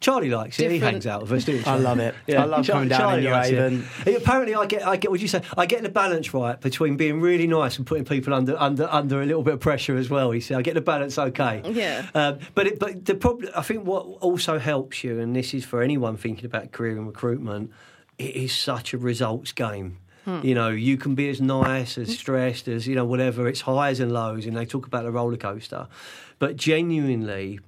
Charlie 0.05 0.29
likes 0.29 0.61
it. 0.61 0.71
He 0.71 0.79
hangs 0.79 1.07
out 1.07 1.23
with 1.23 1.33
us, 1.33 1.47
doesn't 1.47 1.63
he? 1.63 1.67
I 1.67 1.77
love 1.77 1.99
it. 1.99 2.15
I 2.29 2.45
love 2.45 2.67
coming 2.67 2.91
down 2.91 3.15
in 3.15 3.25
New 3.25 3.31
likes 3.31 3.49
it. 3.49 4.17
Apparently, 4.19 4.55
I 4.55 4.67
get, 4.67 4.87
I 4.87 4.97
get 4.97 5.11
what 5.11 5.19
you 5.19 5.29
say. 5.29 5.41
I 5.57 5.65
get 5.65 5.83
the 5.83 5.89
balance 5.89 6.35
right 6.35 6.61
between 6.61 6.99
being 6.99 7.23
really 7.23 7.47
nice 7.47 7.79
and 7.79 7.87
putting 7.87 8.05
people 8.05 8.35
under, 8.35 8.55
under, 8.61 8.87
under 8.91 9.23
a 9.23 9.25
little 9.25 9.43
bit 9.43 9.55
of 9.55 9.61
pressure 9.61 9.97
as 9.97 10.11
well. 10.11 10.35
You 10.35 10.43
see, 10.43 10.55
I 10.55 10.61
get 10.61 10.75
the 10.75 10.83
balance 10.83 11.19
okay. 11.19 11.63
Yeah. 11.65 12.07
Um, 12.15 12.39
but 12.55 12.67
it, 12.67 12.79
but 12.79 13.07
the 13.07 13.15
problem, 13.15 13.51
I 13.57 13.63
think, 13.63 13.87
what 13.87 14.05
also 14.21 14.59
helps 14.59 15.03
you, 15.03 15.19
and 15.21 15.35
this 15.35 15.55
is 15.55 15.65
for 15.65 15.81
anyone 15.81 16.19
thinking 16.19 16.45
about 16.45 16.71
career 16.73 16.99
and 16.99 17.07
recruitment, 17.07 17.71
it 18.19 18.37
is 18.37 18.55
such 18.55 18.93
a 18.93 18.99
results 18.99 19.53
game. 19.53 19.97
You 20.43 20.55
know, 20.55 20.71
you 20.71 20.97
can 20.97 21.15
be 21.15 21.29
as 21.29 21.41
nice, 21.41 21.99
as 21.99 22.19
stressed 22.19 22.67
as 22.67 22.87
you 22.87 22.95
know, 22.95 23.05
whatever. 23.05 23.47
It's 23.47 23.61
highs 23.61 24.01
and 24.01 24.11
lows, 24.11 24.47
and 24.47 24.57
they 24.57 24.65
talk 24.65 24.87
about 24.87 25.05
the 25.05 25.11
roller 25.11 25.37
coaster. 25.37 25.87
But 26.39 26.57
genuinely, 26.57 27.61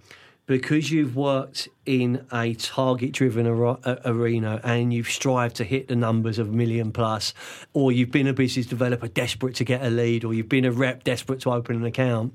because 0.46 0.90
you've 0.90 1.16
worked 1.16 1.68
in 1.85 2.24
a 2.32 2.54
target-driven 2.54 3.46
ar- 3.46 3.78
arena 4.04 4.61
and 4.62 4.92
you've 4.92 5.09
strived 5.09 5.56
to 5.56 5.64
hit 5.64 5.88
the 5.88 5.96
numbers 5.96 6.38
of 6.38 6.48
a 6.48 6.52
million 6.52 6.92
plus, 6.92 7.35
or 7.72 7.92
you've 7.92 8.12
been 8.12 8.26
a 8.26 8.32
business 8.32 8.66
developer 8.66 9.09
desperate 9.09 9.56
to 9.56 9.64
get 9.64 9.85
a 9.85 9.90
lead, 9.90 10.24
or 10.24 10.32
you've 10.32 10.48
been 10.48 10.64
a 10.64 10.72
rep 10.72 11.04
desperate 11.04 11.40
to 11.40 11.50
open 11.50 11.76
an 11.76 11.85
account 11.85 12.32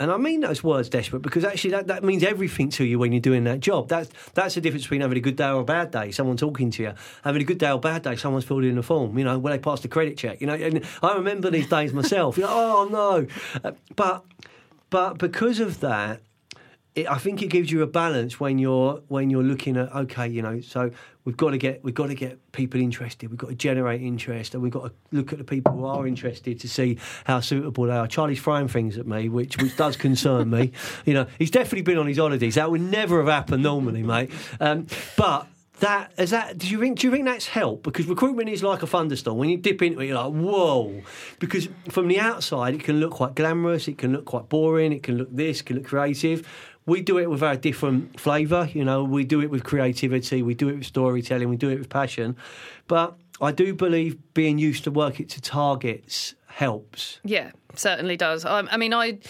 and 0.00 0.10
I 0.10 0.16
mean 0.16 0.40
those 0.40 0.64
words 0.64 0.88
desperate 0.88 1.20
because 1.20 1.44
actually 1.44 1.72
that, 1.72 1.88
that 1.88 2.02
means 2.02 2.24
everything 2.24 2.70
to 2.70 2.84
you 2.84 2.98
when 2.98 3.12
you're 3.12 3.20
doing 3.20 3.44
that 3.44 3.60
job. 3.60 3.88
That's 3.88 4.10
that's 4.32 4.54
the 4.54 4.62
difference 4.62 4.84
between 4.84 5.02
having 5.02 5.18
a 5.18 5.20
good 5.20 5.36
day 5.36 5.50
or 5.50 5.60
a 5.60 5.64
bad 5.64 5.90
day. 5.90 6.10
Someone 6.10 6.38
talking 6.38 6.70
to 6.72 6.82
you, 6.82 6.94
having 7.22 7.42
a 7.42 7.44
good 7.44 7.58
day 7.58 7.68
or 7.68 7.74
a 7.74 7.78
bad 7.78 8.02
day. 8.02 8.16
Someone's 8.16 8.46
filled 8.46 8.64
in 8.64 8.78
a 8.78 8.82
form. 8.82 9.18
You 9.18 9.24
know, 9.24 9.38
when 9.38 9.52
they 9.52 9.58
pass 9.58 9.80
the 9.80 9.88
credit 9.88 10.16
check. 10.16 10.40
You 10.40 10.46
know, 10.46 10.54
and 10.54 10.86
I 11.02 11.14
remember 11.14 11.50
these 11.50 11.68
days 11.68 11.92
myself. 11.92 12.38
Like, 12.40 12.48
oh 12.50 12.88
no, 12.90 13.26
Uh, 13.62 13.72
but 13.94 14.24
but 14.88 15.18
because 15.18 15.60
of 15.60 15.80
that, 15.80 16.22
it, 16.94 17.08
I 17.08 17.18
think 17.18 17.42
it 17.42 17.48
gives 17.48 17.70
you 17.70 17.82
a 17.82 17.86
balance 17.86 18.40
when 18.40 18.58
you're 18.58 19.02
when 19.08 19.30
you're 19.30 19.44
looking 19.44 19.76
at 19.76 19.94
okay, 19.94 20.26
you 20.26 20.42
know, 20.42 20.60
so 20.60 20.90
we've 21.24 21.36
got 21.36 21.50
to 21.50 21.58
get 21.58 21.84
we've 21.84 21.94
got 21.94 22.08
to 22.08 22.14
get 22.14 22.52
people 22.52 22.80
interested. 22.80 23.30
We've 23.30 23.38
got 23.38 23.50
to 23.50 23.54
generate 23.54 24.02
interest, 24.02 24.54
and 24.54 24.62
we've 24.62 24.72
got 24.72 24.86
to 24.86 24.92
look 25.12 25.32
at 25.32 25.38
the 25.38 25.44
people 25.44 25.72
who 25.74 25.84
are 25.84 26.06
interested 26.06 26.58
to 26.60 26.68
see 26.68 26.98
how 27.24 27.40
suitable 27.40 27.84
they 27.84 27.96
are. 27.96 28.08
Charlie's 28.08 28.40
throwing 28.40 28.68
things 28.68 28.98
at 28.98 29.06
me, 29.06 29.28
which 29.28 29.56
which 29.62 29.76
does 29.76 29.96
concern 29.96 30.50
me. 30.50 30.72
You 31.06 31.14
know, 31.14 31.26
he's 31.38 31.50
definitely 31.50 31.82
been 31.82 31.98
on 31.98 32.06
his 32.06 32.18
holidays. 32.18 32.56
That 32.56 32.70
would 32.70 32.80
never 32.80 33.18
have 33.18 33.28
happened 33.28 33.62
normally, 33.62 34.02
mate. 34.02 34.30
Um, 34.60 34.86
but 35.16 35.46
that 35.80 36.12
is 36.18 36.30
that. 36.30 36.58
Do 36.58 36.68
you 36.68 36.78
think? 36.78 36.98
Do 36.98 37.06
you 37.06 37.12
think 37.12 37.24
that's 37.24 37.46
helped? 37.46 37.82
Because 37.82 38.06
recruitment 38.06 38.48
is 38.48 38.62
like 38.62 38.82
a 38.82 38.86
thunderstorm. 38.86 39.38
When 39.38 39.48
you 39.48 39.56
dip 39.56 39.82
into 39.82 40.00
it, 40.00 40.06
you're 40.06 40.16
like, 40.16 40.32
whoa. 40.32 41.02
Because 41.38 41.68
from 41.88 42.08
the 42.08 42.20
outside, 42.20 42.74
it 42.74 42.84
can 42.84 43.00
look 43.00 43.12
quite 43.12 43.34
glamorous. 43.34 43.88
It 43.88 43.98
can 43.98 44.12
look 44.12 44.26
quite 44.26 44.48
boring. 44.48 44.92
It 44.92 45.02
can 45.02 45.16
look 45.18 45.34
this. 45.34 45.60
It 45.60 45.66
can 45.66 45.76
look 45.76 45.86
creative. 45.86 46.46
We 46.90 47.02
do 47.02 47.18
it 47.18 47.30
with 47.30 47.40
our 47.40 47.54
different 47.54 48.18
flavour. 48.18 48.68
You 48.72 48.84
know, 48.84 49.04
we 49.04 49.22
do 49.22 49.40
it 49.40 49.48
with 49.48 49.62
creativity. 49.62 50.42
We 50.42 50.54
do 50.54 50.68
it 50.70 50.78
with 50.78 50.86
storytelling. 50.86 51.48
We 51.48 51.56
do 51.56 51.68
it 51.68 51.78
with 51.78 51.88
passion. 51.88 52.36
But 52.88 53.14
I 53.40 53.52
do 53.52 53.74
believe 53.74 54.18
being 54.34 54.58
used 54.58 54.82
to 54.84 54.90
work 54.90 55.20
it 55.20 55.28
to 55.30 55.40
targets 55.40 56.34
helps. 56.48 57.20
Yeah, 57.22 57.52
certainly 57.76 58.16
does. 58.16 58.44
I, 58.44 58.62
I 58.62 58.76
mean, 58.76 58.92
I, 58.92 59.20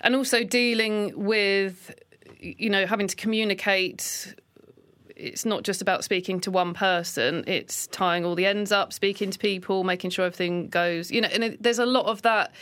and 0.00 0.14
also 0.14 0.44
dealing 0.44 1.12
with, 1.16 1.92
you 2.38 2.70
know, 2.70 2.86
having 2.86 3.08
to 3.08 3.16
communicate. 3.16 4.32
It's 5.16 5.44
not 5.44 5.64
just 5.64 5.82
about 5.82 6.04
speaking 6.04 6.38
to 6.42 6.52
one 6.52 6.72
person. 6.72 7.42
It's 7.48 7.88
tying 7.88 8.24
all 8.24 8.36
the 8.36 8.46
ends 8.46 8.70
up, 8.70 8.92
speaking 8.92 9.32
to 9.32 9.38
people, 9.40 9.82
making 9.82 10.10
sure 10.10 10.24
everything 10.24 10.68
goes. 10.68 11.10
You 11.10 11.22
know, 11.22 11.28
and 11.32 11.42
it, 11.42 11.60
there's 11.60 11.80
a 11.80 11.86
lot 11.86 12.06
of 12.06 12.22
that 12.22 12.52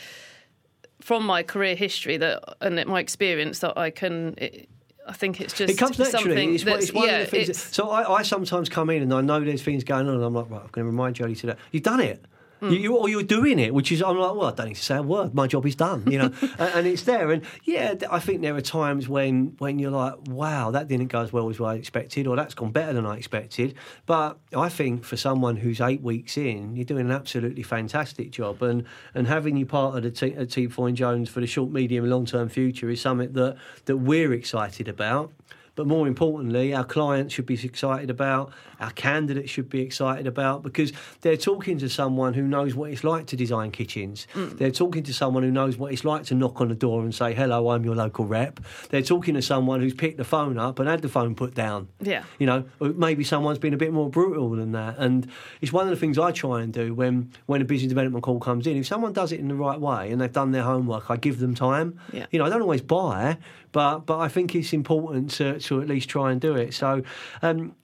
from 1.01 1.25
my 1.25 1.43
career 1.43 1.75
history 1.75 2.17
that 2.17 2.43
and 2.61 2.83
my 2.87 2.99
experience 2.99 3.59
that 3.59 3.77
I 3.77 3.89
can. 3.89 4.35
It, 4.37 4.69
I 5.07 5.13
think 5.13 5.39
it's 5.39 5.53
just 5.53 5.71
It 5.71 5.77
comes 5.77 5.97
naturally. 5.97 6.25
something 6.25 6.53
It's, 6.55 6.63
it's 6.65 6.91
one 6.91 7.07
yeah, 7.07 7.19
of 7.19 7.31
the 7.31 7.37
things. 7.37 7.47
that- 7.47 7.55
so 7.73 7.89
I, 7.91 8.15
I 8.19 8.21
sometimes 8.23 8.67
come 8.67 8.89
in 8.89 9.01
and 9.01 9.13
I 9.13 9.21
know 9.21 9.39
there's 9.39 9.63
things 9.63 9.85
going 9.85 10.05
on, 10.07 10.15
and 10.15 10.23
I'm 10.23 10.33
like, 10.33 10.49
right, 10.49 10.59
I'm 10.61 10.67
going 10.67 10.85
to 10.85 10.91
remind 10.91 11.15
Jodi 11.15 11.33
to 11.35 11.47
that. 11.47 11.59
You've 11.71 11.83
done 11.83 12.01
it. 12.01 12.25
Hmm. 12.59 12.69
You, 12.69 12.79
you, 12.79 12.97
or 12.97 13.09
you're 13.09 13.23
doing 13.23 13.59
it, 13.59 13.73
which 13.73 13.91
is 13.91 14.01
I'm 14.01 14.17
like, 14.17 14.35
well, 14.35 14.45
I 14.47 14.51
don't 14.51 14.67
need 14.67 14.75
to 14.75 14.83
say 14.83 14.97
a 14.97 15.01
word. 15.01 15.33
My 15.33 15.47
job 15.47 15.65
is 15.65 15.75
done, 15.75 16.09
you 16.09 16.17
know, 16.17 16.31
and, 16.41 16.71
and 16.73 16.87
it's 16.87 17.03
there. 17.03 17.31
And 17.31 17.43
yeah, 17.63 17.93
I 18.09 18.19
think 18.19 18.41
there 18.41 18.55
are 18.55 18.61
times 18.61 19.07
when 19.07 19.55
when 19.59 19.79
you're 19.79 19.91
like, 19.91 20.15
wow, 20.27 20.71
that 20.71 20.87
didn't 20.87 21.07
go 21.07 21.21
as 21.21 21.31
well 21.31 21.49
as 21.49 21.61
I 21.61 21.75
expected, 21.75 22.27
or 22.27 22.35
that's 22.35 22.53
gone 22.53 22.71
better 22.71 22.93
than 22.93 23.05
I 23.05 23.17
expected. 23.17 23.75
But 24.05 24.39
I 24.55 24.69
think 24.69 25.03
for 25.03 25.17
someone 25.17 25.57
who's 25.57 25.81
eight 25.81 26.01
weeks 26.01 26.37
in, 26.37 26.75
you're 26.75 26.85
doing 26.85 27.05
an 27.05 27.11
absolutely 27.11 27.63
fantastic 27.63 28.31
job, 28.31 28.61
and 28.63 28.83
and 29.13 29.27
having 29.27 29.57
you 29.57 29.65
part 29.65 29.95
of 29.95 30.03
the 30.03 30.11
te- 30.11 30.35
uh, 30.35 30.45
Team 30.45 30.69
Foyne 30.69 30.95
Jones 30.95 31.29
for 31.29 31.41
the 31.41 31.47
short, 31.47 31.71
medium, 31.71 32.03
and 32.03 32.11
long 32.11 32.25
term 32.25 32.49
future 32.49 32.89
is 32.89 33.01
something 33.01 33.33
that 33.33 33.57
that 33.85 33.97
we're 33.97 34.33
excited 34.33 34.87
about. 34.87 35.31
But 35.77 35.85
more 35.85 36.07
importantly, 36.07 36.73
our 36.73 36.83
clients 36.83 37.35
should 37.35 37.45
be 37.45 37.53
excited 37.53 38.09
about, 38.09 38.51
our 38.79 38.89
candidates 38.91 39.51
should 39.51 39.69
be 39.69 39.81
excited 39.81 40.25
about, 40.25 40.63
because 40.63 40.91
they're 41.21 41.37
talking 41.37 41.77
to 41.77 41.87
someone 41.87 42.33
who 42.33 42.41
knows 42.41 42.73
what 42.73 42.89
it's 42.91 43.03
like 43.03 43.27
to 43.27 43.35
design 43.35 43.69
kitchens. 43.71 44.25
Mm. 44.33 44.57
They're 44.57 44.71
talking 44.71 45.03
to 45.03 45.13
someone 45.13 45.43
who 45.43 45.51
knows 45.51 45.77
what 45.77 45.93
it's 45.93 46.03
like 46.03 46.23
to 46.25 46.35
knock 46.35 46.59
on 46.61 46.69
the 46.69 46.75
door 46.75 47.03
and 47.03 47.13
say, 47.13 47.35
hello, 47.35 47.69
I'm 47.69 47.85
your 47.85 47.95
local 47.95 48.25
rep. 48.25 48.59
They're 48.89 49.03
talking 49.03 49.35
to 49.35 49.41
someone 49.41 49.79
who's 49.79 49.93
picked 49.93 50.17
the 50.17 50.23
phone 50.23 50.57
up 50.57 50.79
and 50.79 50.89
had 50.89 51.03
the 51.03 51.09
phone 51.09 51.35
put 51.35 51.53
down. 51.53 51.89
Yeah. 52.01 52.23
You 52.39 52.47
know, 52.47 52.65
or 52.79 52.89
maybe 52.89 53.23
someone's 53.23 53.59
been 53.59 53.75
a 53.75 53.77
bit 53.77 53.93
more 53.93 54.09
brutal 54.09 54.49
than 54.49 54.71
that. 54.71 54.97
And 54.97 55.29
it's 55.61 55.71
one 55.71 55.83
of 55.83 55.91
the 55.91 55.95
things 55.95 56.17
I 56.17 56.31
try 56.31 56.63
and 56.63 56.73
do 56.73 56.95
when, 56.95 57.31
when 57.45 57.61
a 57.61 57.65
business 57.65 57.89
development 57.89 58.23
call 58.23 58.39
comes 58.39 58.65
in. 58.65 58.77
If 58.77 58.87
someone 58.87 59.13
does 59.13 59.31
it 59.31 59.39
in 59.39 59.47
the 59.47 59.55
right 59.55 59.79
way 59.79 60.11
and 60.11 60.19
they've 60.19 60.31
done 60.31 60.53
their 60.53 60.63
homework, 60.63 61.11
I 61.11 61.17
give 61.17 61.37
them 61.37 61.53
time. 61.53 61.99
Yeah. 62.11 62.25
You 62.31 62.39
know, 62.39 62.45
I 62.45 62.49
don't 62.49 62.63
always 62.63 62.81
buy, 62.81 63.37
but 63.77 64.07
but 64.07 64.17
I 64.17 64.27
think 64.27 64.55
it's 64.55 64.73
important 64.73 65.29
to, 65.33 65.59
to 65.59 65.81
at 65.83 65.87
least 65.87 66.09
try 66.09 66.31
and 66.31 66.41
do 66.41 66.55
it. 66.55 66.73
So, 66.73 67.03
um, 67.43 67.75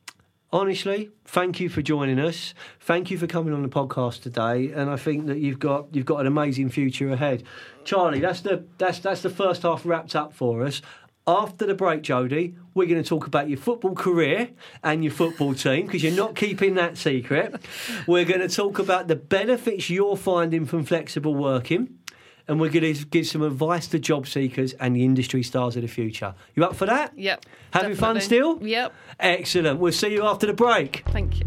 honestly, 0.52 1.12
thank 1.24 1.60
you 1.60 1.70
for 1.70 1.84
joining 1.84 2.18
us. 2.18 2.56
Thank 2.80 3.12
you 3.12 3.18
for 3.20 3.28
coming 3.28 3.54
on 3.54 3.62
the 3.62 3.70
podcast 3.70 4.24
today. 4.24 4.72
And 4.72 4.90
I 4.90 4.96
think 4.96 5.28
that 5.28 5.38
you've 5.38 5.60
got 5.60 5.94
you've 5.94 6.08
got 6.08 6.22
an 6.22 6.26
amazing 6.26 6.70
future 6.70 7.12
ahead. 7.12 7.44
Charlie, 7.84 8.22
that's 8.22 8.42
the 8.42 8.66
that's 8.80 8.98
that's 9.02 9.22
the 9.22 9.30
first 9.30 9.62
half 9.62 9.86
wrapped 9.86 10.16
up 10.16 10.34
for 10.34 10.64
us. 10.64 10.82
After 11.28 11.68
the 11.68 11.76
break, 11.76 12.02
Jodi, 12.02 12.56
we're 12.74 12.88
going 12.88 13.02
to 13.04 13.08
talk 13.08 13.28
about 13.28 13.48
your 13.48 13.60
football 13.60 13.94
career 13.94 14.50
and 14.84 15.04
your 15.04 15.14
football 15.14 15.54
team 15.54 15.86
because 15.86 16.02
you're 16.02 16.12
not 16.12 16.36
keeping 16.36 16.74
that 16.74 16.98
secret. 16.98 17.64
We're 18.08 18.26
going 18.26 18.42
to 18.42 18.50
talk 18.50 18.80
about 18.80 19.08
the 19.08 19.16
benefits 19.16 19.92
you're 19.92 20.18
finding 20.18 20.66
from 20.66 20.86
flexible 20.86 21.36
working 21.36 22.00
and 22.48 22.60
we're 22.60 22.70
going 22.70 22.94
to 22.94 23.06
give 23.06 23.26
some 23.26 23.42
advice 23.42 23.88
to 23.88 24.00
job 24.00 24.28
seekers 24.28 24.74
and 24.74 24.96
the 24.96 25.04
industry 25.04 25.44
stars 25.44 25.76
of 25.76 25.82
the 25.82 25.88
future. 25.88 26.36
You 26.56 26.66
up 26.66 26.76
for 26.76 26.86
that? 26.86 27.18
Yep. 27.18 27.46
Having 27.72 27.96
fun 27.96 28.20
still? 28.20 28.62
Yep. 28.62 28.94
Excellent. 29.20 29.80
We'll 29.80 29.94
see 29.94 30.14
you 30.14 30.24
after 30.26 30.48
the 30.48 30.54
break. 30.54 31.04
Thank 31.08 31.40
you. 31.40 31.46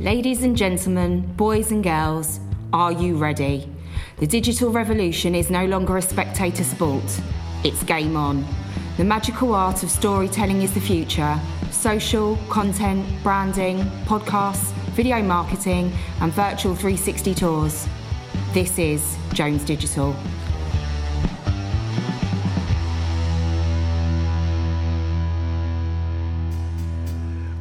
Ladies 0.00 0.44
and 0.44 0.56
gentlemen, 0.56 1.22
boys 1.34 1.72
and 1.72 1.82
girls, 1.82 2.38
are 2.72 2.92
you 2.92 3.16
ready? 3.16 3.68
The 4.18 4.26
digital 4.26 4.70
revolution 4.70 5.34
is 5.34 5.50
no 5.50 5.66
longer 5.66 5.96
a 5.96 6.02
spectator 6.02 6.62
sport, 6.62 7.02
it's 7.64 7.82
game 7.82 8.16
on. 8.16 8.44
The 8.96 9.04
magical 9.04 9.54
art 9.54 9.82
of 9.82 9.90
storytelling 9.90 10.62
is 10.62 10.72
the 10.72 10.80
future. 10.80 11.38
Social, 11.70 12.38
content, 12.48 13.06
branding, 13.22 13.80
podcasts, 14.06 14.72
video 14.94 15.22
marketing, 15.22 15.92
and 16.22 16.32
virtual 16.32 16.74
360 16.74 17.34
tours. 17.34 17.86
This 18.54 18.78
is 18.78 19.18
Jones 19.34 19.66
Digital. 19.66 20.16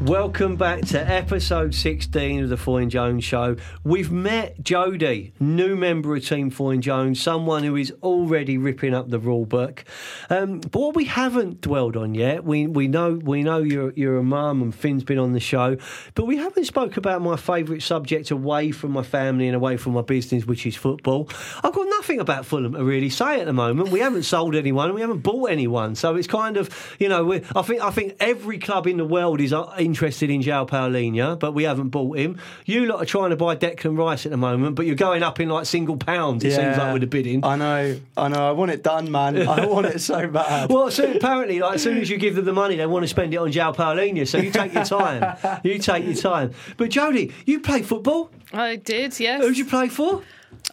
Welcome 0.05 0.55
back 0.55 0.81
to 0.89 0.99
episode 0.99 1.73
16 1.73 2.43
of 2.43 2.49
the 2.49 2.57
Foyne 2.57 2.89
Jones 2.89 3.23
Show. 3.23 3.55
We've 3.83 4.11
met 4.11 4.61
Jodi, 4.61 5.33
new 5.39 5.75
member 5.75 6.15
of 6.15 6.23
Team 6.23 6.51
Foyne 6.51 6.81
Jones, 6.81 7.19
someone 7.19 7.63
who 7.63 7.75
is 7.75 7.91
already 8.03 8.59
ripping 8.59 8.93
up 8.93 9.09
the 9.09 9.17
rule 9.17 9.47
book. 9.47 9.83
Um, 10.29 10.59
but 10.59 10.75
what 10.75 10.95
we 10.95 11.05
haven't 11.05 11.61
dwelled 11.61 11.97
on 11.97 12.13
yet, 12.13 12.43
we 12.43 12.67
we 12.67 12.87
know 12.87 13.13
we 13.13 13.41
know 13.41 13.57
you're 13.57 13.93
you're 13.93 14.19
a 14.19 14.23
mum 14.23 14.61
and 14.61 14.75
Finn's 14.75 15.03
been 15.03 15.17
on 15.17 15.33
the 15.33 15.39
show, 15.39 15.75
but 16.13 16.27
we 16.27 16.37
haven't 16.37 16.65
spoke 16.65 16.97
about 16.97 17.23
my 17.23 17.35
favourite 17.35 17.81
subject 17.81 18.29
away 18.29 18.69
from 18.69 18.91
my 18.91 19.01
family 19.01 19.47
and 19.47 19.55
away 19.55 19.75
from 19.75 19.93
my 19.93 20.03
business, 20.03 20.45
which 20.45 20.67
is 20.67 20.75
football. 20.75 21.27
I've 21.63 21.73
got 21.73 21.87
nothing 21.89 22.19
about 22.19 22.45
Fulham 22.45 22.73
to 22.73 22.83
really 22.83 23.09
say 23.09 23.39
at 23.39 23.47
the 23.47 23.53
moment. 23.53 23.89
We 23.89 24.01
haven't 24.01 24.23
sold 24.23 24.53
anyone, 24.53 24.93
we 24.93 25.01
haven't 25.01 25.23
bought 25.23 25.49
anyone, 25.49 25.95
so 25.95 26.15
it's 26.15 26.27
kind 26.27 26.57
of 26.57 26.95
you 26.99 27.09
know 27.09 27.33
I 27.55 27.63
think 27.63 27.81
I 27.81 27.89
think 27.89 28.17
every 28.19 28.59
club 28.59 28.85
in 28.85 28.97
the 28.97 29.05
world 29.05 29.41
is 29.41 29.51
uh, 29.51 29.73
in 29.79 29.94
interested 29.95 30.29
in 30.29 30.41
João 30.41 30.67
Palhinha, 30.67 31.39
but 31.39 31.53
we 31.53 31.63
haven't 31.63 31.87
bought 31.89 32.17
him. 32.17 32.37
You 32.65 32.85
lot 32.85 33.01
are 33.01 33.05
trying 33.05 33.29
to 33.29 33.37
buy 33.37 33.55
Declan 33.55 33.97
Rice 33.97 34.25
at 34.25 34.31
the 34.31 34.37
moment, 34.37 34.75
but 34.75 34.85
you're 34.85 34.95
going 34.97 35.23
up 35.23 35.39
in 35.39 35.47
like 35.47 35.65
single 35.65 35.95
pounds. 35.95 36.43
It 36.43 36.51
seems 36.51 36.77
like 36.77 36.91
with 36.91 37.01
the 37.01 37.07
bidding. 37.07 37.45
I 37.45 37.55
know, 37.55 37.97
I 38.17 38.27
know. 38.27 38.49
I 38.49 38.51
want 38.51 38.71
it 38.71 38.83
done, 38.83 39.09
man. 39.09 39.47
I 39.47 39.65
want 39.75 39.85
it 39.85 39.99
so 40.01 40.27
bad. 40.27 40.69
Well, 40.69 40.91
so 40.91 41.09
apparently, 41.09 41.59
like 41.59 41.75
as 41.75 41.83
soon 41.83 41.97
as 41.99 42.09
you 42.09 42.17
give 42.17 42.35
them 42.35 42.43
the 42.43 42.51
money, 42.53 42.75
they 42.75 42.85
want 42.85 43.03
to 43.03 43.07
spend 43.07 43.33
it 43.33 43.37
on 43.37 43.53
João 43.53 43.73
Palhinha. 43.73 44.27
So 44.27 44.37
you 44.37 44.51
take 44.51 44.73
your 44.73 44.83
time. 44.83 45.61
you 45.63 45.79
take 45.79 46.03
your 46.03 46.15
time. 46.15 46.51
But 46.75 46.89
Jodi, 46.89 47.31
you 47.45 47.61
play 47.61 47.81
football. 47.81 48.31
I 48.51 48.75
did, 48.75 49.17
yes. 49.17 49.41
Who'd 49.41 49.57
you 49.57 49.65
play 49.65 49.87
for? 49.87 50.23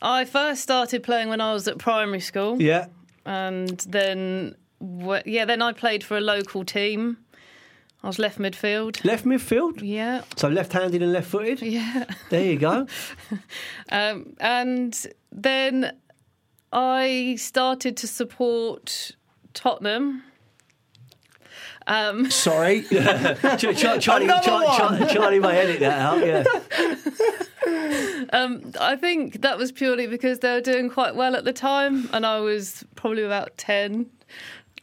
I 0.00 0.24
first 0.24 0.62
started 0.62 1.04
playing 1.04 1.28
when 1.28 1.40
I 1.40 1.52
was 1.52 1.68
at 1.68 1.78
primary 1.78 2.20
school, 2.20 2.60
Yeah. 2.60 2.86
and 3.24 3.78
then 3.88 4.56
yeah, 5.24 5.44
then 5.44 5.62
I 5.62 5.72
played 5.72 6.02
for 6.02 6.16
a 6.16 6.20
local 6.20 6.64
team. 6.64 7.18
I 8.02 8.08
was 8.08 8.18
left 8.18 8.38
midfield. 8.38 9.04
Left 9.04 9.24
midfield. 9.24 9.80
Yeah, 9.82 10.22
So 10.36 10.48
left-handed 10.48 11.02
and 11.02 11.12
left-footed. 11.12 11.62
yeah. 11.62 12.04
There 12.30 12.44
you 12.44 12.58
go. 12.58 12.86
Um, 13.90 14.34
and 14.40 15.06
then 15.30 15.92
I 16.72 17.36
started 17.38 17.96
to 17.98 18.06
support 18.08 19.12
Tottenham. 19.54 20.22
Um, 21.86 22.30
Sorry. 22.46 22.82
Ch- 22.82 22.88
Ch- 22.88 24.00
Charlie, 24.00 24.28
Charlie 25.08 25.38
may 25.40 25.58
edit 25.58 25.80
that 25.80 25.98
out. 26.00 26.26
Yeah. 26.26 26.44
um, 28.32 28.72
I 28.80 28.96
think 28.96 29.42
that 29.42 29.58
was 29.58 29.72
purely 29.72 30.06
because 30.06 30.38
they 30.38 30.52
were 30.52 30.60
doing 30.60 30.88
quite 30.88 31.14
well 31.14 31.36
at 31.36 31.44
the 31.44 31.52
time, 31.52 32.08
and 32.12 32.24
I 32.24 32.40
was 32.40 32.84
probably 32.94 33.22
about 33.24 33.56
10. 33.58 34.06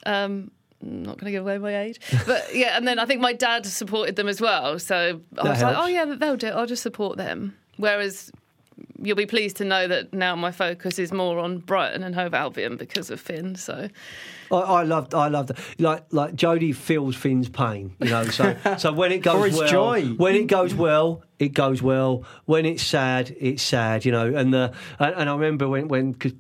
Um, 0.06 0.52
I'm 0.82 1.04
not 1.04 1.18
going 1.18 1.26
to 1.26 1.32
give 1.32 1.44
away 1.44 1.58
my 1.58 1.78
age. 1.78 2.00
But 2.26 2.56
yeah, 2.56 2.78
and 2.78 2.88
then 2.88 3.00
I 3.00 3.06
think 3.06 3.22
my 3.22 3.34
dad 3.34 3.66
supported 3.66 4.16
them 4.16 4.28
as 4.28 4.40
well. 4.40 4.80
So 4.80 5.22
I 5.38 5.44
That 5.44 5.50
was 5.50 5.62
like, 5.62 5.78
oh, 5.78 5.88
yeah, 5.88 6.06
they'll 6.06 6.38
do 6.38 6.48
it. 6.48 6.52
I'll 6.52 6.66
just 6.66 6.84
support 6.84 7.18
them. 7.18 7.56
Whereas 7.78 8.32
you'll 9.02 9.16
be 9.16 9.26
pleased 9.26 9.58
to 9.58 9.66
know 9.66 9.88
that 9.88 10.14
now 10.14 10.36
my 10.36 10.52
focus 10.52 11.00
is 11.00 11.12
more 11.12 11.40
on 11.40 11.60
Brighton 11.60 12.04
and 12.04 12.16
Hove 12.16 12.34
Albion 12.34 12.78
because 12.78 13.10
of 13.10 13.20
Finn. 13.20 13.56
So 13.56 13.90
I, 14.52 14.56
I 14.56 14.84
loved, 14.84 15.14
I 15.14 15.28
loved 15.28 15.52
it. 15.52 15.58
Like, 15.80 16.06
like 16.12 16.36
Jodi 16.36 16.72
feels 16.72 17.16
Finn's 17.16 17.50
pain, 17.50 17.96
you 18.00 18.10
know. 18.10 18.26
So, 18.26 18.56
so 18.78 18.94
when 18.94 19.12
it 19.12 19.20
goes 19.24 19.58
well, 19.58 19.68
joy. 19.68 20.06
when 20.18 20.36
it 20.36 20.48
goes 20.48 20.74
well, 20.74 21.24
it 21.40 21.50
goes 21.50 21.82
well. 21.82 22.24
When 22.46 22.66
it's 22.66 22.84
sad, 22.84 23.36
it's 23.40 23.64
sad, 23.64 24.06
you 24.06 24.12
know. 24.12 24.34
And 24.34 24.54
the, 24.54 24.74
and, 24.98 25.16
and 25.16 25.30
I 25.30 25.34
remember 25.34 25.68
when, 25.68 25.88
when, 25.88 26.14
cause 26.14 26.34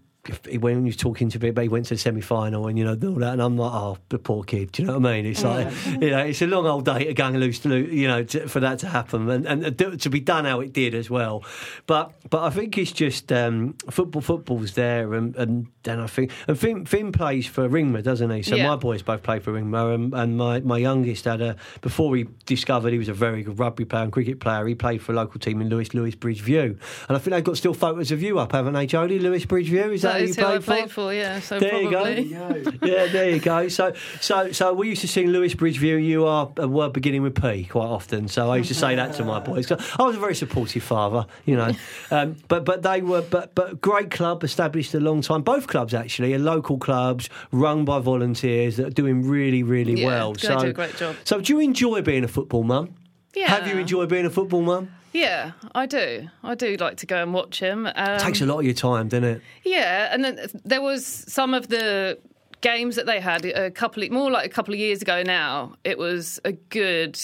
when 0.60 0.80
he 0.80 0.86
was 0.86 0.98
talking 0.98 1.30
to 1.30 1.40
me, 1.40 1.52
he 1.62 1.70
went 1.70 1.86
to 1.86 1.94
the 1.96 1.98
semi 1.98 2.22
final 2.22 2.68
and 2.68 2.78
you 2.78 2.84
know 2.84 2.92
all 2.92 3.16
that, 3.20 3.34
and 3.34 3.42
I'm 3.42 3.58
like, 3.58 3.72
oh, 3.74 3.98
the 4.10 4.20
poor 4.20 4.44
kid. 4.44 4.74
Do 4.74 4.82
you 4.82 4.88
know 4.88 5.00
what 5.00 5.10
I 5.10 5.14
mean? 5.22 5.26
It's 5.26 5.44
like, 5.44 5.68
you 6.02 6.10
know, 6.12 6.20
it's 6.20 6.42
a 6.42 6.48
long 6.48 6.66
old 6.66 6.86
day 6.86 7.06
to 7.06 7.14
go 7.14 7.26
and 7.28 7.40
lose, 7.40 7.64
you 7.66 8.08
know, 8.08 8.24
to, 8.24 8.48
for 8.48 8.60
that 8.60 8.80
to 8.80 8.88
happen 8.88 9.30
and, 9.30 9.66
and 9.66 9.78
to 10.02 10.10
be 10.10 10.20
done 10.20 10.46
how 10.46 10.60
it 10.60 10.74
did 10.74 10.94
as 10.94 11.10
well. 11.10 11.44
But 11.88 12.12
but 12.30 12.44
I 12.44 12.50
think 12.50 12.78
it's 12.78 12.92
just 12.92 13.32
um, 13.32 13.76
football. 13.90 14.22
Football's 14.22 14.74
there, 14.74 15.14
and 15.14 15.36
and 15.38 15.68
then 15.84 16.00
I 16.00 16.08
think 16.08 16.32
and 16.48 16.60
Finn, 16.60 16.86
Finn 16.86 17.12
plays 17.12 17.48
for 17.48 17.68
Ringmer, 17.70 18.04
doesn't 18.04 18.30
he? 18.30 18.44
So 18.44 18.56
Yeah. 18.56 18.68
my 18.68 18.76
boys 18.76 19.02
both 19.02 19.24
play 19.24 19.40
for 19.40 19.54
Ringmer, 19.54 19.96
and, 19.96 20.14
and 20.14 20.38
my 20.38 20.60
my 20.60 20.78
youngest 20.78 21.26
had 21.26 21.42
a 21.42 21.56
before 21.82 22.16
he 22.18 22.26
discovered 22.46 22.92
he 22.92 23.00
was 23.00 23.08
a 23.10 23.14
very 23.14 23.42
good 23.44 23.58
rugby 23.58 23.86
player 23.86 24.04
and 24.04 24.12
cricket 24.12 24.40
player. 24.42 24.68
He 24.68 24.76
played 24.76 25.02
for 25.02 25.14
a 25.14 25.16
local 25.16 25.40
team 25.40 25.62
in 25.62 25.70
Lewes 25.70 25.94
Lewes 25.94 26.16
Bridge 26.16 26.42
View, 26.42 26.78
and 27.08 27.16
I 27.16 27.20
think 27.20 27.34
they've 27.34 27.44
got 27.44 27.58
still 27.58 27.74
photos 27.74 28.12
of 28.12 28.22
you 28.22 28.38
up, 28.38 28.52
haven't 28.52 28.74
they, 28.74 28.86
Jodi? 28.86 29.20
Lewes 29.20 29.46
Bridge 29.46 29.70
View 29.70 29.92
is 29.92 30.02
that, 30.02 30.09
that 30.14 30.20
who 30.20 30.26
is 30.26 30.38
you 30.38 30.44
who 30.44 30.50
I 30.50 30.52
played 30.54 30.64
played 30.66 30.84
for? 30.92 30.94
for, 31.10 31.14
yeah. 31.14 31.40
So 31.40 31.60
There 31.60 31.82
you 31.82 31.92
go. 31.92 32.04
yeah, 32.84 33.06
there 33.08 33.30
you 33.30 33.40
go. 33.40 33.68
So, 33.68 33.94
so, 34.20 34.52
so 34.52 34.74
we 34.74 34.90
used 34.90 35.02
to 35.02 35.08
sing 35.08 35.28
Lewes 35.28 35.56
Bridgeview. 35.56 36.04
You 36.04 36.26
are 36.26 36.52
a 36.58 36.68
word 36.68 36.94
beginning 36.94 37.22
with 37.22 37.42
P 37.42 37.66
quite 37.66 37.86
often. 37.86 38.28
So 38.28 38.50
I 38.52 38.58
used 38.58 38.70
to 38.70 38.76
say 38.76 38.96
that 38.96 39.14
to 39.16 39.24
my 39.26 39.40
boys. 39.40 39.72
I 40.00 40.04
was 40.04 40.16
a 40.16 40.20
very 40.20 40.36
supportive 40.36 40.84
father, 40.84 41.26
you 41.46 41.56
know. 41.56 41.72
Um, 42.12 42.36
but 42.48 42.66
but 42.66 42.84
they 42.84 43.02
were 43.02 43.22
but 43.22 43.56
but 43.56 43.82
great 43.82 44.12
club 44.12 44.44
established 44.44 44.94
a 44.94 45.00
long 45.00 45.22
time. 45.22 45.42
Both 45.42 45.68
clubs 45.68 45.94
actually 45.94 46.34
are 46.34 46.40
local 46.40 46.78
clubs 46.78 47.30
run 47.52 47.86
by 47.86 48.00
volunteers 48.00 48.78
that 48.78 48.88
are 48.88 48.92
doing 48.92 49.28
really 49.28 49.64
really 49.64 50.02
Yeah, 50.02 50.08
well. 50.08 50.36
so 50.36 50.60
do 50.60 50.68
a 50.68 50.74
great 50.74 50.96
job. 50.98 51.16
So 51.24 51.42
do 51.42 51.54
you 51.54 51.60
enjoy 51.60 52.02
being 52.02 52.24
a 52.24 52.28
football 52.28 52.64
mum? 52.64 52.96
Yeah. 53.36 53.48
Have 53.50 53.68
you 53.68 53.78
enjoyed 53.78 54.10
being 54.10 54.26
a 54.26 54.30
football 54.30 54.62
mum? 54.62 54.92
Yeah, 55.14 55.52
I 55.74 55.86
do. 55.86 56.30
I 56.44 56.56
do 56.56 56.76
like 56.78 56.98
to 56.98 57.06
go 57.06 57.22
and 57.22 57.34
watch 57.34 57.60
him. 57.60 57.88
Um, 57.96 58.20
Takes 58.20 58.42
a 58.42 58.46
lot 58.46 58.60
of 58.60 58.66
your 58.66 58.74
time, 58.74 59.08
doesn't 59.08 59.24
it? 59.24 59.42
Yeah, 59.64 60.10
and 60.14 60.24
then 60.24 60.40
there 60.66 60.82
was 60.82 61.06
some 61.06 61.54
of 61.54 61.68
the 61.70 62.18
games 62.62 62.96
that 62.96 63.06
they 63.06 63.20
had 63.20 63.46
a 63.46 63.72
couple 63.72 64.04
of, 64.04 64.12
more 64.12 64.30
like 64.30 64.46
a 64.46 64.50
couple 64.50 64.74
of 64.74 64.80
years 64.80 65.02
ago 65.02 65.24
now. 65.24 65.74
It 65.84 65.98
was 65.98 66.40
a 66.46 66.52
good 66.52 67.20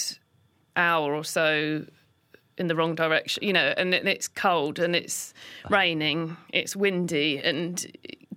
hour 0.75 1.13
or 1.13 1.23
so 1.23 1.85
in 2.57 2.67
the 2.67 2.75
wrong 2.75 2.95
direction, 2.95 3.43
you 3.43 3.51
know, 3.53 3.73
and 3.77 3.93
it- 3.93 4.07
it's 4.07 4.27
cold 4.29 4.79
and 4.79 4.95
it's 4.95 5.33
raining, 5.69 6.37
it's 6.53 6.73
windy, 6.75 7.37
and 7.37 7.85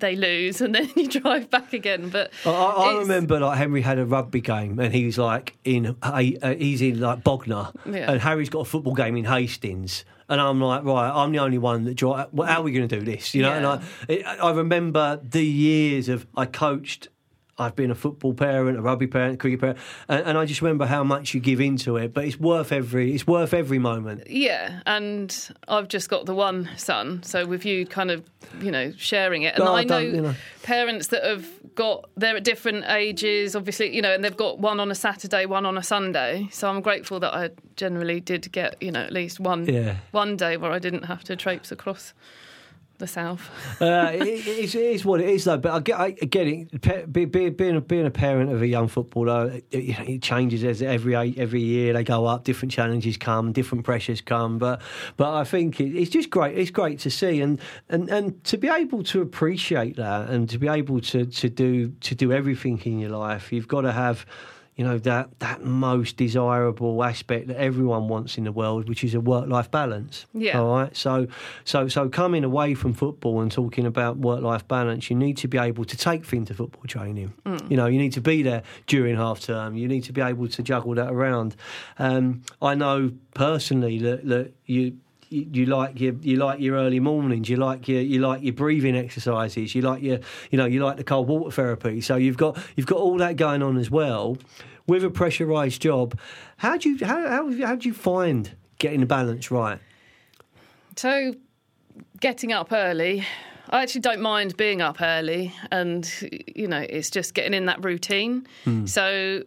they 0.00 0.16
lose, 0.16 0.60
and 0.60 0.74
then 0.74 0.90
you 0.96 1.08
drive 1.08 1.50
back 1.50 1.72
again. 1.72 2.08
But 2.10 2.32
I, 2.44 2.50
I 2.50 2.98
remember 2.98 3.40
like 3.40 3.58
Henry 3.58 3.80
had 3.82 3.98
a 3.98 4.06
rugby 4.06 4.40
game 4.40 4.78
and 4.78 4.92
he 4.94 5.06
was 5.06 5.18
like 5.18 5.56
in 5.64 5.96
uh, 6.02 6.18
he's 6.18 6.82
in 6.82 7.00
like 7.00 7.24
Bognor 7.24 7.72
Yeah. 7.86 8.10
and 8.12 8.20
Harry's 8.20 8.48
got 8.48 8.60
a 8.60 8.64
football 8.64 8.94
game 8.94 9.16
in 9.16 9.24
Hastings 9.24 10.04
and 10.28 10.40
I'm 10.40 10.60
like 10.60 10.84
right 10.84 11.10
I'm 11.10 11.32
the 11.32 11.38
only 11.40 11.58
one 11.58 11.84
that 11.84 11.94
drive. 11.94 12.28
Well, 12.32 12.46
how 12.48 12.60
are 12.60 12.62
we 12.62 12.72
going 12.72 12.88
to 12.88 12.98
do 12.98 13.04
this? 13.04 13.34
You 13.34 13.42
know, 13.42 13.52
and 13.52 13.66
I 13.66 14.36
I 14.40 14.50
remember 14.52 15.20
the 15.22 15.44
years 15.44 16.08
of 16.08 16.26
I 16.36 16.46
coached. 16.46 17.08
I've 17.58 17.74
been 17.74 17.90
a 17.90 17.94
football 17.94 18.34
parent, 18.34 18.78
a 18.78 18.82
rugby 18.82 19.06
parent, 19.08 19.34
a 19.34 19.36
cricket 19.36 19.60
parent, 19.60 19.78
and, 20.08 20.24
and 20.26 20.38
I 20.38 20.44
just 20.46 20.62
remember 20.62 20.86
how 20.86 21.02
much 21.02 21.34
you 21.34 21.40
give 21.40 21.60
into 21.60 21.96
it. 21.96 22.14
But 22.14 22.24
it's 22.24 22.38
worth 22.38 22.70
every 22.72 23.14
it's 23.14 23.26
worth 23.26 23.52
every 23.52 23.78
moment. 23.78 24.28
Yeah, 24.30 24.80
and 24.86 25.36
I've 25.66 25.88
just 25.88 26.08
got 26.08 26.26
the 26.26 26.34
one 26.34 26.70
son, 26.76 27.22
so 27.22 27.46
with 27.46 27.64
you 27.64 27.84
kind 27.86 28.10
of, 28.10 28.24
you 28.60 28.70
know, 28.70 28.92
sharing 28.96 29.42
it. 29.42 29.54
And 29.54 29.64
Oh, 29.64 29.74
I 29.74 29.84
know, 29.84 29.98
you 29.98 30.20
know. 30.20 30.34
parents 30.62 31.08
that 31.08 31.24
have 31.24 31.46
got, 31.74 32.08
they're 32.16 32.36
at 32.36 32.44
different 32.44 32.84
ages, 32.88 33.54
obviously, 33.56 33.94
you 33.94 34.02
know, 34.02 34.12
and 34.14 34.24
they've 34.24 34.36
got 34.36 34.58
one 34.58 34.80
on 34.80 34.90
a 34.90 34.94
Saturday, 34.94 35.46
one 35.46 35.64
on 35.66 35.76
a 35.78 35.82
Sunday. 35.82 36.48
So 36.52 36.68
I'm 36.68 36.80
grateful 36.80 37.20
that 37.20 37.34
I 37.34 37.50
generally 37.76 38.20
did 38.20 38.50
get, 38.52 38.80
you 38.80 38.90
know, 38.92 39.00
at 39.00 39.12
least 39.12 39.40
one 39.40 39.64
Yeah. 39.66 39.96
one 40.12 40.36
day 40.36 40.56
where 40.56 40.70
I 40.72 40.78
didn't 40.78 41.04
have 41.04 41.22
to 41.24 41.36
traipse 41.36 41.70
across 41.72 42.14
the 42.98 43.06
south. 43.06 43.50
uh, 43.80 44.10
it, 44.12 44.46
it 44.46 44.74
is 44.74 45.04
what 45.04 45.20
it 45.20 45.28
is, 45.28 45.44
though. 45.44 45.56
But 45.56 45.72
I 45.72 45.80
get, 45.80 45.98
I 45.98 46.10
get 46.10 46.46
it. 46.46 47.12
Be, 47.12 47.24
be, 47.24 47.48
being 47.50 47.76
a, 47.76 47.80
being 47.80 48.06
a 48.06 48.10
parent 48.10 48.52
of 48.52 48.62
a 48.62 48.66
young 48.66 48.88
footballer, 48.88 49.60
it, 49.70 50.08
it 50.08 50.22
changes 50.22 50.64
as 50.64 50.82
every 50.82 51.16
every 51.16 51.62
year 51.62 51.92
they 51.92 52.04
go 52.04 52.26
up. 52.26 52.44
Different 52.44 52.72
challenges 52.72 53.16
come, 53.16 53.52
different 53.52 53.84
pressures 53.84 54.20
come. 54.20 54.58
But 54.58 54.82
but 55.16 55.32
I 55.32 55.44
think 55.44 55.80
it, 55.80 55.96
it's 55.96 56.10
just 56.10 56.30
great. 56.30 56.58
It's 56.58 56.70
great 56.70 56.98
to 57.00 57.10
see 57.10 57.40
and, 57.40 57.60
and 57.88 58.08
and 58.08 58.44
to 58.44 58.58
be 58.58 58.68
able 58.68 59.02
to 59.04 59.22
appreciate 59.22 59.96
that 59.96 60.28
and 60.28 60.48
to 60.50 60.58
be 60.58 60.68
able 60.68 61.00
to 61.00 61.24
to 61.24 61.48
do 61.48 61.90
to 61.90 62.14
do 62.14 62.32
everything 62.32 62.80
in 62.84 62.98
your 62.98 63.10
life. 63.10 63.52
You've 63.52 63.68
got 63.68 63.82
to 63.82 63.92
have 63.92 64.26
you 64.78 64.84
know 64.84 64.96
that 64.96 65.28
that 65.40 65.64
most 65.64 66.16
desirable 66.16 67.02
aspect 67.02 67.48
that 67.48 67.56
everyone 67.56 68.06
wants 68.06 68.38
in 68.38 68.44
the 68.44 68.52
world, 68.52 68.88
which 68.88 69.02
is 69.02 69.12
a 69.12 69.20
work-life 69.20 69.70
balance. 69.72 70.24
Yeah. 70.32 70.60
All 70.60 70.70
right. 70.70 70.96
So 70.96 71.26
so 71.64 71.88
so 71.88 72.08
coming 72.08 72.44
away 72.44 72.74
from 72.74 72.94
football 72.94 73.40
and 73.40 73.50
talking 73.50 73.84
about 73.84 74.18
work-life 74.18 74.68
balance, 74.68 75.10
you 75.10 75.16
need 75.16 75.36
to 75.38 75.48
be 75.48 75.58
able 75.58 75.84
to 75.84 75.96
take 75.96 76.24
Finn 76.24 76.44
to 76.46 76.54
football 76.54 76.84
training. 76.86 77.34
You 77.68 77.76
know, 77.76 77.86
you 77.86 77.98
need 77.98 78.12
to 78.12 78.20
be 78.20 78.42
there 78.42 78.62
during 78.86 79.16
half 79.16 79.40
term. 79.40 79.76
You 79.76 79.88
need 79.88 80.04
to 80.04 80.12
be 80.12 80.20
able 80.20 80.46
to 80.46 80.62
juggle 80.62 80.94
that 80.94 81.10
around. 81.10 81.56
Um, 81.98 82.42
I 82.62 82.76
know 82.76 83.12
personally 83.34 83.98
that 83.98 84.26
that 84.28 84.52
you. 84.64 84.98
You 85.30 85.48
you 85.52 85.66
like 85.66 86.00
your 86.00 86.14
you 86.20 86.36
like 86.36 86.60
your 86.60 86.76
early 86.76 87.00
mornings. 87.00 87.48
You 87.48 87.56
like 87.56 87.88
your 87.88 88.00
you 88.00 88.20
like 88.20 88.42
your 88.42 88.54
breathing 88.54 88.96
exercises. 88.96 89.74
You 89.74 89.82
like 89.82 90.02
your 90.02 90.20
you 90.50 90.58
know 90.58 90.66
you 90.66 90.84
like 90.84 90.96
the 90.96 91.04
cold 91.04 91.28
water 91.28 91.50
therapy. 91.50 92.00
So 92.00 92.16
you've 92.16 92.36
got 92.36 92.58
you've 92.76 92.86
got 92.86 92.98
all 92.98 93.16
that 93.18 93.36
going 93.36 93.62
on 93.62 93.76
as 93.76 93.90
well 93.90 94.38
with 94.86 95.04
a 95.04 95.10
pressurized 95.10 95.82
job. 95.82 96.18
How 96.56 96.76
do 96.76 96.90
you 96.90 97.06
how 97.06 97.28
how 97.28 97.66
how 97.66 97.76
do 97.76 97.88
you 97.88 97.94
find 97.94 98.56
getting 98.78 99.00
the 99.00 99.06
balance 99.06 99.50
right? 99.50 99.78
So, 100.96 101.34
getting 102.18 102.52
up 102.52 102.72
early, 102.72 103.24
I 103.70 103.82
actually 103.82 104.00
don't 104.00 104.20
mind 104.20 104.56
being 104.56 104.82
up 104.82 105.00
early, 105.00 105.54
and 105.70 106.10
you 106.56 106.66
know, 106.66 106.84
it's 106.88 107.10
just 107.10 107.34
getting 107.34 107.54
in 107.54 107.66
that 107.66 107.84
routine. 107.84 108.48
Hmm. 108.64 108.86
So, 108.86 109.44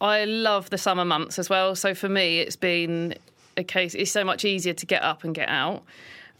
I 0.00 0.24
love 0.24 0.70
the 0.70 0.78
summer 0.78 1.04
months 1.04 1.38
as 1.38 1.48
well. 1.48 1.74
So 1.74 1.94
for 1.94 2.08
me, 2.08 2.40
it's 2.40 2.56
been 2.56 3.14
a 3.56 3.64
case. 3.64 3.94
It's 3.94 4.10
so 4.10 4.24
much 4.24 4.44
easier 4.44 4.74
to 4.74 4.86
get 4.86 5.02
up 5.02 5.24
and 5.24 5.34
get 5.34 5.48
out, 5.48 5.84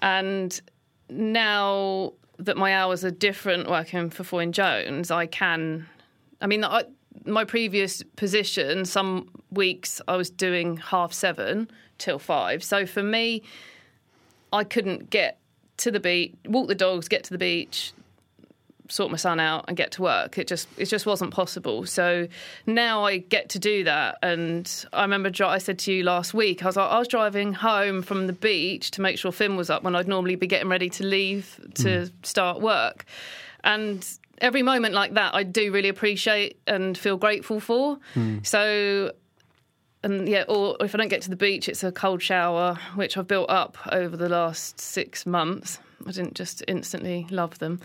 and 0.01 0.61
now 1.09 2.13
that 2.39 2.57
my 2.57 2.75
hours 2.75 3.05
are 3.05 3.11
different 3.11 3.69
working 3.69 4.11
for 4.11 4.25
Foyne 4.25 4.53
Jones, 4.53 5.11
I 5.11 5.27
can. 5.27 5.87
I 6.41 6.47
mean, 6.47 6.65
I, 6.65 6.85
my 7.25 7.45
previous 7.45 8.03
position, 8.17 8.85
some 8.85 9.31
weeks 9.51 10.01
I 10.07 10.17
was 10.17 10.31
doing 10.31 10.77
half 10.77 11.13
seven 11.13 11.71
till 11.99 12.19
five. 12.19 12.63
So 12.63 12.87
for 12.87 13.03
me, 13.03 13.43
I 14.53 14.65
couldn't 14.65 15.11
get 15.11 15.39
to 15.79 15.91
the 15.91 16.01
beach, 16.01 16.35
walk 16.47 16.69
the 16.69 16.75
dogs, 16.75 17.09
get 17.09 17.25
to 17.25 17.31
the 17.31 17.39
beach, 17.39 17.93
sort 18.89 19.11
my 19.11 19.17
son 19.17 19.41
out 19.41 19.65
and 19.69 19.77
get 19.77 19.93
to 19.93 20.03
work. 20.03 20.39
It 20.39 20.47
just 20.47 20.69
it 20.77 20.87
just 20.87 21.07
wasn't 21.07 21.33
possible. 21.33 21.87
So 21.87 22.29
now 22.67 23.05
I 23.05 23.19
get 23.19 23.49
to 23.51 23.59
do 23.59 23.85
that. 23.85 24.19
And 24.23 24.85
I 24.93 25.03
remember 25.03 25.31
I 25.45 25.59
said 25.59 25.79
to 25.81 25.93
you 25.93 26.03
last 26.03 26.35
week, 26.35 26.63
I 26.63 26.67
was 26.67 26.77
like, 26.77 26.91
I 26.91 26.99
was 26.99 27.09
driving 27.09 27.53
home 27.53 28.03
from 28.03 28.27
the 28.27 28.33
beach 28.33 28.91
to 28.93 29.01
make 29.01 29.19
sure 29.19 29.33
Finn 29.33 29.57
was 29.57 29.71
up 29.71 29.83
when 29.83 29.95
I'd 29.95 30.09
normally 30.09 30.37
be 30.37 30.47
getting 30.47 30.69
ready 30.69 30.89
to 30.91 31.05
leave 31.05 31.61
to 31.75 32.07
hmm. 32.07 32.15
start 32.23 32.61
work. 32.61 33.05
And 33.65 34.07
every 34.39 34.63
moment 34.63 34.95
like 34.95 35.15
that, 35.15 35.35
I 35.35 35.43
do 35.43 35.73
really 35.73 35.89
appreciate 35.89 36.59
and 36.67 36.97
feel 36.97 37.17
grateful 37.17 37.61
for. 37.61 37.99
Hmm. 38.15 38.39
So 38.43 39.13
and 40.03 40.29
yeah, 40.29 40.45
or 40.49 40.77
if 40.81 40.95
I 40.95 40.99
don't 40.99 41.09
get 41.09 41.23
to 41.23 41.31
the 41.31 41.37
beach, 41.37 41.69
it's 41.69 41.83
a 41.83 41.91
cold 41.91 42.23
shower, 42.23 42.79
which 42.95 43.17
I've 43.17 43.27
built 43.27 43.51
up 43.51 43.77
over 43.91 44.17
the 44.17 44.29
last 44.29 44.81
six 44.81 45.27
months. 45.27 45.81
I 46.07 46.11
didn't 46.13 46.35
just 46.35 46.63
instantly 46.69 47.27
love 47.31 47.59
them, 47.59 47.81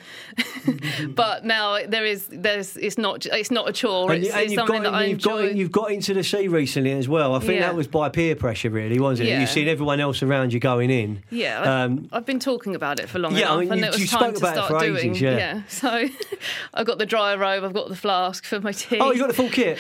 but 1.16 1.46
now 1.46 1.80
there 1.88 2.06
is 2.06 2.28
there's 2.30 2.76
it's 2.78 2.98
not 2.98 3.26
it's 3.26 3.50
not 3.52 3.70
a 3.70 3.72
chore. 3.74 4.12
And, 4.12 4.24
It's, 4.24 4.34
and 4.34 4.42
it's 4.44 4.52
you've, 4.52 4.60
something 4.60 4.84
got, 4.84 4.92
that 4.92 5.08
you've, 5.10 5.22
got, 5.22 5.56
you've 5.56 5.72
got 5.72 5.92
into 5.92 6.14
the 6.14 6.24
sea 6.24 6.48
recently 6.48 6.92
as 6.92 7.08
well. 7.08 7.34
I 7.36 7.40
think 7.40 7.54
Yeah. 7.62 7.68
that 7.68 7.76
was 7.76 7.88
by 7.88 8.10
peer 8.10 8.36
pressure, 8.36 8.70
really, 8.70 9.00
wasn't 9.00 9.30
it? 9.30 9.32
Yeah. 9.32 9.40
You've 9.40 9.50
seen 9.50 9.68
everyone 9.68 10.00
else 10.00 10.22
around 10.22 10.52
you 10.54 10.60
going 10.60 10.90
in. 10.92 11.24
yeah, 11.32 11.84
Um, 11.84 12.10
I've 12.12 12.26
been 12.26 12.40
talking 12.40 12.76
about 12.76 13.00
it 13.00 13.08
for 13.10 13.18
long 13.20 13.36
Yeah, 13.36 13.54
I 13.54 13.60
mean, 13.62 13.72
and 13.72 13.80
you- 13.80 13.88
it 13.88 13.92
was 14.00 14.10
time 14.10 14.20
spoke 14.20 14.34
to 14.36 14.40
about 14.40 14.52
it 14.52 14.66
start 14.66 14.68
for 14.82 14.88
doing. 14.88 15.10
ages, 15.12 15.22
yeah. 15.22 15.62
so 15.68 16.06
I've 16.74 16.86
got 16.86 16.98
the 17.00 17.06
dry 17.06 17.34
robe, 17.36 17.64
I've 17.64 17.74
got 17.74 17.88
the 17.90 17.96
flask 17.96 18.44
for 18.46 18.60
my 18.60 18.72
tea. 18.74 19.00
Oh, 19.00 19.12
you 19.14 19.20
got 19.20 19.28
the 19.30 19.34
full 19.34 19.50
kit. 19.50 19.80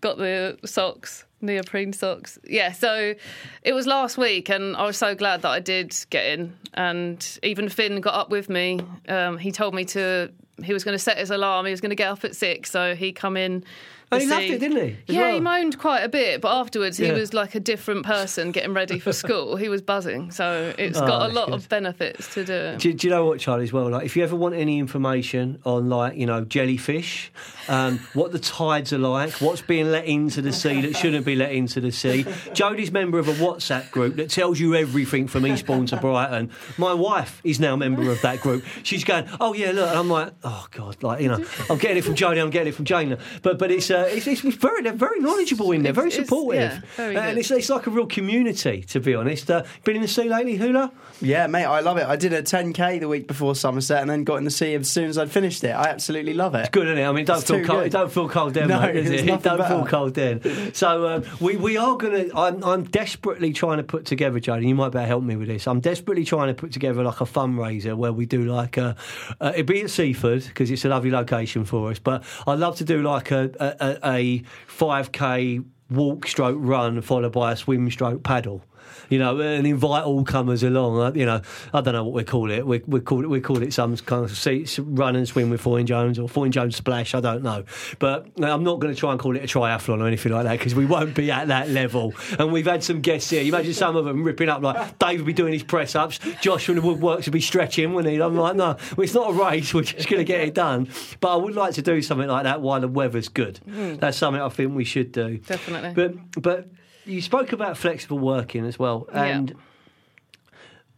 got 0.00 0.18
the 0.18 0.58
socks, 0.64 1.24
neoprene 1.40 1.92
socks. 1.92 2.38
Yeah, 2.44 2.72
so 2.72 3.14
it 3.62 3.72
was 3.72 3.86
last 3.86 4.18
week, 4.18 4.48
and 4.48 4.76
I 4.76 4.84
was 4.84 4.96
so 4.96 5.14
glad 5.14 5.42
that 5.42 5.50
I 5.50 5.60
did 5.60 5.94
get 6.10 6.26
in. 6.26 6.56
And 6.74 7.38
even 7.42 7.68
Finn 7.68 8.00
got 8.00 8.14
up 8.14 8.30
with 8.30 8.48
me. 8.48 8.80
Um, 9.08 9.38
he 9.38 9.52
told 9.52 9.74
me 9.74 9.84
to. 9.86 10.30
He 10.62 10.74
was 10.74 10.84
going 10.84 10.94
to 10.94 11.02
set 11.02 11.16
his 11.16 11.30
alarm. 11.30 11.64
He 11.64 11.70
was 11.70 11.80
going 11.80 11.90
to 11.90 11.96
get 11.96 12.10
up 12.10 12.22
at 12.22 12.36
six, 12.36 12.70
so 12.70 12.94
he 12.94 13.12
come 13.12 13.36
in. 13.36 13.64
Oh, 14.12 14.18
he 14.18 14.26
loved 14.26 14.42
it, 14.42 14.58
didn't 14.58 14.84
he, 14.84 14.96
Yeah, 15.14 15.20
well? 15.22 15.34
he 15.34 15.40
moaned 15.40 15.78
quite 15.78 16.00
a 16.00 16.08
bit, 16.08 16.40
but 16.40 16.48
afterwards 16.52 16.96
he 16.96 17.06
Yeah. 17.06 17.12
was 17.12 17.32
like 17.32 17.54
a 17.54 17.60
different 17.60 18.04
person 18.04 18.50
getting 18.50 18.74
ready 18.74 18.98
for 18.98 19.12
school. 19.24 19.54
he 19.56 19.68
was 19.68 19.82
buzzing, 19.82 20.32
so 20.32 20.74
it's 20.78 20.98
Oh, 20.98 21.06
got 21.06 21.30
a 21.30 21.32
lot 21.32 21.46
good. 21.46 21.54
of 21.54 21.68
benefits 21.68 22.32
to 22.34 22.44
do. 22.44 22.52
it. 22.52 22.78
Do, 22.80 22.92
do 22.92 23.06
you 23.06 23.10
know 23.12 23.24
what, 23.26 23.38
Charlie, 23.38 23.64
as 23.64 23.72
well? 23.72 23.88
Like, 23.88 24.04
if 24.04 24.16
you 24.16 24.24
ever 24.24 24.34
want 24.34 24.54
any 24.56 24.78
information 24.80 25.60
on, 25.64 25.88
like, 25.88 26.16
you 26.16 26.26
know, 26.26 26.44
jellyfish, 26.44 27.30
um, 27.68 27.98
what 28.14 28.32
the 28.32 28.38
tides 28.40 28.92
are 28.92 28.98
like, 28.98 29.32
what's 29.34 29.62
being 29.62 29.90
let 29.92 30.06
into 30.06 30.42
the 30.42 30.52
sea 30.52 30.80
that 30.80 30.96
shouldn't 30.96 31.24
be 31.24 31.36
let 31.36 31.52
into 31.52 31.80
the 31.80 31.92
sea, 31.92 32.24
Jodi's 32.52 32.90
member 32.90 33.18
of 33.18 33.28
a 33.28 33.34
WhatsApp 33.34 33.90
group 33.92 34.16
that 34.16 34.28
tells 34.30 34.58
you 34.58 34.74
everything 34.74 35.28
from 35.28 35.46
Eastbourne 35.46 35.86
to 35.86 35.96
Brighton. 35.96 36.50
My 36.78 36.94
wife 36.94 37.40
is 37.44 37.60
now 37.60 37.74
a 37.74 37.76
member 37.76 38.10
of 38.10 38.20
that 38.22 38.40
group. 38.40 38.64
She's 38.82 39.04
going, 39.04 39.28
oh 39.40 39.52
yeah, 39.54 39.70
look, 39.70 39.88
and 39.88 39.98
I'm 39.98 40.10
like, 40.10 40.32
oh 40.42 40.66
god, 40.72 41.02
like 41.02 41.20
you 41.20 41.28
know, 41.28 41.44
I'm 41.68 41.78
getting 41.78 41.98
it 41.98 42.04
from 42.04 42.14
Jodi, 42.16 42.40
I'm 42.40 42.50
getting 42.50 42.68
it 42.68 42.74
from 42.74 42.84
Jana, 42.86 43.18
but 43.42 43.58
but 43.58 43.70
it's 43.70 43.90
uh, 43.90 43.99
it's, 44.02 44.26
it's 44.26 44.40
very 44.40 44.82
they're 44.82 44.92
very 44.92 45.20
knowledgeable 45.20 45.72
in 45.72 45.82
there, 45.82 45.92
very 45.92 46.08
It's- 46.08 46.18
it's- 46.20 46.28
supportive, 46.28 46.60
yeah, 46.72 46.80
very 46.96 47.16
and 47.16 47.38
it's 47.38 47.50
it's 47.50 47.68
like 47.70 47.86
a 47.86 47.90
real 47.90 48.06
community, 48.06 48.82
to 48.88 49.00
be 49.00 49.14
honest. 49.14 49.50
Uh, 49.50 49.62
been 49.84 49.96
in 49.96 50.02
the 50.02 50.08
sea 50.08 50.28
lately, 50.28 50.56
Hula? 50.56 50.92
Yeah, 51.22 51.46
mate, 51.48 51.64
I 51.66 51.80
love 51.80 51.98
it. 51.98 52.06
I 52.06 52.16
did 52.16 52.32
a 52.32 52.42
10k 52.42 52.98
the 53.00 53.08
week 53.08 53.26
before 53.28 53.54
Somerset 53.54 54.00
and 54.00 54.08
then 54.10 54.24
got 54.24 54.36
in 54.36 54.44
the 54.44 54.50
sea 54.50 54.74
as 54.74 54.88
soon 54.90 55.04
as 55.10 55.18
I'd 55.18 55.30
finished 55.30 55.62
it. 55.64 55.70
I 55.72 55.84
absolutely 55.88 56.32
love 56.32 56.54
it. 56.54 56.60
It's 56.60 56.68
Good, 56.70 56.86
isn't 56.86 56.98
it? 56.98 57.04
I 57.06 57.12
mean, 57.12 57.26
don't 57.26 57.38
It's 57.40 57.50
feel 57.50 57.64
cold. 57.64 57.82
good. 57.82 57.92
Don't 57.92 58.10
feel 58.12 58.28
cold 58.28 58.54
then, 58.54 58.68
No, 58.68 58.80
mate. 58.80 58.96
Is 58.96 59.08
there's 59.10 59.20
it? 59.22 59.26
nothing 59.26 59.42
Don't 59.56 59.68
feel 59.68 59.78
better. 59.78 59.90
cold 59.90 60.14
then. 60.14 60.72
So 60.74 61.06
um, 61.08 61.24
we 61.40 61.56
we 61.56 61.76
are 61.76 61.96
gonna. 61.96 62.24
I'm, 62.34 62.64
I'm 62.64 62.84
desperately 62.84 63.52
trying 63.52 63.76
to 63.78 63.82
put 63.82 64.06
together, 64.06 64.40
Jodi. 64.40 64.66
You 64.68 64.74
might 64.74 64.92
better 64.92 65.06
help 65.06 65.22
me 65.24 65.36
with 65.36 65.48
this. 65.48 65.66
I'm 65.68 65.80
desperately 65.80 66.24
trying 66.24 66.48
to 66.48 66.54
put 66.54 66.72
together 66.72 67.02
like 67.02 67.20
a 67.20 67.24
fundraiser 67.24 67.94
where 67.96 68.12
we 68.12 68.24
do 68.24 68.44
like 68.44 68.78
a. 68.78 68.96
Uh, 69.40 69.52
it'd 69.54 69.66
be 69.66 69.82
at 69.82 69.90
Seaford 69.90 70.44
because 70.44 70.70
it's 70.70 70.84
a 70.86 70.88
lovely 70.88 71.10
location 71.10 71.64
for 71.66 71.90
us. 71.90 71.98
But 71.98 72.24
I'd 72.46 72.58
love 72.58 72.76
to 72.76 72.84
do 72.84 73.02
like 73.02 73.30
a 73.30 73.50
a, 73.60 73.66
a, 73.86 73.89
a 74.04 74.42
5k 74.68 75.64
walk 75.90 76.26
stroke 76.26 76.58
run 76.58 77.00
followed 77.00 77.32
by 77.32 77.52
a 77.52 77.56
swim 77.56 77.90
stroke 77.90 78.22
paddle. 78.22 78.62
You 79.10 79.18
know, 79.18 79.38
and 79.40 79.66
invite 79.66 80.04
all 80.04 80.24
comers 80.24 80.62
along. 80.62 80.98
Uh, 81.00 81.12
You 81.14 81.26
know, 81.26 81.42
I 81.74 81.80
don't 81.82 81.92
know 81.94 82.04
what 82.04 82.14
we 82.14 82.24
call 82.24 82.50
it. 82.50 82.66
We 82.66 82.80
we 82.86 83.00
call 83.00 83.22
it 83.22 83.28
we 83.28 83.40
call 83.40 83.62
it 83.62 83.72
some 83.74 83.96
kind 83.96 84.24
of 84.24 84.36
seats 84.36 84.78
run 84.78 85.16
and 85.16 85.26
swim 85.28 85.50
with 85.50 85.60
Foyne 85.60 85.84
Jones 85.84 86.18
or 86.18 86.28
Foyne 86.28 86.52
Jones 86.52 86.76
splash. 86.76 87.14
I 87.14 87.20
don't 87.20 87.42
know, 87.42 87.64
but 87.98 88.26
I'm 88.40 88.64
not 88.64 88.80
going 88.80 88.94
to 88.94 88.98
try 88.98 89.10
and 89.10 89.20
call 89.20 89.36
it 89.36 89.42
a 89.42 89.46
triathlon 89.46 90.00
or 90.00 90.06
anything 90.06 90.32
like 90.32 90.44
that 90.44 90.58
because 90.58 90.74
we 90.74 90.86
won't 90.86 91.14
be 91.14 91.30
at 91.30 91.48
that 91.48 91.68
level. 91.68 92.14
And 92.38 92.52
we've 92.52 92.66
had 92.66 92.82
some 92.84 93.00
guests 93.00 93.30
here. 93.30 93.42
You 93.42 93.52
imagine 93.52 93.74
some 93.74 93.96
of 93.96 94.04
them 94.04 94.22
ripping 94.22 94.48
up 94.48 94.62
like 94.62 94.98
Dave 94.98 95.18
would 95.18 95.26
be 95.26 95.32
doing 95.32 95.52
his 95.52 95.64
press 95.64 95.94
ups, 95.94 96.18
Josh 96.40 96.64
from 96.66 96.76
the 96.76 96.82
woodworks 96.82 97.24
would 97.26 97.32
be 97.32 97.40
stretching, 97.40 97.92
wouldn't 97.92 98.14
he? 98.14 98.20
I'm 98.22 98.36
like, 98.36 98.54
no, 98.56 98.76
well, 98.96 99.04
it's 99.04 99.14
not 99.14 99.30
a 99.30 99.32
race. 99.32 99.74
We're 99.74 99.82
just 99.82 100.08
going 100.08 100.20
to 100.20 100.24
get 100.24 100.40
it 100.40 100.54
done. 100.54 100.88
But 101.20 101.32
I 101.34 101.36
would 101.36 101.54
like 101.56 101.74
to 101.74 101.82
do 101.82 102.00
something 102.00 102.28
like 102.28 102.44
that 102.44 102.60
while 102.60 102.80
the 102.80 102.88
weather's 102.88 103.28
good. 103.28 103.58
That's 103.66 104.16
something 104.16 104.40
I 104.40 104.48
think 104.48 104.74
we 104.74 104.84
should 104.84 105.10
do. 105.12 105.38
Definitely. 105.38 105.94
But 105.94 106.42
but 106.42 106.68
you 107.10 107.20
spoke 107.20 107.52
about 107.52 107.76
flexible 107.76 108.18
working 108.18 108.64
as 108.64 108.78
well, 108.78 109.06
Yeah. 109.12 109.24
and 109.24 109.54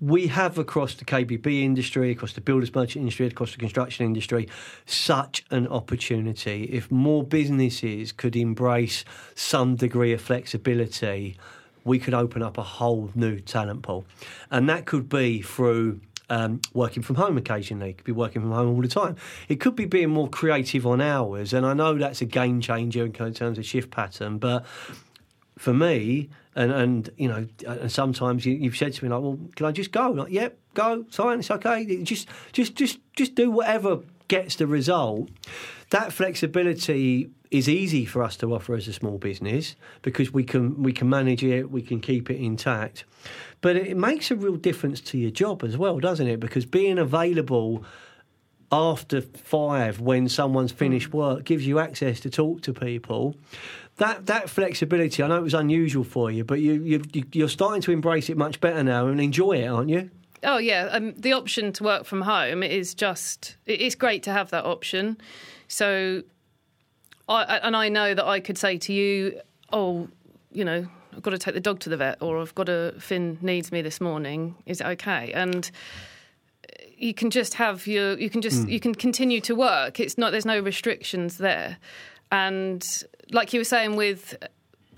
we 0.01 0.27
have 0.27 0.59
across 0.59 0.95
the 0.95 1.05
KBB 1.05 1.63
industry, 1.63 2.11
across 2.11 2.33
the 2.33 2.41
builders 2.41 2.75
merchant 2.75 3.03
industry, 3.03 3.27
across 3.27 3.53
the 3.53 3.59
construction 3.59 4.05
industry, 4.05 4.49
such 4.85 5.45
an 5.51 5.67
opportunity. 5.69 6.65
If 6.65 6.91
more 6.91 7.23
businesses 7.23 8.13
could 8.13 8.35
embrace 8.37 9.05
some 9.35 9.77
degree 9.77 10.13
of 10.13 10.21
flexibility, 10.21 11.37
we 11.85 11.99
could 11.99 12.15
open 12.15 12.43
up 12.43 12.59
a 12.59 12.63
whole 12.63 13.11
new 13.15 13.41
talent 13.41 13.83
pool, 13.83 14.05
and 14.51 14.69
that 14.69 14.87
could 14.87 15.09
be 15.09 15.43
through. 15.43 16.01
Um, 16.31 16.63
working 16.73 17.03
from 17.03 17.17
home 17.17 17.37
occasionally, 17.37 17.91
it 17.91 17.99
could 17.99 18.07
be 18.07 18.13
working 18.13 18.41
from 18.41 18.53
home 18.53 18.75
all 18.75 18.81
the 18.81 18.89
time. 18.89 19.17
It 19.51 19.57
could 19.61 19.77
be 19.77 19.85
being 19.85 20.09
more 20.09 20.29
creative 20.31 20.87
on 20.87 21.03
hours, 21.03 21.53
and 21.53 21.67
I 21.67 21.75
know 21.75 21.99
that's 21.99 22.23
a 22.23 22.25
game 22.25 22.63
changer 22.63 23.05
in 23.05 23.13
terms 23.13 23.59
of 23.59 23.67
shift 23.67 23.91
pattern. 23.91 24.39
But 24.39 24.65
for 25.59 25.73
me, 25.73 26.31
and 26.55 26.73
and 26.73 27.11
you 27.17 27.29
know, 27.29 27.47
and 27.67 27.91
sometimes 27.91 28.45
you, 28.47 28.55
you've 28.55 28.77
said 28.77 28.93
to 28.95 29.05
me 29.05 29.11
like, 29.11 29.23
"Well, 29.23 29.39
can 29.57 29.67
I 29.67 29.73
just 29.73 29.93
go?" 29.93 30.11
Like, 30.11 30.33
"Yep, 30.33 30.59
go. 30.75 31.05
Fine. 31.11 31.41
It's 31.41 31.51
okay. 31.51 32.03
Just 32.03 32.29
just 32.53 32.75
just 32.75 32.99
just 33.17 33.35
do 33.35 33.51
whatever 33.51 34.01
gets 34.29 34.57
the 34.57 34.67
result." 34.67 35.31
That 35.91 36.13
flexibility 36.13 37.31
is 37.51 37.69
easy 37.69 38.07
for 38.07 38.23
us 38.23 38.37
to 38.39 38.55
offer 38.55 38.75
as 38.75 38.89
a 38.89 38.93
small 38.95 39.19
business 39.19 39.77
because 40.01 40.33
we 40.33 40.43
can 40.43 40.83
we 40.83 40.93
can 40.93 41.09
manage 41.09 41.45
it, 41.45 41.71
we 41.71 41.83
can 41.83 42.01
keep 42.01 42.31
it 42.31 42.39
intact. 42.39 43.05
But 43.61 43.77
it 43.77 43.97
makes 43.97 44.31
a 44.31 44.37
real 44.37 44.57
difference 44.57 45.01
to 45.03 45.19
your 45.19 45.31
job 45.31 45.63
as 45.63 45.77
well, 45.77 46.01
doesn't 46.01 46.27
it? 46.27 46.41
Because 46.41 46.65
being 46.65 46.99
available 46.99 47.85
after 48.73 49.21
five 49.21 50.01
when 50.01 50.31
someone's 50.31 50.73
finished 50.73 51.11
hmm. 51.11 51.19
work 51.19 51.45
gives 51.45 51.67
you 51.67 51.79
access 51.79 52.21
to 52.21 52.31
talk 52.31 52.63
to 52.63 52.73
people. 52.73 53.37
That 53.99 54.27
that 54.27 54.49
flexibility, 54.49 55.23
I 55.23 55.29
know 55.29 55.37
it 55.37 55.43
was 55.43 55.55
unusual 55.55 56.05
for 56.05 56.31
you, 56.31 56.45
but 56.45 56.61
you, 56.61 56.75
you 56.83 57.25
you're 57.33 57.49
starting 57.49 57.83
to 57.83 57.93
embrace 57.93 58.31
it 58.31 58.37
much 58.37 58.61
better 58.61 58.83
now 58.83 59.07
and 59.07 59.21
enjoy 59.21 59.53
it, 59.59 59.67
aren't 59.67 59.91
you? 59.91 60.11
Oh 60.43 60.59
yeah, 60.59 60.89
um, 60.91 61.15
the 61.17 61.33
option 61.33 61.73
to 61.75 61.85
work 61.85 62.05
from 62.05 62.23
home 62.23 62.63
is 62.63 62.95
just 62.95 63.57
it 63.67 63.81
is 63.81 63.95
great 63.95 64.23
to 64.25 64.33
have 64.33 64.51
that 64.51 64.65
option. 64.65 65.19
So, 65.69 66.23
I 67.29 67.59
and 67.59 67.77
I 67.77 67.89
know 67.91 68.15
that 68.15 68.25
I 68.25 68.41
could 68.41 68.59
say 68.59 68.79
to 68.79 68.93
you, 68.93 69.41
oh, 69.73 70.09
you 70.53 70.65
know, 70.65 70.89
I've 71.15 71.23
got 71.23 71.31
to 71.31 71.39
take 71.39 71.55
the 71.55 71.61
dog 71.61 71.81
to 71.81 71.91
the 71.91 71.97
vet, 71.97 72.21
or 72.23 72.39
I've 72.39 72.55
got 72.55 72.67
to 72.67 72.95
Finn 72.99 73.39
needs 73.43 73.71
me 73.71 73.83
this 73.83 74.01
morning. 74.01 74.57
Is 74.67 74.81
it 74.81 74.87
okay? 74.87 75.33
And 75.33 75.71
you 76.97 77.13
can 77.13 77.31
just 77.31 77.55
have 77.55 77.87
your 77.87 78.19
you 78.19 78.31
can 78.31 78.41
just 78.43 78.69
you 78.69 78.81
can 78.81 78.95
continue 78.95 79.41
to 79.43 79.55
work. 79.55 80.01
It's 80.01 80.17
not 80.17 80.31
there's 80.31 80.47
no 80.47 80.61
restrictions 80.61 81.39
there, 81.39 81.79
and 82.33 83.05
like 83.31 83.53
you 83.53 83.61
were 83.61 83.65
saying 83.65 83.95
with 83.95 84.37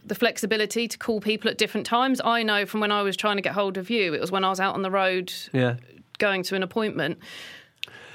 the 0.07 0.14
flexibility 0.14 0.87
to 0.88 0.99
call 0.99 1.20
people 1.20 1.51
at 1.51 1.57
different 1.59 1.87
times. 1.87 2.20
I 2.25 2.42
know 2.42 2.64
from 2.66 2.81
when 2.81 2.92
I 2.92 3.03
was 3.03 3.16
trying 3.16 3.37
to 3.37 3.42
get 3.42 3.53
hold 3.55 3.77
of 3.79 3.88
you, 3.90 4.12
it 4.14 4.20
was 4.20 4.31
when 4.31 4.44
I 4.44 4.51
was 4.51 4.61
out 4.61 4.75
on 4.75 4.83
the 4.83 4.90
road 4.90 5.33
Yeah. 5.53 5.77
going 6.18 6.42
to 6.44 6.55
an 6.57 6.62
appointment. 6.62 7.18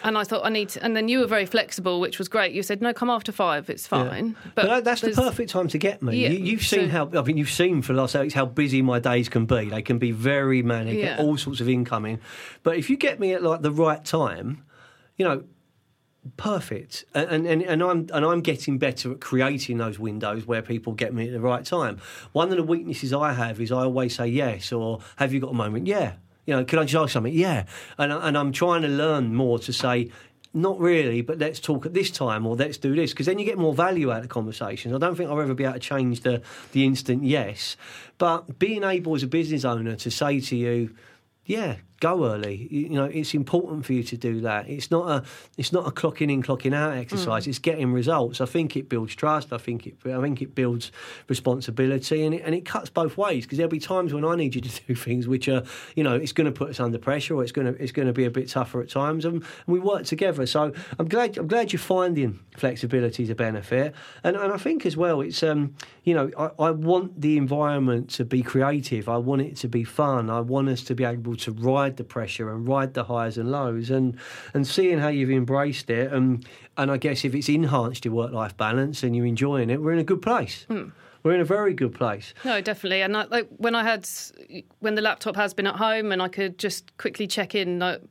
And 0.02 0.18
I 0.18 0.24
thought 0.24 0.46
I 0.46 0.50
need 0.50 0.70
to, 0.70 0.84
and 0.84 0.96
then 0.96 1.10
you 1.10 1.20
were 1.20 1.26
very 1.28 1.46
flexible, 1.46 2.00
which 2.00 2.20
was 2.20 2.30
great. 2.30 2.54
You 2.54 2.64
said, 2.64 2.82
"No, 2.82 2.94
come 2.94 3.10
after 3.10 3.34
five, 3.34 3.70
it's 3.70 3.86
fine." 3.86 4.38
But, 4.56 4.66
that, 4.68 4.84
that's 4.86 5.02
the 5.02 5.12
perfect 5.12 5.50
time 5.50 5.68
to 5.68 5.78
get 5.78 6.02
me. 6.02 6.16
Yeah, 6.24 6.30
you, 6.30 6.40
you've 6.46 6.62
seen 6.66 6.90
so- 6.90 7.10
how 7.12 7.20
I 7.20 7.24
mean 7.24 7.36
you've 7.36 7.50
seen 7.52 7.82
for 7.82 7.92
the 7.92 8.00
last 8.00 8.16
weeks 8.16 8.34
how 8.34 8.46
busy 8.46 8.82
my 8.82 9.00
days 9.00 9.28
can 9.28 9.46
be. 9.46 9.66
They 9.66 9.82
can 9.82 9.98
be 10.00 10.12
very 10.12 10.62
manic, 10.64 10.98
Yeah. 11.00 11.18
all 11.20 11.36
sorts 11.36 11.60
of 11.60 11.68
incoming. 11.68 12.20
But 12.64 12.78
if 12.78 12.90
you 12.90 12.96
get 12.96 13.20
me 13.20 13.34
at 13.34 13.44
like 13.44 13.62
the 13.62 13.74
right 13.74 14.06
time, 14.06 14.64
you 15.18 15.26
know, 15.26 15.44
perfect. 16.38 17.06
And, 17.14 17.46
and 17.46 17.62
and 17.62 17.82
I'm 17.82 18.08
and 18.14 18.26
I'm 18.26 18.42
getting 18.42 18.78
better 18.78 19.12
at 19.12 19.22
creating 19.22 19.78
those 19.78 19.98
windows 20.00 20.46
where 20.46 20.62
people 20.62 20.94
get 20.94 21.14
me 21.14 21.28
at 21.28 21.34
the 21.34 21.40
right 21.40 21.66
time. 21.66 22.00
One 22.34 22.52
of 22.52 22.58
the 22.58 22.64
weaknesses 22.64 23.14
I 23.14 23.34
have 23.34 23.62
is 23.62 23.72
I 23.72 23.84
always 23.84 24.16
say 24.16 24.28
yes 24.28 24.72
or 24.72 25.00
have 25.18 25.34
you 25.34 25.40
got 25.40 25.52
a 25.52 25.56
moment? 25.56 25.88
Yeah. 25.88 26.14
You 26.46 26.56
know, 26.56 26.66
can 26.66 26.80
I 26.80 26.84
just 26.84 27.02
ask 27.02 27.14
something? 27.14 27.34
Yeah. 27.34 27.66
And 27.98 28.12
and 28.12 28.38
I'm 28.38 28.52
trying 28.52 28.82
to 28.82 28.88
learn 28.88 29.36
more 29.36 29.60
to 29.60 29.74
say. 29.74 30.12
Not 30.52 30.80
really, 30.80 31.22
but 31.22 31.38
let's 31.38 31.60
talk 31.60 31.86
at 31.86 31.94
this 31.94 32.10
time, 32.10 32.48
or 32.48 32.56
let's 32.56 32.80
do 32.80 32.96
this, 32.96 33.12
because 33.12 33.28
then 33.28 33.38
you 33.38 33.46
get 33.46 33.60
more 33.60 33.72
value 33.72 34.12
out 34.12 34.24
of 34.24 34.30
conversations. 34.30 34.96
I 34.96 34.98
don't 34.98 35.16
think 35.16 35.30
I'll 35.30 35.40
ever 35.40 35.54
be 35.54 35.64
able 35.64 35.74
to 35.74 35.80
change 35.80 36.22
the 36.22 36.42
the 36.72 36.86
instant 36.86 37.24
yes, 37.24 37.78
but 38.18 38.58
being 38.58 38.84
able 38.84 39.14
as 39.14 39.22
a 39.22 39.28
business 39.28 39.64
owner 39.64 39.96
to 39.98 40.10
say 40.10 40.40
to 40.40 40.56
you, 40.56 40.96
yeah, 41.46 41.76
go 42.00 42.26
early. 42.26 42.68
You, 42.72 42.90
know, 42.90 43.06
it's 43.06 43.34
important 43.34 43.86
for 43.86 43.94
you 43.94 44.04
to 44.04 44.18
do 44.18 44.42
that. 44.42 44.70
It's 44.70 44.90
not 44.92 45.10
a 45.10 45.24
it's 45.58 45.72
not 45.74 45.88
a 45.88 45.92
clocking 45.92 46.32
in, 46.32 46.42
clocking 46.42 46.74
out 46.74 46.94
exercise. 46.94 47.48
It's 47.48 47.60
getting 47.60 47.92
results. 47.92 48.42
I 48.42 48.46
think 48.46 48.76
it 48.76 48.90
builds 48.90 49.16
trust. 49.16 49.52
I 49.52 49.58
think 49.58 49.88
it 49.88 49.96
I 50.06 50.22
think 50.22 50.42
it 50.42 50.56
builds 50.56 50.92
responsibility, 51.28 52.24
and 52.24 52.36
it, 52.36 52.42
and 52.46 52.56
it 52.56 52.66
cuts 52.66 52.90
both 52.90 53.18
ways 53.18 53.46
because 53.46 53.58
there'll 53.58 53.70
be 53.70 53.80
times 53.80 54.14
when 54.14 54.26
I 54.26 54.36
need 54.36 54.56
you 54.56 54.62
to 54.62 54.82
do 54.88 54.96
things 54.96 55.28
which 55.28 55.48
are 55.48 55.64
you 55.96 56.04
know 56.04 56.16
it's 56.16 56.32
going 56.32 56.46
to 56.46 56.52
put 56.52 56.70
us 56.70 56.80
under 56.80 56.98
pressure 56.98 57.36
or 57.36 57.44
it's 57.44 57.52
going 57.52 57.74
to 57.74 57.82
it's 57.82 57.92
going 57.92 58.08
to 58.08 58.14
be 58.14 58.26
a 58.26 58.32
bit 58.32 58.50
tougher 58.50 58.82
at 58.82 58.90
times, 58.90 59.26
and, 59.26 59.36
and 59.36 59.46
we 59.68 59.80
work 59.80 60.06
together. 60.06 60.46
So 60.46 60.74
I'm 60.98 61.08
glad 61.08 61.38
I'm 61.38 61.48
glad 61.48 61.74
you're 61.74 61.80
finding 61.80 62.40
flexibility 62.58 63.26
to 63.28 63.36
benefit, 63.36 63.94
and 64.24 64.36
and 64.36 64.54
I 64.54 64.58
think 64.58 64.86
as 64.86 64.96
well 64.96 65.22
it's 65.22 65.44
um 65.44 65.76
you 66.04 66.14
know 66.14 66.32
I, 66.38 66.66
I 66.66 66.72
want 66.72 67.20
the 67.20 67.38
environment 67.38 68.10
to 68.12 68.26
be 68.26 68.42
creative. 68.42 69.10
I 69.10 69.18
want 69.18 69.42
it 69.42 69.56
to 69.58 69.68
be 69.68 69.84
fun. 69.84 70.30
I 70.30 70.40
want 70.40 70.70
us 70.70 70.84
to 70.84 70.96
be 70.96 71.04
able 71.04 71.36
to 71.36 71.52
ride 71.52 71.89
the 71.98 72.04
pressure 72.04 72.52
and 72.52 72.68
ride 72.68 72.94
the 72.94 73.04
highs 73.04 73.38
and 73.38 73.52
lows, 73.52 73.90
and 73.90 74.18
and 74.54 74.66
seeing 74.68 75.00
how 75.00 75.10
you've 75.10 75.32
embraced 75.32 75.90
it, 75.90 76.12
and 76.12 76.46
and 76.78 76.92
I 76.92 76.98
guess 76.98 77.26
if 77.26 77.36
it's 77.36 77.50
enhanced 77.50 78.06
your 78.06 78.14
work 78.14 78.32
life 78.32 78.56
balance 78.58 79.04
and 79.04 79.16
you're 79.16 79.26
enjoying 79.26 79.70
it, 79.70 79.82
we're 79.82 79.94
in 79.94 80.00
a 80.00 80.04
good 80.04 80.22
place. 80.22 80.66
Hmm. 80.68 80.90
We're 81.24 81.36
in 81.36 81.42
a 81.42 81.46
very 81.46 81.74
good 81.74 81.94
place. 81.94 82.34
No, 82.46 82.62
definitely. 82.62 83.02
And 83.02 83.18
I, 83.18 83.24
like 83.26 83.50
when 83.58 83.76
I 83.76 83.84
had 83.84 84.08
when 84.80 84.96
the 84.96 85.02
laptop 85.02 85.36
has 85.36 85.54
been 85.54 85.68
at 85.68 85.76
home, 85.76 86.12
and 86.12 86.22
I 86.22 86.28
could 86.28 86.58
just 86.58 86.98
quickly 86.98 87.28
check 87.28 87.56
in 87.56 87.80
like, 87.80 88.02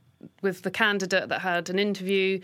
with 0.43 0.63
the 0.63 0.71
candidate 0.71 1.29
that 1.29 1.41
had 1.41 1.71
an 1.71 1.79
interview. 1.79 2.41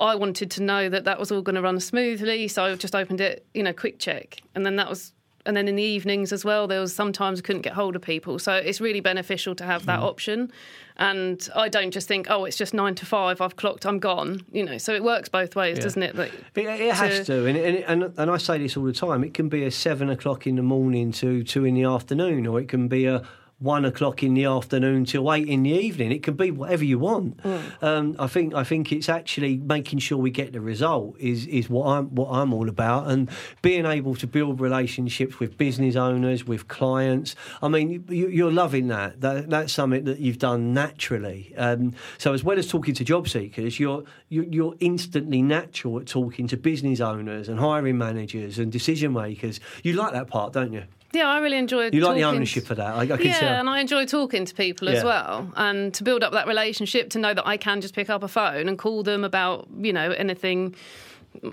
I 0.00 0.16
wanted 0.16 0.50
to 0.52 0.62
know 0.62 0.88
that 0.88 1.04
that 1.04 1.20
was 1.20 1.30
all 1.30 1.42
going 1.42 1.54
to 1.54 1.62
run 1.62 1.78
smoothly, 1.78 2.48
so 2.48 2.64
I 2.64 2.74
just 2.74 2.94
opened 2.94 3.20
it, 3.20 3.46
you 3.54 3.62
know, 3.62 3.72
quick 3.72 4.00
check, 4.00 4.42
and 4.54 4.66
then 4.66 4.76
that 4.76 4.88
was. 4.88 5.12
And 5.44 5.56
then 5.56 5.66
in 5.66 5.74
the 5.74 5.82
evenings 5.82 6.32
as 6.32 6.44
well, 6.44 6.68
there 6.68 6.80
was 6.80 6.94
sometimes 6.94 7.40
I 7.40 7.42
couldn't 7.42 7.62
get 7.62 7.72
hold 7.72 7.96
of 7.96 8.02
people, 8.02 8.38
so 8.38 8.54
it's 8.54 8.80
really 8.80 9.00
beneficial 9.00 9.54
to 9.56 9.64
have 9.64 9.86
that 9.86 9.98
hmm. 9.98 10.04
option. 10.04 10.52
And 10.98 11.48
I 11.56 11.68
don't 11.68 11.90
just 11.90 12.06
think, 12.06 12.28
oh, 12.30 12.44
it's 12.44 12.56
just 12.56 12.74
nine 12.74 12.94
to 12.96 13.06
five. 13.06 13.40
I've 13.40 13.56
clocked, 13.56 13.84
I'm 13.84 13.98
gone. 13.98 14.44
You 14.52 14.64
know, 14.64 14.78
so 14.78 14.92
it 14.92 15.02
works 15.02 15.28
both 15.28 15.56
ways, 15.56 15.78
doesn't 15.78 16.02
it? 16.02 16.14
Like, 16.14 16.32
It, 16.54 16.66
it 16.66 16.94
has 16.94 17.26
to, 17.26 17.46
and, 17.46 17.56
and 17.56 17.76
and 17.78 18.14
and 18.18 18.30
I 18.30 18.36
say 18.36 18.58
this 18.58 18.76
all 18.76 18.84
the 18.84 18.92
time. 18.92 19.24
It 19.24 19.34
can 19.34 19.48
be 19.48 19.64
a 19.64 19.70
seven 19.70 20.10
o'clock 20.10 20.46
in 20.46 20.56
the 20.56 20.62
morning 20.62 21.10
to 21.12 21.42
two 21.42 21.64
in 21.64 21.74
the 21.74 21.84
afternoon, 21.84 22.46
or 22.46 22.60
it 22.60 22.68
can 22.68 22.88
be 22.88 23.06
a 23.06 23.22
one 23.62 23.84
o'clock 23.84 24.22
in 24.22 24.34
the 24.34 24.44
afternoon 24.44 25.04
till 25.04 25.32
eight 25.32 25.48
in 25.48 25.62
the 25.62 25.70
evening. 25.70 26.12
It 26.12 26.22
can 26.22 26.34
be 26.34 26.50
whatever 26.50 26.84
you 26.84 26.98
want. 26.98 27.40
Um, 27.80 28.16
I 28.18 28.26
think 28.26 28.54
I 28.54 28.64
think 28.64 28.92
it's 28.92 29.08
actually 29.08 29.56
making 29.58 30.00
sure 30.00 30.18
we 30.18 30.30
get 30.30 30.52
the 30.52 30.60
result 30.60 31.16
is 31.18 31.46
is 31.46 31.70
what 31.70 31.86
I'm 31.86 32.14
what 32.14 32.30
I'm 32.30 32.52
all 32.52 32.68
about, 32.68 33.08
and 33.08 33.30
being 33.62 33.86
able 33.86 34.14
to 34.16 34.26
build 34.26 34.60
relationships 34.60 35.38
with 35.38 35.56
business 35.56 35.96
owners, 35.96 36.46
with 36.46 36.68
clients. 36.68 37.36
I 37.62 37.68
mean, 37.68 38.04
you, 38.08 38.28
you're 38.28 38.52
loving 38.52 38.88
that. 38.88 39.20
that. 39.20 39.50
That's 39.50 39.72
something 39.72 40.04
that 40.04 40.18
you've 40.18 40.38
done 40.38 40.72
naturally. 40.72 41.54
Um, 41.56 41.94
so 42.18 42.32
as 42.32 42.42
well 42.42 42.58
as 42.58 42.66
talking 42.66 42.94
to 42.94 43.04
job 43.04 43.28
seekers, 43.28 43.78
you're 43.78 44.04
you're 44.28 44.74
instantly 44.80 45.42
natural 45.42 46.00
at 46.00 46.06
talking 46.06 46.46
to 46.48 46.56
business 46.56 47.00
owners 47.00 47.48
and 47.48 47.58
hiring 47.60 47.98
managers 47.98 48.58
and 48.58 48.72
decision 48.72 49.12
makers. 49.12 49.60
You 49.82 49.94
like 49.94 50.12
that 50.12 50.28
part, 50.28 50.52
don't 50.52 50.72
you? 50.72 50.84
Yeah, 51.12 51.28
I 51.28 51.40
really 51.40 51.58
enjoy. 51.58 51.90
You 51.92 52.00
like 52.00 52.16
the 52.16 52.24
ownership 52.24 52.66
to- 52.66 52.72
of 52.72 52.76
that. 52.78 52.94
I, 52.94 53.00
I 53.02 53.06
can 53.06 53.26
yeah, 53.26 53.38
tell. 53.38 53.60
and 53.60 53.68
I 53.68 53.80
enjoy 53.80 54.06
talking 54.06 54.44
to 54.44 54.54
people 54.54 54.88
as 54.88 55.04
well, 55.04 55.52
and 55.56 55.92
to 55.94 56.02
build 56.02 56.22
up 56.22 56.32
that 56.32 56.46
relationship, 56.46 57.10
to 57.10 57.18
know 57.18 57.34
that 57.34 57.46
I 57.46 57.56
can 57.56 57.80
just 57.80 57.94
pick 57.94 58.08
up 58.08 58.22
a 58.22 58.28
phone 58.28 58.68
and 58.68 58.78
call 58.78 59.02
them 59.02 59.24
about 59.24 59.68
you 59.78 59.92
know 59.92 60.10
anything. 60.12 60.74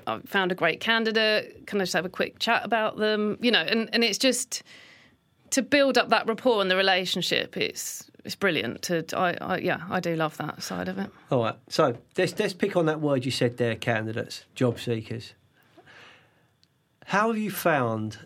I 0.07 0.19
found 0.25 0.51
a 0.51 0.55
great 0.55 0.79
candidate. 0.79 1.65
Can 1.65 1.79
I 1.79 1.83
just 1.83 1.93
have 1.93 2.05
a 2.05 2.09
quick 2.09 2.39
chat 2.39 2.65
about 2.65 2.97
them? 2.97 3.37
You 3.41 3.51
know, 3.51 3.61
and, 3.61 3.89
and 3.93 4.03
it's 4.03 4.17
just 4.17 4.63
to 5.51 5.61
build 5.61 5.97
up 5.97 6.09
that 6.09 6.27
rapport 6.27 6.61
and 6.61 6.69
the 6.69 6.75
relationship. 6.75 7.57
It's 7.57 8.09
it's 8.25 8.35
brilliant. 8.35 8.83
To 8.83 9.05
I, 9.15 9.37
I 9.41 9.57
yeah, 9.57 9.81
I 9.89 9.99
do 9.99 10.15
love 10.15 10.37
that 10.37 10.61
side 10.63 10.87
of 10.87 10.97
it. 10.97 11.09
All 11.31 11.43
right. 11.43 11.55
So 11.67 11.97
let's 12.17 12.37
let's 12.39 12.53
pick 12.53 12.75
on 12.75 12.85
that 12.85 13.01
word 13.01 13.25
you 13.25 13.31
said 13.31 13.57
there, 13.57 13.75
candidates, 13.75 14.45
job 14.55 14.79
seekers. 14.79 15.33
How 17.05 17.29
have 17.29 17.37
you 17.37 17.49
found 17.49 18.19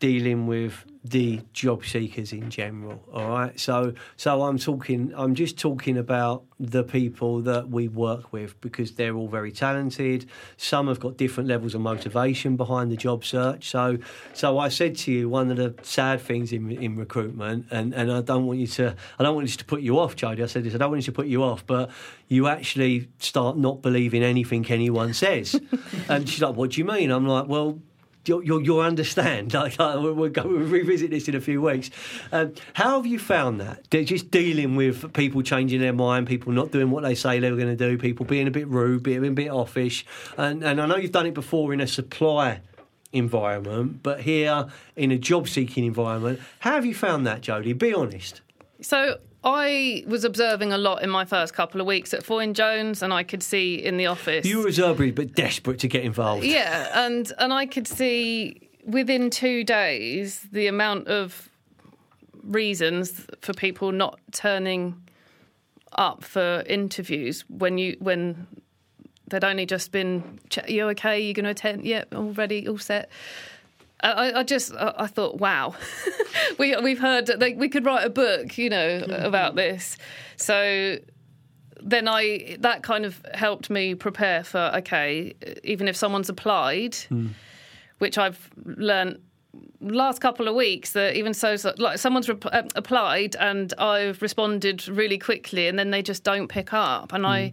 dealing 0.00 0.46
with 0.46 0.84
the 1.04 1.40
job 1.52 1.84
seekers 1.84 2.32
in 2.32 2.50
general? 2.50 3.02
All 3.12 3.28
right. 3.28 3.58
So 3.58 3.94
so 4.16 4.42
I'm 4.42 4.58
talking 4.58 5.12
I'm 5.16 5.34
just 5.34 5.58
talking 5.58 5.98
about 5.98 6.44
the 6.58 6.82
people 6.82 7.40
that 7.42 7.68
we 7.68 7.88
work 7.88 8.32
with 8.32 8.58
because 8.60 8.92
they're 8.92 9.14
all 9.14 9.28
very 9.28 9.52
talented. 9.52 10.28
Some 10.56 10.88
have 10.88 11.00
got 11.00 11.16
different 11.16 11.48
levels 11.48 11.74
of 11.74 11.80
motivation 11.82 12.56
behind 12.56 12.90
the 12.90 12.96
job 12.96 13.24
search. 13.24 13.68
So 13.68 13.98
so 14.32 14.58
I 14.58 14.68
said 14.68 14.96
to 14.98 15.12
you 15.12 15.28
one 15.28 15.50
of 15.50 15.56
the 15.56 15.74
sad 15.82 16.20
things 16.20 16.52
in 16.52 16.70
in 16.70 16.96
recruitment 16.96 17.66
and, 17.70 17.94
and 17.94 18.10
I 18.10 18.20
don't 18.22 18.46
want 18.46 18.58
you 18.58 18.66
to 18.68 18.94
I 19.18 19.22
don't 19.22 19.34
want 19.34 19.46
this 19.46 19.56
to 19.56 19.64
put 19.64 19.82
you 19.82 19.98
off, 19.98 20.16
Jodi. 20.16 20.42
I 20.42 20.46
said 20.46 20.64
this, 20.64 20.74
I 20.74 20.78
don't 20.78 20.90
want 20.90 20.98
this 20.98 21.06
to 21.06 21.12
put 21.12 21.26
you 21.26 21.42
off, 21.42 21.66
but 21.66 21.90
you 22.28 22.48
actually 22.48 23.08
start 23.18 23.56
not 23.56 23.82
believing 23.82 24.22
anything 24.22 24.64
anyone 24.70 25.12
says. 25.12 25.60
and 26.08 26.28
she's 26.28 26.42
like, 26.42 26.56
What 26.56 26.70
do 26.70 26.80
you 26.80 26.84
mean? 26.84 27.10
I'm 27.10 27.26
like, 27.26 27.46
Well, 27.46 27.80
you'll, 28.26 28.42
you'll, 28.44 28.62
you'll 28.62 28.80
understand. 28.80 29.54
Like, 29.64 29.78
uh, 29.78 29.98
we'll, 30.02 30.14
we'll 30.14 30.30
go 30.30 30.42
we'll 30.42 30.58
revisit 30.66 31.10
this 31.10 31.28
in 31.28 31.34
a 31.34 31.40
few 31.40 31.62
weeks. 31.62 31.90
Um, 32.32 32.54
how 32.74 32.96
have 32.96 33.06
you 33.06 33.18
found 33.18 33.60
that? 33.60 33.88
De- 33.90 34.04
Just 34.04 34.30
dealing 34.30 34.76
with 34.76 35.12
people 35.12 35.42
changing 35.42 35.80
their 35.80 35.92
mind, 35.92 36.26
people 36.26 36.52
not 36.52 36.72
doing 36.72 36.90
what 36.90 37.02
they 37.04 37.14
say 37.14 37.38
they 37.38 37.50
were 37.50 37.56
going 37.56 37.76
to 37.76 37.90
do, 37.90 37.96
people 37.96 38.26
being 38.26 38.48
a 38.48 38.50
bit 38.50 38.66
rude, 38.68 39.02
being 39.02 39.24
a 39.24 39.30
bit 39.30 39.50
offish. 39.50 40.04
And, 40.36 40.62
and 40.64 40.80
I 40.80 40.86
know 40.86 40.96
you've 40.96 41.12
done 41.12 41.26
it 41.26 41.34
before 41.34 41.72
in 41.72 41.80
a 41.80 41.86
supply 41.86 42.60
environment, 43.12 44.02
but 44.02 44.20
here 44.20 44.66
in 44.96 45.10
a 45.12 45.18
job 45.18 45.48
seeking 45.48 45.84
environment, 45.84 46.40
how 46.58 46.72
have 46.72 46.84
you 46.84 46.94
found 46.94 47.26
that, 47.26 47.40
Jodi? 47.40 47.72
Be 47.72 47.94
honest. 47.94 48.40
So 48.80 49.18
I 49.44 50.04
was 50.06 50.24
observing 50.24 50.72
a 50.72 50.78
lot 50.78 51.02
in 51.02 51.10
my 51.10 51.24
first 51.26 51.52
couple 51.54 51.80
of 51.80 51.86
weeks 51.86 52.14
at 52.14 52.24
Foyne 52.24 52.54
Jones, 52.54 53.02
and 53.02 53.12
I 53.12 53.22
could 53.22 53.42
see 53.42 53.74
in 53.74 53.96
the 53.98 54.06
office. 54.06 54.46
You 54.46 54.58
were 54.58 54.64
reserved 54.64 55.14
but 55.14 55.34
desperate 55.34 55.78
to 55.80 55.88
get 55.88 56.02
involved. 56.04 56.44
Yeah, 56.44 56.88
and 57.06 57.30
and 57.38 57.52
I 57.52 57.66
could 57.66 57.86
see 57.86 58.68
within 58.86 59.28
two 59.30 59.62
days 59.64 60.46
the 60.52 60.66
amount 60.66 61.08
of 61.08 61.48
reasons 62.42 63.26
for 63.40 63.52
people 63.54 63.92
not 63.92 64.18
turning 64.32 65.00
up 65.92 66.24
for 66.24 66.62
interviews 66.66 67.44
when 67.48 67.78
you 67.78 67.96
when 68.00 68.46
they'd 69.28 69.44
only 69.44 69.66
just 69.66 69.92
been. 69.92 70.38
"Ch- 70.50 70.68
You 70.68 70.88
okay? 70.90 71.20
You 71.20 71.34
going 71.34 71.44
to 71.44 71.50
attend? 71.50 71.84
Yeah, 71.84 72.04
all 72.14 72.32
ready, 72.32 72.66
all 72.68 72.78
set. 72.78 73.10
I, 74.04 74.40
I- 74.40 74.42
just 74.42 74.74
I 74.74 74.94
I 74.98 75.06
thought, 75.06 75.38
wow, 75.38 75.74
we 76.58 76.76
we've 76.76 76.98
heard 76.98 77.26
that 77.26 77.56
we 77.56 77.68
could 77.68 77.84
write 77.84 78.06
a 78.06 78.10
book, 78.10 78.56
you 78.58 78.70
know, 78.70 79.00
mm-hmm. 79.00 79.24
about 79.24 79.54
this. 79.54 79.96
So 80.36 80.98
then 81.80 82.08
I 82.08 82.56
that 82.60 82.82
kind 82.82 83.04
of 83.04 83.24
helped 83.34 83.70
me 83.70 83.94
prepare 83.94 84.44
for 84.44 84.72
okay, 84.76 85.34
even 85.62 85.88
if 85.88 85.96
someone's 85.96 86.28
applied, 86.28 86.92
mm. 86.92 87.30
which 87.98 88.18
I've 88.18 88.50
learnt 88.64 89.20
last 89.80 90.20
couple 90.20 90.48
of 90.48 90.54
weeks 90.54 90.92
that 90.92 91.14
even 91.16 91.34
so, 91.34 91.56
so 91.56 91.74
like 91.76 91.98
someone's 91.98 92.28
rep- 92.28 92.46
uh, 92.46 92.62
applied 92.74 93.36
and 93.36 93.74
I've 93.78 94.22
responded 94.22 94.88
really 94.88 95.18
quickly 95.18 95.68
and 95.68 95.78
then 95.78 95.90
they 95.90 96.02
just 96.02 96.24
don't 96.24 96.48
pick 96.48 96.72
up 96.72 97.12
and 97.12 97.26
I 97.26 97.52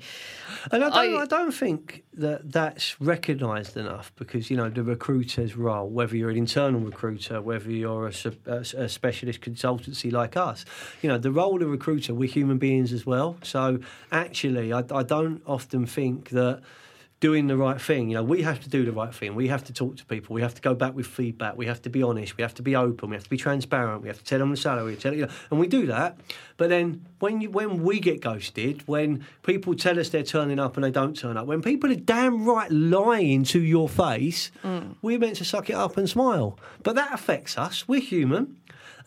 And 0.72 0.84
I 0.84 0.90
don't, 0.90 1.18
I, 1.18 1.22
I- 1.22 1.26
don't 1.26 1.52
think 1.52 2.04
that 2.14 2.52
that's 2.52 3.00
recognised 3.02 3.76
enough 3.78 4.12
because 4.16 4.50
you 4.52 4.58
know 4.58 4.70
the 4.70 4.84
recruiter's 4.84 5.56
role, 5.56 5.90
whether 5.90 6.16
you're 6.16 6.30
an 6.30 6.38
internal 6.38 6.80
recruiter, 6.80 7.42
whether 7.42 7.72
you're 7.72 8.08
a, 8.08 8.14
a, 8.46 8.58
a 8.86 8.90
specialist 8.90 9.42
consultancy 9.42 10.12
like 10.12 10.36
us, 10.38 10.66
you 11.02 11.10
know 11.10 11.18
the 11.18 11.32
role 11.32 11.62
of 11.62 11.70
recruiter. 11.70 12.14
We're 12.14 12.30
human 12.30 12.58
beings 12.58 12.92
as 12.94 13.06
well. 13.06 13.38
So 13.44 13.80
actually, 14.12 14.72
I, 14.74 14.84
I 14.94 15.04
don't 15.04 15.42
often 15.46 15.86
think 15.86 16.30
that. 16.30 16.62
Doing 17.22 17.48
the 17.48 17.56
right 17.56 17.80
thing, 17.80 18.10
you 18.10 18.16
know, 18.16 18.24
we 18.24 18.42
have 18.42 18.60
to 18.62 18.70
do 18.70 18.84
the 18.84 18.92
right 18.92 19.14
thing. 19.14 19.36
We 19.36 19.48
have 19.48 19.64
to 19.66 19.74
talk 19.74 19.96
to 19.98 20.06
people. 20.06 20.34
We 20.34 20.42
have 20.42 20.56
to 20.56 20.62
go 20.62 20.74
back 20.74 20.96
with 20.96 21.06
feedback. 21.06 21.56
We 21.56 21.68
have 21.68 21.82
to 21.84 21.90
be 21.90 22.02
honest. 22.04 22.36
We 22.36 22.42
have 22.42 22.56
to 22.56 22.64
be 22.64 22.76
open. 22.76 23.12
We 23.12 23.16
have 23.16 23.24
to 23.26 23.30
be 23.30 23.38
transparent. 23.38 24.02
We 24.02 24.08
have 24.08 24.18
to 24.18 24.24
tell 24.24 24.40
them 24.40 24.50
the 24.50 24.58
salary. 24.58 24.96
Tell 24.96 25.14
you 25.14 25.28
know, 25.28 25.32
and 25.52 25.60
we 25.60 25.68
do 25.68 25.86
that. 25.86 26.18
But 26.58 26.70
then 26.70 27.06
when 27.20 27.42
you, 27.42 27.52
when 27.52 27.84
we 27.84 28.00
get 28.00 28.22
ghosted, 28.22 28.88
when 28.88 29.24
people 29.44 29.76
tell 29.76 30.00
us 30.00 30.10
they're 30.10 30.24
turning 30.24 30.60
up 30.60 30.78
and 30.78 30.84
they 30.84 30.92
don't 30.92 31.16
turn 31.16 31.38
up, 31.38 31.46
when 31.46 31.62
people 31.62 31.92
are 31.92 31.96
damn 31.96 32.44
right 32.44 32.72
lying 32.72 33.44
to 33.46 33.62
your 33.62 33.88
face, 33.88 34.52
mm. 34.64 34.96
we're 35.02 35.20
meant 35.20 35.38
to 35.38 35.46
suck 35.46 35.70
it 35.70 35.76
up 35.76 35.98
and 35.98 36.10
smile. 36.10 36.58
But 36.82 36.96
that 36.96 37.14
affects 37.14 37.58
us. 37.58 37.88
We're 37.88 38.02
human. 38.02 38.58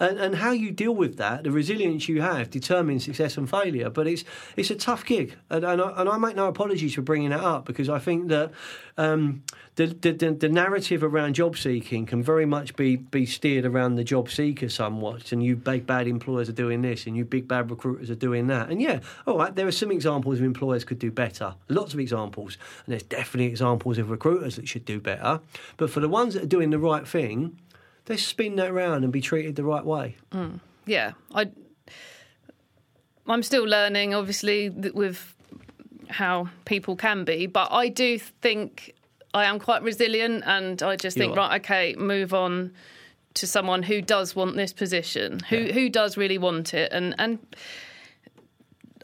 And, 0.01 0.18
and 0.18 0.34
how 0.36 0.51
you 0.51 0.70
deal 0.70 0.95
with 0.95 1.16
that, 1.18 1.45
the 1.45 1.51
resilience 1.51 2.09
you 2.09 2.20
have, 2.20 2.51
determines 2.51 3.05
success 3.05 3.36
and 3.36 3.49
failure. 3.49 3.90
But 3.90 4.07
it's 4.07 4.24
it's 4.57 4.70
a 4.70 4.74
tough 4.76 5.05
gig, 5.05 5.36
and 5.51 5.64
and 5.64 5.80
I, 5.80 6.01
and 6.01 6.09
I 6.09 6.18
make 6.18 6.36
no 6.36 6.49
apologies 6.49 6.95
for 6.95 7.03
bringing 7.03 7.30
that 7.30 7.40
up 7.40 7.64
because 7.64 7.88
I 7.88 7.99
think 7.99 8.28
that 8.28 8.53
um, 8.97 9.42
the, 9.76 9.86
the 9.86 10.12
the 10.12 10.49
narrative 10.49 11.03
around 11.03 11.34
job 11.34 11.57
seeking 11.57 12.07
can 12.07 12.22
very 12.22 12.47
much 12.47 12.76
be 12.76 12.97
be 12.97 13.26
steered 13.26 13.64
around 13.64 13.97
the 13.97 14.05
job 14.05 14.30
seeker 14.30 14.68
somewhat. 14.68 15.32
And 15.32 15.42
you 15.42 15.57
big 15.57 15.86
bad 15.86 16.07
employers 16.07 16.49
are 16.49 16.53
doing 16.53 16.82
this, 16.82 17.07
and 17.07 17.16
you 17.16 17.24
big 17.24 17.49
bad 17.49 17.70
recruiters 17.70 18.11
are 18.11 18.14
doing 18.14 18.47
that. 18.49 18.70
And 18.70 18.80
yeah, 18.80 19.01
all 19.26 19.38
right, 19.38 19.55
there 19.55 19.66
are 19.66 19.72
some 19.72 19.90
examples 19.90 20.38
of 20.38 20.45
employers 20.45 20.84
could 20.84 20.99
do 20.99 21.11
better. 21.11 21.55
Lots 21.68 21.95
of 21.95 22.01
examples, 22.01 22.57
and 22.84 22.92
there's 22.92 23.03
definitely 23.03 23.47
examples 23.47 23.99
of 23.99 24.11
recruiters 24.11 24.57
that 24.57 24.68
should 24.68 24.84
do 24.84 25.01
better. 25.01 25.40
But 25.76 25.90
for 25.90 26.01
the 26.01 26.09
ones 26.09 26.34
that 26.34 26.42
are 26.45 26.47
doing 26.47 26.70
the 26.70 26.78
right 26.78 27.07
thing 27.07 27.59
let's 28.09 28.22
spin 28.22 28.57
that 28.57 28.72
round 28.72 29.05
and 29.05 29.12
be 29.12 29.20
treated 29.20 29.57
the 29.57 29.64
right 29.64 29.84
way. 29.84 30.16
Mm. 30.32 30.61
yeah 30.86 31.12
I 31.34 31.50
I'm 33.26 33.42
still 33.42 33.64
learning, 33.64 34.14
obviously, 34.14 34.68
with 34.68 35.34
how 36.09 36.50
people 36.64 36.96
can 36.96 37.24
be, 37.24 37.46
but 37.46 37.72
I 37.72 37.88
do 37.88 38.18
think 38.18 38.94
I 39.32 39.46
am 39.46 39.59
quite 39.59 39.82
resilient, 39.82 40.44
and 40.46 40.82
I 40.82 40.96
just 40.96 41.16
think, 41.16 41.34
right, 41.34 41.61
okay, 41.61 41.94
move 41.96 42.34
on 42.34 42.72
to 43.34 43.46
someone 43.46 43.82
who 43.82 44.00
does 44.00 44.36
want 44.36 44.57
this 44.57 44.72
position, 44.72 45.40
who 45.48 45.72
who 45.72 45.88
does 45.88 46.16
really 46.16 46.38
want 46.38 46.74
it, 46.74 46.92
and 46.92 47.14
and. 47.18 47.38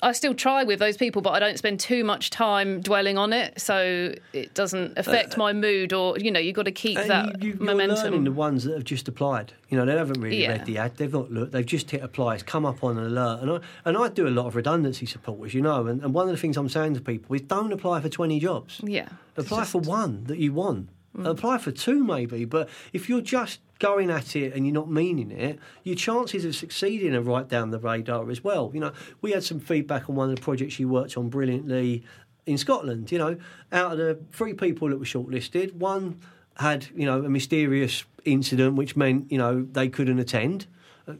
I 0.03 0.12
still 0.12 0.34
try 0.34 0.64
with 0.64 0.78
those 0.78 0.96
people, 0.96 1.20
but 1.22 1.30
I 1.30 1.38
don't 1.38 1.59
spend 1.59 1.78
too 1.80 2.05
much 2.05 2.30
time 2.30 2.80
dwelling 2.80 3.18
on 3.18 3.32
it, 3.32 3.61
so 3.61 4.14
it 4.32 4.55
doesn't 4.55 4.92
uh, 4.96 5.01
affect 5.01 5.36
my 5.36 5.53
mood. 5.53 5.92
Or 5.92 6.16
you 6.18 6.30
know, 6.30 6.40
you've 6.40 6.57
got 6.57 6.64
to 6.64 6.72
keep 6.72 6.96
that 6.96 7.42
you, 7.42 7.51
you, 7.53 7.57
momentum. 7.61 7.96
You're 7.96 8.05
learning 8.05 8.24
the 8.24 8.32
ones 8.32 8.64
that 8.64 8.74
have 8.74 8.84
just 8.84 9.09
applied. 9.09 9.53
You 9.68 9.76
know, 9.78 9.84
they 9.84 9.96
haven't 9.96 10.20
really 10.20 10.42
Yeah. 10.42 10.53
read 10.53 10.64
the 10.66 10.78
ad. 10.78 10.96
They've 10.96 11.12
not 11.12 11.30
looked. 11.30 11.53
They've 11.53 11.66
just 11.66 11.90
hit 11.90 12.03
apply. 12.03 12.34
It's 12.34 12.42
come 12.42 12.64
up 12.64 12.82
on 12.82 12.98
an 12.98 13.05
alert. 13.07 13.42
And 13.42 13.51
I, 13.51 13.61
and 13.84 13.96
I 13.98 14.09
do 14.09 14.26
a 14.26 14.30
lot 14.30 14.46
of 14.46 14.57
redundancy 14.57 15.07
support, 15.07 15.44
as 15.46 15.55
you 15.55 15.61
know. 15.62 15.86
And, 15.86 16.03
and 16.03 16.14
one 16.14 16.28
of 16.28 16.34
the 16.34 16.40
things 16.40 16.57
I'm 16.57 16.68
saying 16.68 16.94
to 16.94 17.01
people 17.01 17.34
is 17.36 17.42
don't 17.42 17.72
apply 17.72 18.01
for 18.01 18.09
20 18.09 18.40
jobs. 18.40 18.80
yeah, 18.82 19.09
Apply 19.36 19.61
just- 19.61 19.72
for 19.72 19.80
one 19.80 20.24
that 20.24 20.38
you 20.38 20.53
want. 20.53 20.88
Mm. 21.16 21.26
Apply 21.28 21.59
for 21.59 21.72
two, 21.72 22.05
maybe. 22.05 22.44
But 22.44 22.68
if 22.92 23.09
you're 23.09 23.20
just 23.20 23.59
going 23.81 24.11
at 24.11 24.37
it 24.37 24.55
and 24.55 24.64
you're 24.64 24.74
not 24.74 24.89
meaning 24.91 25.33
it, 25.33 25.59
your 25.83 25.97
chances 25.97 26.45
of 26.45 26.55
succeeding 26.55 27.14
are 27.14 27.20
right 27.22 27.49
down 27.49 27.70
the 27.70 27.78
radar 27.81 28.31
as 28.31 28.45
well. 28.45 28.70
You 28.72 28.81
know, 28.81 28.93
we 29.20 29.33
had 29.33 29.43
some 29.43 29.59
feedback 29.59 30.09
on 30.09 30.14
one 30.14 30.31
of 30.31 30.37
the 30.37 30.43
projects 30.43 30.78
you 30.78 30.89
worked 30.89 31.16
on 31.16 31.28
brilliantly 31.28 32.05
in 32.47 32.57
Scotland. 32.59 33.11
You 33.11 33.18
know, 33.18 33.37
out 33.72 33.93
of 33.93 33.99
the 33.99 34.20
three 34.33 34.55
people 34.55 34.89
that 34.91 34.99
were 34.99 35.05
shortlisted, 35.05 35.74
one 35.74 36.20
had 36.59 36.87
you 36.95 37.07
know 37.07 37.24
a 37.24 37.28
mysterious 37.28 38.05
incident 38.24 38.76
which 38.76 38.95
meant 38.97 39.33
you 39.33 39.39
know 39.39 39.66
they 39.72 39.89
couldn't 39.89 40.20
attend. 40.20 40.66
Uh, 41.09 41.14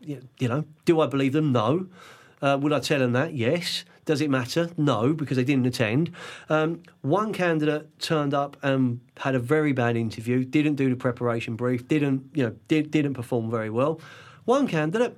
You 0.00 0.48
know, 0.48 0.64
do 0.84 1.00
I 1.00 1.06
believe 1.06 1.32
them? 1.32 1.52
No. 1.52 1.86
Uh, 2.42 2.58
would 2.60 2.74
I 2.74 2.80
tell 2.80 2.98
them 2.98 3.12
that? 3.12 3.32
Yes. 3.34 3.84
Does 4.04 4.20
it 4.20 4.28
matter? 4.28 4.70
No, 4.76 5.14
because 5.14 5.36
they 5.36 5.44
didn't 5.44 5.66
attend. 5.66 6.10
Um, 6.48 6.82
one 7.00 7.32
candidate 7.32 7.98
turned 7.98 8.34
up 8.34 8.56
and 8.62 9.00
had 9.18 9.34
a 9.34 9.38
very 9.38 9.72
bad 9.72 9.96
interview. 9.96 10.44
Didn't 10.44 10.74
do 10.74 10.90
the 10.90 10.96
preparation 10.96 11.56
brief. 11.56 11.88
Didn't 11.88 12.30
you 12.34 12.44
know? 12.44 12.56
Did, 12.68 12.90
didn't 12.90 13.14
perform 13.14 13.50
very 13.50 13.70
well. 13.70 14.00
One 14.44 14.66
candidate 14.68 15.16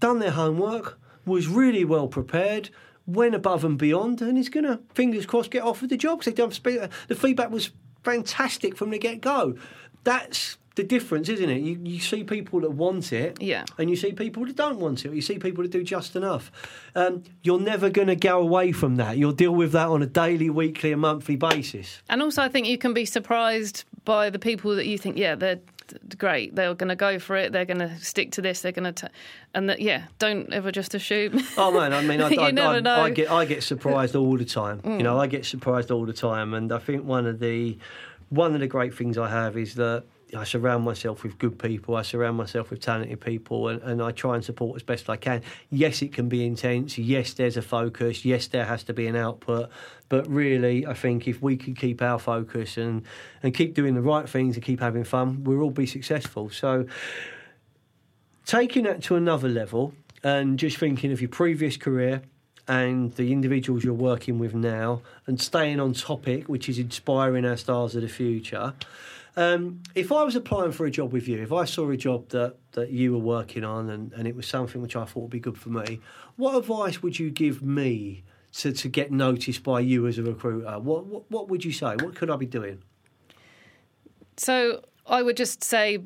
done 0.00 0.18
their 0.18 0.32
homework. 0.32 0.98
Was 1.26 1.48
really 1.48 1.84
well 1.84 2.08
prepared. 2.08 2.70
Went 3.06 3.34
above 3.34 3.64
and 3.64 3.78
beyond, 3.78 4.20
and 4.22 4.38
is 4.38 4.48
going 4.48 4.64
to 4.64 4.80
fingers 4.94 5.26
crossed 5.26 5.50
get 5.50 5.62
offered 5.62 5.90
the 5.90 5.96
job. 5.96 6.22
they 6.22 6.32
don't 6.32 6.54
speak, 6.54 6.80
the 7.08 7.14
feedback 7.14 7.50
was 7.50 7.70
fantastic 8.02 8.76
from 8.76 8.90
the 8.90 8.98
get 8.98 9.20
go. 9.20 9.56
That's 10.04 10.56
the 10.76 10.84
difference, 10.84 11.28
isn't 11.28 11.50
it? 11.50 11.58
You, 11.62 11.80
you 11.82 11.98
see 11.98 12.22
people 12.22 12.60
that 12.60 12.70
want 12.70 13.12
it, 13.12 13.42
Yeah. 13.42 13.64
and 13.78 13.90
you 13.90 13.96
see 13.96 14.12
people 14.12 14.46
that 14.46 14.56
don't 14.56 14.78
want 14.78 15.04
it. 15.04 15.12
You 15.12 15.20
see 15.20 15.38
people 15.38 15.62
that 15.64 15.72
do 15.72 15.82
just 15.82 16.14
enough. 16.16 16.52
Um, 16.94 17.24
you're 17.42 17.58
never 17.60 17.90
going 17.90 18.08
to 18.08 18.16
go 18.16 18.40
away 18.40 18.72
from 18.72 18.96
that. 18.96 19.18
You'll 19.18 19.32
deal 19.32 19.54
with 19.54 19.72
that 19.72 19.88
on 19.88 20.00
a 20.02 20.06
daily, 20.06 20.48
weekly, 20.48 20.92
and 20.92 21.00
monthly 21.00 21.36
basis. 21.36 22.02
And 22.08 22.22
also, 22.22 22.42
I 22.42 22.48
think 22.48 22.68
you 22.68 22.78
can 22.78 22.94
be 22.94 23.04
surprised 23.04 23.84
by 24.04 24.30
the 24.30 24.38
people 24.38 24.74
that 24.76 24.86
you 24.86 24.96
think, 24.96 25.16
yeah, 25.18 25.34
they're 25.34 25.58
great. 26.18 26.54
They're 26.54 26.72
going 26.74 26.88
to 26.88 26.96
go 26.96 27.18
for 27.18 27.34
it. 27.36 27.50
They're 27.52 27.64
going 27.64 27.80
to 27.80 27.96
stick 27.98 28.30
to 28.32 28.40
this. 28.40 28.60
They're 28.62 28.70
going 28.70 28.94
to, 28.94 29.10
and 29.54 29.68
that, 29.68 29.80
yeah, 29.80 30.04
don't 30.20 30.52
ever 30.52 30.70
just 30.70 30.94
assume. 30.94 31.40
Oh 31.56 31.72
man, 31.72 31.92
I 31.92 32.02
mean, 32.02 32.20
I, 32.22 32.28
I, 32.28 32.78
I. 32.78 33.00
I 33.06 33.10
get 33.10 33.28
I 33.30 33.44
get 33.44 33.64
surprised 33.64 34.14
all 34.14 34.36
the 34.36 34.44
time. 34.44 34.80
You 34.84 35.02
know, 35.02 35.18
I 35.18 35.26
get 35.26 35.44
surprised 35.44 35.90
all 35.90 36.06
the 36.06 36.12
time, 36.12 36.54
and 36.54 36.70
I 36.72 36.78
think 36.78 37.04
one 37.04 37.26
of 37.26 37.40
the 37.40 37.76
one 38.28 38.54
of 38.54 38.60
the 38.60 38.68
great 38.68 38.94
things 38.94 39.18
I 39.18 39.28
have 39.28 39.56
is 39.56 39.74
that. 39.74 40.04
I 40.36 40.44
surround 40.44 40.84
myself 40.84 41.22
with 41.22 41.38
good 41.38 41.58
people. 41.58 41.96
I 41.96 42.02
surround 42.02 42.36
myself 42.36 42.70
with 42.70 42.80
talented 42.80 43.20
people, 43.20 43.68
and, 43.68 43.82
and 43.82 44.02
I 44.02 44.12
try 44.12 44.34
and 44.34 44.44
support 44.44 44.76
as 44.76 44.82
best 44.82 45.08
I 45.10 45.16
can. 45.16 45.42
Yes, 45.70 46.02
it 46.02 46.12
can 46.12 46.28
be 46.28 46.44
intense. 46.44 46.98
Yes, 46.98 47.32
there's 47.34 47.56
a 47.56 47.62
focus. 47.62 48.24
Yes, 48.24 48.46
there 48.46 48.64
has 48.64 48.82
to 48.84 48.92
be 48.92 49.06
an 49.06 49.16
output. 49.16 49.70
But 50.08 50.28
really, 50.28 50.86
I 50.86 50.94
think 50.94 51.28
if 51.28 51.40
we 51.40 51.56
can 51.56 51.74
keep 51.74 52.02
our 52.02 52.18
focus 52.18 52.76
and, 52.76 53.04
and 53.42 53.54
keep 53.54 53.74
doing 53.74 53.94
the 53.94 54.02
right 54.02 54.28
things 54.28 54.56
and 54.56 54.64
keep 54.64 54.80
having 54.80 55.04
fun, 55.04 55.44
we'll 55.44 55.62
all 55.62 55.70
be 55.70 55.86
successful. 55.86 56.50
So, 56.50 56.86
taking 58.46 58.84
that 58.84 59.02
to 59.04 59.16
another 59.16 59.48
level 59.48 59.94
and 60.22 60.58
just 60.58 60.76
thinking 60.76 61.12
of 61.12 61.20
your 61.20 61.30
previous 61.30 61.76
career 61.76 62.22
and 62.68 63.12
the 63.14 63.32
individuals 63.32 63.82
you're 63.82 63.94
working 63.94 64.38
with 64.38 64.54
now 64.54 65.02
and 65.26 65.40
staying 65.40 65.80
on 65.80 65.92
topic, 65.92 66.48
which 66.48 66.68
is 66.68 66.78
inspiring 66.78 67.44
our 67.44 67.56
stars 67.56 67.96
of 67.96 68.02
the 68.02 68.08
future. 68.08 68.74
Um, 69.40 69.82
if 69.94 70.12
I 70.12 70.22
was 70.22 70.36
applying 70.36 70.70
for 70.70 70.84
a 70.84 70.90
job 70.90 71.14
with 71.14 71.26
you, 71.26 71.40
if 71.40 71.50
I 71.50 71.64
saw 71.64 71.88
a 71.88 71.96
job 71.96 72.28
that, 72.28 72.56
that 72.72 72.90
you 72.90 73.12
were 73.12 73.18
working 73.18 73.64
on 73.64 73.88
and, 73.88 74.12
and 74.12 74.28
it 74.28 74.36
was 74.36 74.46
something 74.46 74.82
which 74.82 74.96
I 74.96 75.06
thought 75.06 75.20
would 75.20 75.30
be 75.30 75.40
good 75.40 75.56
for 75.56 75.70
me, 75.70 75.98
what 76.36 76.58
advice 76.58 77.02
would 77.02 77.18
you 77.18 77.30
give 77.30 77.62
me 77.62 78.22
to, 78.58 78.70
to 78.70 78.88
get 78.90 79.10
noticed 79.10 79.62
by 79.62 79.80
you 79.80 80.06
as 80.06 80.18
a 80.18 80.22
recruiter? 80.22 80.78
What, 80.78 81.06
what, 81.06 81.30
what 81.30 81.48
would 81.48 81.64
you 81.64 81.72
say? 81.72 81.96
What 82.02 82.14
could 82.14 82.28
I 82.28 82.36
be 82.36 82.44
doing? 82.44 82.82
So 84.36 84.84
I 85.06 85.22
would 85.22 85.38
just 85.38 85.64
say 85.64 86.00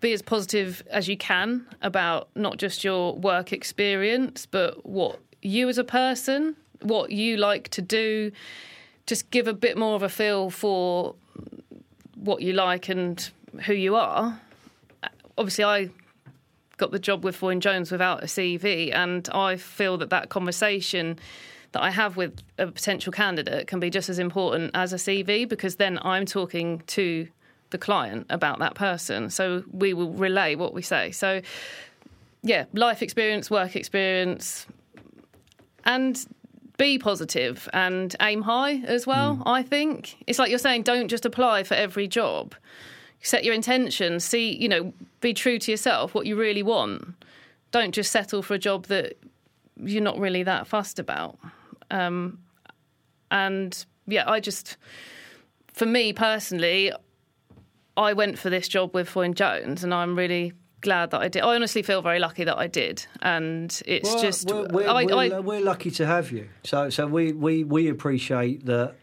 be 0.00 0.12
as 0.12 0.20
positive 0.20 0.82
as 0.90 1.08
you 1.08 1.16
can 1.16 1.66
about 1.80 2.28
not 2.34 2.58
just 2.58 2.84
your 2.84 3.14
work 3.14 3.54
experience, 3.54 4.44
but 4.44 4.84
what 4.84 5.18
you 5.40 5.66
as 5.70 5.78
a 5.78 5.84
person, 5.84 6.56
what 6.82 7.10
you 7.10 7.38
like 7.38 7.68
to 7.70 7.80
do. 7.80 8.32
Just 9.06 9.30
give 9.30 9.48
a 9.48 9.54
bit 9.54 9.78
more 9.78 9.96
of 9.96 10.02
a 10.02 10.10
feel 10.10 10.50
for 10.50 11.14
what 12.20 12.42
you 12.42 12.52
like 12.52 12.88
and 12.88 13.30
who 13.64 13.74
you 13.74 13.96
are. 13.96 14.40
Obviously, 15.36 15.64
I 15.64 15.90
got 16.76 16.90
the 16.90 16.98
job 16.98 17.24
with 17.24 17.36
Foyne 17.36 17.60
Jones 17.60 17.90
without 17.90 18.22
a 18.22 18.26
CV, 18.26 18.94
and 18.94 19.28
I 19.30 19.56
feel 19.56 19.98
that 19.98 20.10
that 20.10 20.28
conversation 20.28 21.18
that 21.72 21.82
I 21.82 21.90
have 21.90 22.16
with 22.16 22.40
a 22.56 22.66
potential 22.68 23.12
candidate 23.12 23.66
can 23.66 23.78
be 23.78 23.90
just 23.90 24.08
as 24.08 24.18
important 24.18 24.70
as 24.74 24.92
a 24.92 24.96
CV 24.96 25.46
because 25.46 25.76
then 25.76 25.98
I'm 26.02 26.24
talking 26.24 26.82
to 26.88 27.28
the 27.70 27.78
client 27.78 28.26
about 28.30 28.58
that 28.60 28.74
person. 28.74 29.28
So 29.28 29.64
we 29.70 29.92
will 29.92 30.12
relay 30.12 30.54
what 30.54 30.72
we 30.72 30.80
say. 30.80 31.10
So, 31.10 31.42
yeah, 32.42 32.64
life 32.72 33.02
experience, 33.02 33.50
work 33.50 33.76
experience, 33.76 34.66
and 35.84 36.24
be 36.78 36.98
positive 36.98 37.68
and 37.74 38.16
aim 38.22 38.42
high 38.42 38.76
as 38.86 39.06
well. 39.06 39.42
I 39.44 39.62
think 39.62 40.16
it's 40.26 40.38
like 40.38 40.48
you're 40.48 40.58
saying, 40.58 40.84
don't 40.84 41.08
just 41.08 41.26
apply 41.26 41.64
for 41.64 41.74
every 41.74 42.08
job. 42.08 42.54
Set 43.20 43.44
your 43.44 43.52
intentions. 43.52 44.24
See, 44.24 44.56
you 44.56 44.68
know, 44.68 44.94
be 45.20 45.34
true 45.34 45.58
to 45.58 45.70
yourself. 45.70 46.14
What 46.14 46.24
you 46.24 46.36
really 46.36 46.62
want. 46.62 47.14
Don't 47.72 47.92
just 47.92 48.10
settle 48.10 48.42
for 48.42 48.54
a 48.54 48.58
job 48.58 48.86
that 48.86 49.18
you're 49.76 50.02
not 50.02 50.18
really 50.18 50.44
that 50.44 50.66
fussed 50.66 50.98
about. 50.98 51.38
Um, 51.90 52.38
and 53.30 53.84
yeah, 54.06 54.30
I 54.30 54.40
just, 54.40 54.76
for 55.74 55.84
me 55.84 56.12
personally, 56.12 56.92
I 57.96 58.12
went 58.12 58.38
for 58.38 58.50
this 58.50 58.68
job 58.68 58.94
with 58.94 59.08
Foyne 59.08 59.34
Jones, 59.34 59.82
and 59.82 59.92
I'm 59.92 60.16
really 60.16 60.52
glad 60.80 61.10
that 61.10 61.20
I 61.20 61.28
did. 61.28 61.42
I 61.42 61.54
honestly 61.54 61.82
feel 61.82 62.02
very 62.02 62.18
lucky 62.18 62.44
that 62.44 62.58
I 62.58 62.66
did, 62.66 63.06
and 63.22 63.70
it's 63.86 64.08
Well, 64.08 64.22
just 64.22 64.50
we're, 64.50 64.66
we're, 64.68 64.88
I, 64.88 65.04
we're, 65.04 65.34
I, 65.36 65.40
we're 65.40 65.60
lucky 65.60 65.90
to 65.92 66.06
have 66.06 66.30
you. 66.32 66.48
So 66.64 66.90
so 66.90 67.06
we, 67.06 67.32
we, 67.32 67.64
we 67.64 67.88
appreciate 67.88 68.66
that 68.66 68.94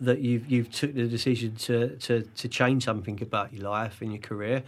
that 0.00 0.20
you've 0.20 0.48
you've 0.50 0.70
took 0.70 0.94
the 0.94 1.06
decision 1.06 1.56
to, 1.56 1.96
to, 1.96 2.22
to 2.22 2.48
change 2.48 2.84
something 2.84 3.20
about 3.22 3.52
your 3.52 3.68
life 3.68 4.00
and 4.00 4.12
your 4.12 4.20
career, 4.20 4.62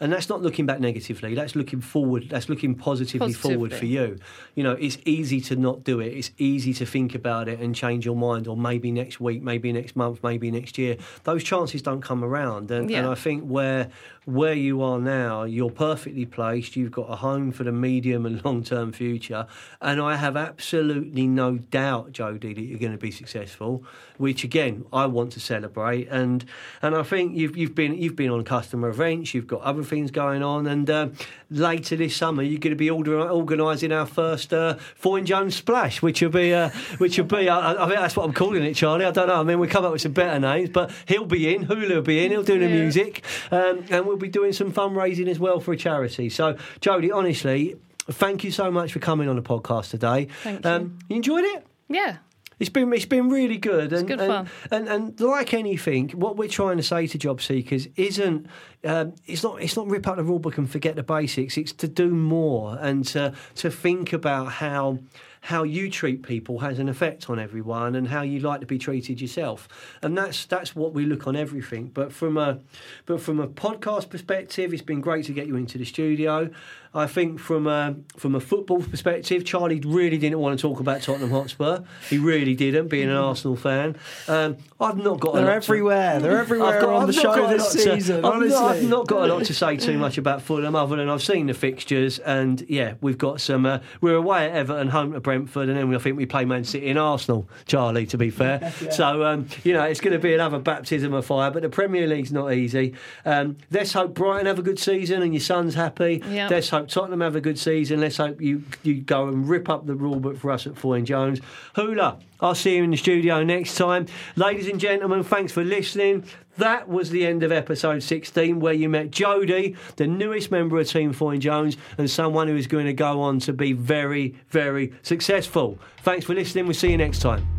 and 0.00 0.12
that's 0.12 0.28
not 0.28 0.42
looking 0.42 0.66
back 0.66 0.80
negatively. 0.80 1.34
That's 1.34 1.56
looking 1.56 1.80
forward. 1.80 2.28
That's 2.28 2.48
looking 2.48 2.74
positively, 2.74 3.32
forward 3.32 3.72
for 3.72 3.86
you. 3.86 4.18
You 4.54 4.62
know, 4.62 4.72
it's 4.72 4.98
easy 5.04 5.40
to 5.42 5.56
not 5.56 5.84
do 5.84 6.00
it. 6.00 6.12
It's 6.12 6.30
easy 6.38 6.72
to 6.74 6.86
think 6.86 7.14
about 7.14 7.48
it 7.48 7.60
and 7.60 7.74
change 7.74 8.04
your 8.04 8.16
mind, 8.16 8.46
or 8.46 8.56
maybe 8.56 8.90
next 8.92 9.20
week, 9.20 9.42
maybe 9.42 9.72
next 9.72 9.96
month, 9.96 10.22
maybe 10.22 10.50
next 10.50 10.78
year. 10.78 10.96
Those 11.24 11.42
chances 11.42 11.82
don't 11.82 12.00
come 12.00 12.22
around, 12.22 12.70
and, 12.70 12.90
and 12.90 13.06
I 13.06 13.14
think 13.14 13.44
where 13.44 13.90
where 14.26 14.54
you 14.54 14.82
are 14.82 14.98
now, 14.98 15.44
you're 15.44 15.70
perfectly 15.70 16.26
placed. 16.26 16.74
You've 16.74 16.90
got 16.90 17.08
a 17.08 17.14
home 17.16 17.52
for 17.52 17.62
the 17.62 17.70
medium 17.70 18.26
and 18.26 18.44
long 18.44 18.64
term 18.64 18.92
future, 18.92 19.46
and 19.80 20.00
I 20.00 20.16
have 20.16 20.36
absolutely 20.36 21.26
no 21.26 21.58
doubt, 21.58 22.12
Jodi, 22.12 22.52
that 22.52 22.60
you're 22.60 22.78
going 22.78 22.92
to 22.92 22.98
be 22.98 23.12
successful. 23.12 23.84
Which 24.18 24.44
again, 24.44 24.75
I 24.92 25.06
want 25.06 25.32
to 25.32 25.40
celebrate, 25.40 26.08
and 26.08 26.44
and 26.82 26.94
I 26.94 27.02
think 27.02 27.36
you've 27.36 27.56
you've 27.56 27.74
been 27.74 27.94
you've 27.94 28.16
been 28.16 28.30
on 28.30 28.44
customer 28.44 28.88
events, 28.88 29.34
you've 29.34 29.46
got 29.46 29.62
other 29.62 29.82
things 29.82 30.10
going 30.10 30.42
on, 30.42 30.66
and 30.66 30.88
uh, 30.88 31.08
later 31.50 31.96
this 31.96 32.16
summer 32.16 32.42
you're 32.42 32.60
going 32.60 32.72
to 32.72 32.76
be 32.76 32.90
order, 32.90 33.28
organising 33.28 33.92
our 33.92 34.06
first 34.06 34.52
uh, 34.52 34.76
Foyne 35.00 35.24
Jones 35.24 35.54
splash, 35.56 36.02
which 36.02 36.22
will 36.22 36.30
be 36.30 36.52
uh, 36.52 36.70
which 36.98 37.18
will 37.18 37.24
be 37.24 37.48
I, 37.48 37.72
I 37.72 37.86
think 37.86 38.00
that's 38.00 38.16
what 38.16 38.24
I'm 38.24 38.32
calling 38.32 38.62
it, 38.62 38.74
Charlie. 38.74 39.04
I 39.04 39.10
don't 39.10 39.28
know. 39.28 39.40
I 39.40 39.42
mean, 39.42 39.58
we 39.58 39.68
come 39.68 39.84
up 39.84 39.92
with 39.92 40.02
some 40.02 40.12
better 40.12 40.38
names, 40.38 40.70
but 40.70 40.90
he'll 41.06 41.24
be 41.26 41.54
in. 41.54 41.66
Hulu 41.66 41.88
will 41.88 42.02
be 42.02 42.24
in. 42.24 42.30
He'll 42.30 42.42
do 42.42 42.58
the 42.58 42.68
music, 42.68 43.24
um, 43.50 43.84
and 43.90 44.06
we'll 44.06 44.16
be 44.16 44.28
doing 44.28 44.52
some 44.52 44.72
fundraising 44.72 45.28
as 45.28 45.38
well 45.38 45.60
for 45.60 45.72
a 45.72 45.76
charity. 45.76 46.28
So, 46.28 46.56
Jodi, 46.80 47.10
honestly, 47.10 47.76
thank 48.08 48.44
you 48.44 48.50
so 48.50 48.70
much 48.70 48.92
for 48.92 48.98
coming 48.98 49.28
on 49.28 49.36
the 49.36 49.42
podcast 49.42 49.90
today. 49.90 50.28
Thank 50.42 50.64
you. 50.64 50.70
Um, 50.70 50.98
you 51.08 51.16
enjoyed 51.16 51.44
it? 51.44 51.66
yeah, 51.88 52.16
It's 52.58 52.70
been 52.70 52.92
it's 52.92 53.04
been 53.04 53.28
really 53.28 53.58
good, 53.58 53.92
and, 53.92 54.08
good 54.08 54.20
and, 54.20 54.32
fun. 54.32 54.48
and 54.70 54.88
and 54.88 55.20
like 55.20 55.52
anything, 55.52 56.08
what 56.10 56.36
we're 56.36 56.48
trying 56.48 56.78
to 56.78 56.82
say 56.82 57.06
to 57.06 57.18
job 57.18 57.42
seekers 57.42 57.86
isn't 57.96 58.46
um, 58.84 59.14
it's 59.26 59.42
not 59.42 59.62
it's 59.62 59.76
not 59.76 59.88
rip 59.88 60.06
out 60.06 60.16
the 60.16 60.24
rule 60.24 60.38
book 60.38 60.56
and 60.56 60.70
forget 60.70 60.96
the 60.96 61.02
basics. 61.02 61.58
It's 61.58 61.72
to 61.72 61.88
do 61.88 62.08
more 62.10 62.78
and 62.80 63.04
to 63.08 63.34
to 63.56 63.70
think 63.70 64.12
about 64.12 64.52
how 64.52 65.00
how 65.46 65.62
you 65.62 65.88
treat 65.88 66.24
people 66.24 66.58
has 66.58 66.80
an 66.80 66.88
effect 66.88 67.30
on 67.30 67.38
everyone 67.38 67.94
and 67.94 68.08
how 68.08 68.22
you 68.22 68.40
like 68.40 68.58
to 68.58 68.66
be 68.66 68.78
treated 68.78 69.20
yourself. 69.20 69.68
And 70.02 70.18
that's 70.18 70.44
that's 70.46 70.74
what 70.74 70.92
we 70.92 71.04
look 71.04 71.26
on 71.28 71.36
everything. 71.36 71.88
But 71.88 72.12
from 72.12 72.36
a 72.36 72.58
but 73.04 73.20
from 73.20 73.38
a 73.38 73.46
podcast 73.46 74.10
perspective, 74.10 74.72
it's 74.72 74.82
been 74.82 75.00
great 75.00 75.26
to 75.26 75.32
get 75.32 75.46
you 75.46 75.56
into 75.56 75.78
the 75.78 75.84
studio. 75.84 76.50
I 76.96 77.06
think 77.06 77.38
from 77.38 77.66
a, 77.66 77.94
from 78.16 78.34
a 78.34 78.40
football 78.40 78.82
perspective, 78.82 79.44
Charlie 79.44 79.80
really 79.84 80.16
didn't 80.18 80.38
want 80.38 80.58
to 80.58 80.62
talk 80.62 80.80
about 80.80 81.02
Tottenham 81.02 81.30
Hotspur. 81.30 81.80
He 82.08 82.16
really 82.16 82.54
didn't, 82.54 82.88
being 82.88 83.08
an 83.10 83.16
Arsenal 83.16 83.54
fan. 83.56 83.96
Um, 84.26 84.56
I've 84.80 84.96
not 84.96 85.20
got. 85.20 85.34
They're 85.34 85.42
lot 85.44 85.50
to- 85.50 85.56
everywhere. 85.56 86.18
They're 86.20 86.38
everywhere 86.38 86.74
I've 86.76 86.80
got- 86.80 86.94
on 86.94 87.00
I've 87.02 87.06
the 87.08 87.12
show 87.12 87.48
this 87.48 87.62
lot 87.62 87.72
to- 87.72 87.78
season. 87.78 88.24
I've 88.24 88.32
honestly, 88.32 88.48
not, 88.60 88.76
I've 88.76 88.88
not 88.88 89.06
got 89.06 89.28
a 89.28 89.34
lot 89.34 89.44
to 89.44 89.54
say 89.54 89.76
too 89.76 89.98
much 90.06 90.16
about 90.16 90.40
Fulham 90.42 90.74
other 90.74 90.96
than 90.96 91.08
I've 91.10 91.22
seen 91.22 91.46
the 91.46 91.54
fixtures 91.54 92.18
and 92.20 92.64
yeah, 92.68 92.94
we've 93.02 93.18
got 93.18 93.40
some. 93.42 93.66
Uh, 93.66 93.80
we're 94.00 94.14
away 94.16 94.46
at 94.46 94.52
Everton, 94.56 94.88
home 94.88 95.12
to 95.12 95.20
Brentford, 95.20 95.68
and 95.68 95.76
then 95.76 95.88
we, 95.90 95.96
I 95.96 95.98
think 95.98 96.16
we 96.16 96.24
play 96.24 96.46
Man 96.46 96.64
City 96.64 96.88
and 96.88 96.98
Arsenal. 96.98 97.48
Charlie, 97.66 98.06
to 98.06 98.16
be 98.16 98.30
fair, 98.30 98.72
so 98.90 99.22
um, 99.24 99.46
you 99.64 99.74
know 99.74 99.84
it's 99.84 100.00
going 100.00 100.14
to 100.14 100.18
be 100.18 100.32
another 100.32 100.58
baptism 100.58 101.12
of 101.12 101.26
fire. 101.26 101.50
But 101.50 101.62
the 101.62 101.68
Premier 101.68 102.06
League's 102.06 102.32
not 102.32 102.52
easy. 102.54 102.94
Um, 103.26 103.56
let's 103.70 103.92
hope 103.92 104.14
Brighton 104.14 104.46
have 104.46 104.58
a 104.58 104.62
good 104.62 104.78
season 104.78 105.20
and 105.22 105.34
your 105.34 105.40
son's 105.42 105.74
happy. 105.74 106.22
Yeah. 106.26 106.48
Let's 106.48 106.70
hope 106.70 106.85
Tottenham 106.88 107.20
have 107.20 107.36
a 107.36 107.40
good 107.40 107.58
season. 107.58 108.00
Let's 108.00 108.16
hope 108.16 108.40
you 108.40 108.64
you 108.82 109.00
go 109.00 109.28
and 109.28 109.48
rip 109.48 109.68
up 109.68 109.86
the 109.86 109.94
rule 109.94 110.20
book 110.20 110.38
for 110.38 110.50
us 110.50 110.66
at 110.66 110.74
Foyne 110.74 111.04
Jones. 111.04 111.40
Hula, 111.74 112.18
I'll 112.40 112.54
see 112.54 112.76
you 112.76 112.84
in 112.84 112.90
the 112.90 112.96
studio 112.96 113.42
next 113.42 113.76
time. 113.76 114.06
Ladies 114.36 114.68
and 114.68 114.80
gentlemen, 114.80 115.22
thanks 115.22 115.52
for 115.52 115.64
listening. 115.64 116.24
That 116.58 116.88
was 116.88 117.10
the 117.10 117.26
end 117.26 117.42
of 117.42 117.52
episode 117.52 118.02
16, 118.02 118.60
where 118.60 118.72
you 118.72 118.88
met 118.88 119.10
Jodi, 119.10 119.76
the 119.96 120.06
newest 120.06 120.50
member 120.50 120.80
of 120.80 120.88
Team 120.88 121.12
Foyne 121.12 121.40
Jones, 121.40 121.76
and 121.98 122.10
someone 122.10 122.48
who 122.48 122.56
is 122.56 122.66
going 122.66 122.86
to 122.86 122.94
go 122.94 123.20
on 123.20 123.40
to 123.40 123.52
be 123.52 123.72
very, 123.72 124.34
very 124.48 124.92
successful. 125.02 125.78
Thanks 126.02 126.24
for 126.24 126.34
listening. 126.34 126.64
We'll 126.64 126.74
see 126.74 126.90
you 126.90 126.96
next 126.96 127.18
time. 127.18 127.55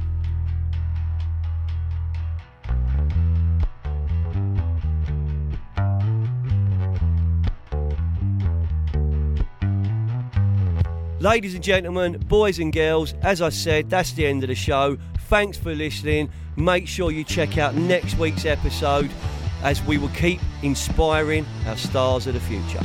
Ladies 11.27 11.55
and 11.55 11.63
gentlemen, 11.63 12.19
boys 12.29 12.57
and 12.57 12.71
girls, 12.71 13.13
as 13.21 13.41
I 13.41 13.49
said, 13.49 13.89
that's 13.89 14.13
the 14.13 14.25
end 14.25 14.43
of 14.45 14.47
the 14.47 14.55
show. 14.55 14.97
Thanks 15.27 15.57
for 15.57 15.75
listening. 15.75 16.29
Make 16.55 16.87
sure 16.87 17.11
you 17.11 17.25
check 17.25 17.57
out 17.57 17.75
next 17.75 18.17
week's 18.17 18.45
episode 18.45 19.11
as 19.61 19.83
we 19.83 19.97
will 19.97 20.07
keep 20.15 20.39
inspiring 20.63 21.45
our 21.65 21.75
stars 21.75 22.27
of 22.27 22.35
the 22.35 22.39
future. 22.39 22.79